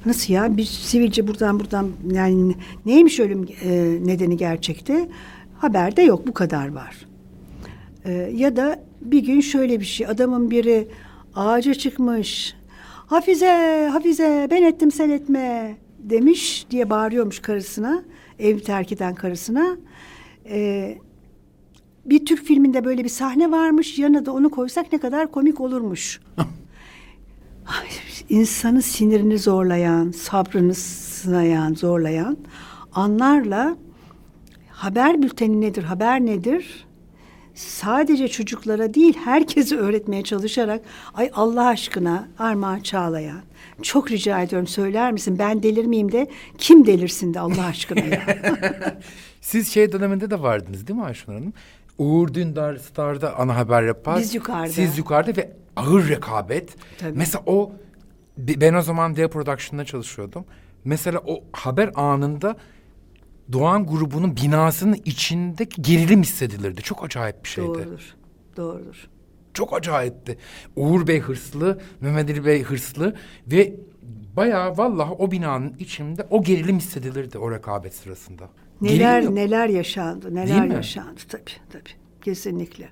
Nasıl 0.05 0.33
ya? 0.33 0.57
Bir 0.57 0.65
sivilce 0.65 1.27
buradan 1.27 1.59
buradan 1.59 1.89
yani 2.11 2.55
neymiş 2.85 3.19
ölüm 3.19 3.47
e, 3.63 3.71
nedeni 4.05 4.37
gerçekte? 4.37 5.09
Haberde 5.57 6.01
yok 6.01 6.27
bu 6.27 6.33
kadar 6.33 6.67
var. 6.73 7.05
E, 8.05 8.11
ya 8.11 8.55
da 8.55 8.83
bir 9.01 9.19
gün 9.19 9.41
şöyle 9.41 9.79
bir 9.79 9.85
şey 9.85 10.07
adamın 10.07 10.51
biri 10.51 10.87
ağaca 11.35 11.73
çıkmış. 11.73 12.55
Hafize, 13.07 13.89
Hafize 13.91 14.47
ben 14.51 14.63
ettim 14.63 14.91
sen 14.91 15.09
etme 15.09 15.77
demiş 15.99 16.65
diye 16.71 16.89
bağırıyormuş 16.89 17.39
karısına. 17.39 18.03
Ev 18.43 18.59
terk 18.59 18.91
eden 18.91 19.15
karısına. 19.15 19.77
E, 20.45 20.97
bir 22.05 22.25
Türk 22.25 22.43
filminde 22.43 22.85
böyle 22.85 23.03
bir 23.03 23.09
sahne 23.09 23.51
varmış. 23.51 23.99
Yanına 23.99 24.25
da 24.25 24.33
onu 24.33 24.49
koysak 24.49 24.91
ne 24.93 24.99
kadar 24.99 25.31
komik 25.31 25.61
olurmuş. 25.61 26.21
Ay, 27.65 27.87
insanı 28.29 28.81
sinirini 28.81 29.37
zorlayan, 29.37 30.11
sabrını 30.11 30.73
sınayan, 30.73 31.73
zorlayan 31.73 32.37
anlarla 32.93 33.77
haber 34.69 35.21
bülteni 35.21 35.61
nedir, 35.61 35.83
haber 35.83 36.21
nedir? 36.21 36.85
Sadece 37.55 38.27
çocuklara 38.27 38.93
değil 38.93 39.17
herkese 39.25 39.75
öğretmeye 39.75 40.23
çalışarak 40.23 40.81
ay 41.13 41.31
Allah 41.33 41.67
aşkına 41.67 42.27
Armağan 42.39 42.79
Çağlayan 42.79 43.41
çok 43.81 44.11
rica 44.11 44.41
ediyorum 44.41 44.67
söyler 44.67 45.11
misin 45.11 45.39
ben 45.39 45.63
delirmeyeyim 45.63 46.11
de 46.11 46.27
kim 46.57 46.85
delirsin 46.85 47.33
de 47.33 47.39
Allah 47.39 47.65
aşkına 47.65 47.99
ya. 47.99 48.21
Siz 49.41 49.73
şey 49.73 49.91
döneminde 49.91 50.29
de 50.29 50.41
vardınız 50.41 50.87
değil 50.87 50.99
mi 50.99 51.05
Ayşun 51.05 51.33
Hanım? 51.33 51.53
Uğur 51.97 52.33
Dündar 52.33 52.75
Star'da 52.75 53.39
ana 53.39 53.55
haber 53.55 53.83
yapar. 53.83 54.19
Biz 54.19 54.35
yukarıda. 54.35 54.67
Siz 54.67 54.97
yukarıda 54.97 55.41
ve 55.41 55.51
ağır 55.75 56.09
rekabet. 56.09 56.75
Tabii. 56.99 57.17
Mesela 57.17 57.43
o 57.45 57.71
ben 58.37 58.73
o 58.73 58.81
zaman 58.81 59.15
Dev 59.15 59.27
Production'da 59.27 59.85
çalışıyordum. 59.85 60.45
Mesela 60.85 61.21
o 61.27 61.43
haber 61.51 61.91
anında 61.95 62.55
Doğan 63.51 63.87
grubunun 63.87 64.35
binasının 64.35 64.97
içindeki 65.05 65.81
gerilim 65.81 66.21
hissedilirdi. 66.21 66.81
Çok 66.81 67.03
acayip 67.03 67.43
bir 67.43 67.49
şeydi. 67.49 67.67
Doğrudur. 67.67 68.15
Doğrudur. 68.57 69.09
Çok 69.53 69.73
acayipti. 69.73 70.37
Uğur 70.75 71.07
Bey 71.07 71.19
hırslı, 71.19 71.81
Mehmet 72.01 72.29
Ali 72.29 72.45
Bey 72.45 72.63
hırslı 72.63 73.15
ve 73.47 73.75
bayağı 74.35 74.77
vallahi 74.77 75.11
o 75.11 75.31
binanın 75.31 75.73
içinde 75.79 76.27
o 76.29 76.43
gerilim 76.43 76.77
hissedilirdi 76.77 77.37
o 77.37 77.51
rekabet 77.51 77.95
sırasında. 77.95 78.49
Neler 78.81 79.19
Gerilim 79.19 79.35
neler 79.35 79.69
yaşandı, 79.69 80.35
Değil 80.35 80.35
neler 80.35 80.67
mi? 80.67 80.73
yaşandı 80.73 81.19
tabii 81.29 81.51
tabii. 81.71 81.89
Kesinlikle. 82.21 82.89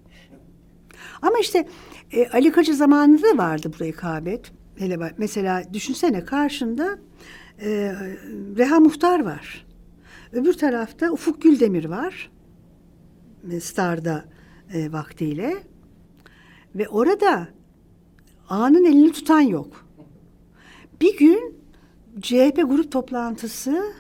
Ama 1.22 1.40
işte 1.40 1.68
e, 2.12 2.28
Ali 2.28 2.52
Kacı 2.52 2.76
zamanında 2.76 3.24
da 3.34 3.38
vardı 3.38 3.72
bu 3.80 3.84
rekabet. 3.84 4.52
Hele 4.78 4.98
mesela 5.18 5.64
düşünsene 5.74 6.26
karşında 6.26 7.00
e, 7.62 7.68
Reha 8.58 8.80
Muhtar 8.80 9.26
var. 9.26 9.66
Öbür 10.34 10.54
tarafta 10.54 11.12
Ufuk 11.12 11.42
Güldemir 11.42 11.86
var. 11.86 12.32
E, 13.52 13.60
Star'da 13.60 14.26
e, 14.74 14.92
vaktiyle. 14.92 15.64
Ve 16.76 16.88
orada 16.88 17.48
A'nın 18.50 18.86
elini 18.86 19.12
tutan 19.12 19.42
yok. 19.42 19.86
Bir 21.02 21.18
gün 21.18 21.62
CHP 22.22 22.56
grup 22.56 22.92
toplantısı 22.92 23.94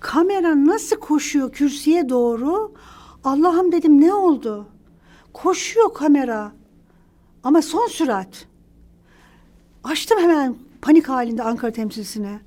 kamera 0.00 0.66
nasıl 0.66 0.96
koşuyor 0.96 1.52
kürsüye 1.52 2.08
doğru? 2.08 2.74
Allah'ım 3.24 3.72
dedim 3.72 4.00
ne 4.00 4.14
oldu? 4.14 4.66
Koşuyor 5.32 5.94
kamera. 5.94 6.52
Ama 7.44 7.62
son 7.62 7.86
sürat. 7.86 8.46
Açtım 9.84 10.18
hemen 10.18 10.56
panik 10.82 11.08
halinde 11.08 11.42
Ankara 11.42 11.72
temsilcisine. 11.72 12.40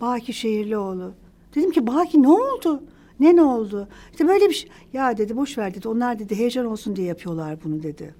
Baki 0.00 0.32
Şehirlioğlu. 0.32 1.14
Dedim 1.54 1.70
ki 1.70 1.86
Baki 1.86 2.22
ne 2.22 2.28
oldu? 2.28 2.82
Ne 3.20 3.36
ne 3.36 3.42
oldu? 3.42 3.88
İşte 4.12 4.28
böyle 4.28 4.48
bir 4.48 4.54
şey. 4.54 4.70
Ya 4.92 5.16
dedi 5.16 5.36
boş 5.36 5.58
ver 5.58 5.74
dedi. 5.74 5.88
Onlar 5.88 6.18
dedi 6.18 6.34
heyecan 6.34 6.66
olsun 6.66 6.96
diye 6.96 7.06
yapıyorlar 7.06 7.58
bunu 7.64 7.82
dedi. 7.82 8.14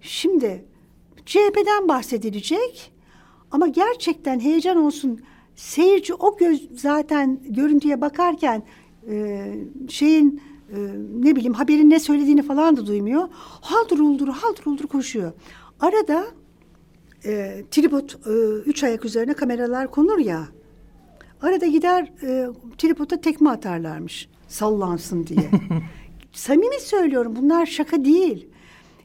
Şimdi 0.00 0.64
CHP'den 1.26 1.88
bahsedilecek 1.88 2.92
ama 3.50 3.68
gerçekten 3.68 4.40
heyecan 4.40 4.76
olsun. 4.76 5.20
Seyirci 5.56 6.14
o 6.14 6.36
göz 6.36 6.68
zaten 6.74 7.40
görüntüye 7.48 8.00
bakarken 8.00 8.62
e, 9.08 9.46
şeyin 9.88 10.40
e, 10.70 10.76
ne 11.20 11.36
bileyim 11.36 11.54
haberin 11.54 11.90
ne 11.90 12.00
söylediğini 12.00 12.42
falan 12.42 12.76
da 12.76 12.86
duymuyor. 12.86 13.28
Haldır 13.60 13.98
uldur 13.98 14.28
haldır 14.28 14.66
uldur 14.66 14.86
koşuyor. 14.86 15.32
Arada 15.80 16.26
e, 17.24 17.64
tripod 17.70 18.10
e, 18.10 18.62
üç 18.62 18.84
ayak 18.84 19.04
üzerine 19.04 19.34
kameralar 19.34 19.90
konur 19.90 20.18
ya. 20.18 20.48
Arada 21.42 21.66
gider 21.66 22.12
e, 22.22 22.48
tripoda 22.78 23.20
tekme 23.20 23.50
atarlarmış 23.50 24.28
sallansın 24.48 25.26
diye. 25.26 25.50
Samimi 26.32 26.80
söylüyorum 26.80 27.36
bunlar 27.36 27.66
şaka 27.66 28.04
değil. 28.04 28.48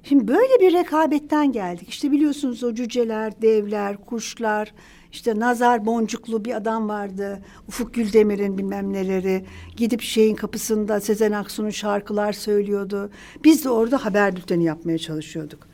Şimdi 0.03 0.27
böyle 0.27 0.59
bir 0.61 0.73
rekabetten 0.73 1.51
geldik. 1.51 1.89
İşte 1.89 2.11
biliyorsunuz 2.11 2.63
o 2.63 2.73
cüceler, 2.73 3.41
devler, 3.41 4.05
kuşlar, 4.05 4.73
işte 5.11 5.39
nazar 5.39 5.85
boncuklu 5.85 6.45
bir 6.45 6.55
adam 6.55 6.89
vardı. 6.89 7.41
Ufuk 7.67 7.93
Güldemir'in 7.93 8.57
bilmem 8.57 8.93
neleri. 8.93 9.45
Gidip 9.77 10.01
şeyin 10.01 10.35
kapısında 10.35 10.99
Sezen 10.99 11.31
Aksu'nun 11.31 11.69
şarkılar 11.69 12.33
söylüyordu. 12.33 13.11
Biz 13.43 13.65
de 13.65 13.69
orada 13.69 14.05
haber 14.05 14.35
bülteni 14.35 14.63
yapmaya 14.63 14.97
çalışıyorduk. 14.97 15.67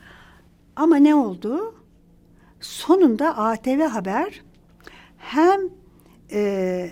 Ama 0.76 0.96
ne 0.96 1.14
oldu? 1.14 1.74
Sonunda 2.60 3.36
ATV 3.36 3.80
Haber 3.80 4.42
hem 5.16 5.60
e, 6.32 6.90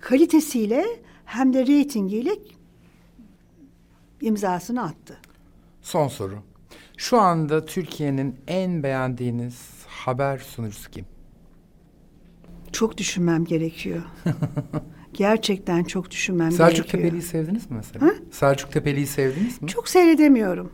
kalitesiyle 0.00 0.86
hem 1.24 1.52
de 1.52 1.66
reytingiyle 1.66 2.30
imzasını 4.20 4.82
attı. 4.82 5.18
Son 5.82 6.08
soru. 6.08 6.38
Şu 6.96 7.20
anda 7.20 7.64
Türkiye'nin 7.64 8.36
en 8.48 8.82
beğendiğiniz 8.82 9.58
haber 9.86 10.38
sunucusu 10.38 10.90
kim? 10.90 11.04
Çok 12.72 12.98
düşünmem 12.98 13.44
gerekiyor. 13.44 14.02
Gerçekten 15.12 15.84
çok 15.84 16.10
düşünmem 16.10 16.52
Selçuk 16.52 16.76
gerekiyor. 16.76 17.02
Tepeli'yi 17.02 17.22
sevdiniz 17.22 17.70
mi 17.70 17.76
mesela? 17.76 18.14
Selçuk 18.30 18.72
Tepeli'yi 18.72 19.06
sevdiniz 19.06 19.62
mi? 19.62 19.68
Çok 19.68 19.88
seyredemiyorum. 19.88 20.72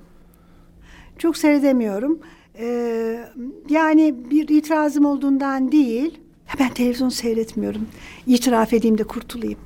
Çok 1.18 1.36
seyredemiyorum. 1.36 2.20
Ee, 2.58 3.28
yani 3.70 4.30
bir 4.30 4.48
itirazım 4.48 5.04
olduğundan 5.04 5.72
değil. 5.72 6.20
Ya 6.48 6.54
ben 6.60 6.74
televizyon 6.74 7.08
seyretmiyorum. 7.08 7.88
İtiraf 8.26 8.72
edeyim 8.72 8.98
de 8.98 9.04
kurtulayım. 9.04 9.58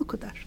Bu 0.00 0.06
kadar. 0.06 0.46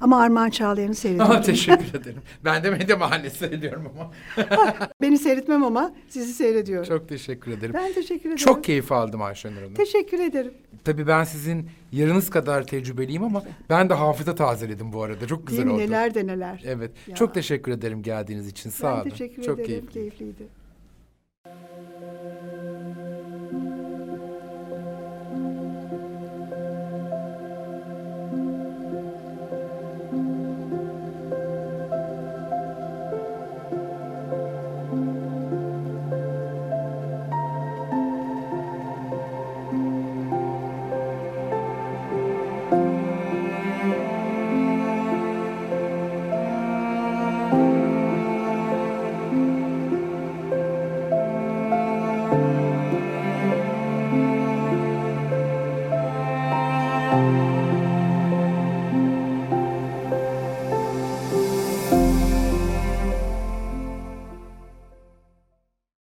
Ama 0.00 0.20
Armağan 0.22 0.50
Çağlayan'ı 0.50 0.94
seyrediyorum. 0.94 1.32
Aa, 1.36 1.40
teşekkür 1.40 2.00
ederim. 2.00 2.22
Ben 2.44 2.64
de 2.64 2.70
medya 2.70 2.96
mahallesi 2.96 3.38
seyrediyorum 3.38 3.88
ama. 3.94 4.10
Beni 5.02 5.18
seyretmem 5.18 5.64
ama 5.64 5.92
sizi 6.08 6.32
seyrediyorum. 6.32 6.88
Çok 6.88 7.08
teşekkür 7.08 7.52
ederim. 7.52 7.74
Ben 7.74 7.92
teşekkür 7.92 8.20
ederim. 8.20 8.36
Çok 8.36 8.64
keyif 8.64 8.92
aldım 8.92 9.22
Ayşenur 9.22 9.56
Hanım. 9.56 9.74
Teşekkür 9.74 10.18
ederim. 10.18 10.52
Tabii 10.84 11.06
ben 11.06 11.24
sizin 11.24 11.68
yarınız 11.92 12.30
kadar 12.30 12.66
tecrübeliyim 12.66 13.24
ama 13.24 13.42
ben 13.70 13.88
de 13.88 13.94
hafıza 13.94 14.34
tazeledim 14.34 14.92
bu 14.92 15.02
arada. 15.02 15.26
Çok 15.26 15.46
güzel 15.46 15.64
Değil 15.64 15.74
oldu. 15.74 15.82
Neler 15.82 16.14
de 16.14 16.26
neler. 16.26 16.62
Evet. 16.66 16.90
Ya. 17.06 17.14
Çok 17.14 17.34
teşekkür 17.34 17.72
ederim 17.72 18.02
geldiğiniz 18.02 18.48
için. 18.48 18.70
Sağ 18.70 18.96
ben 18.96 19.00
olun. 19.00 19.10
teşekkür 19.10 19.42
Çok 19.42 19.54
ederim. 19.60 19.66
keyifli. 19.68 19.92
Keyifliydi. 19.92 20.59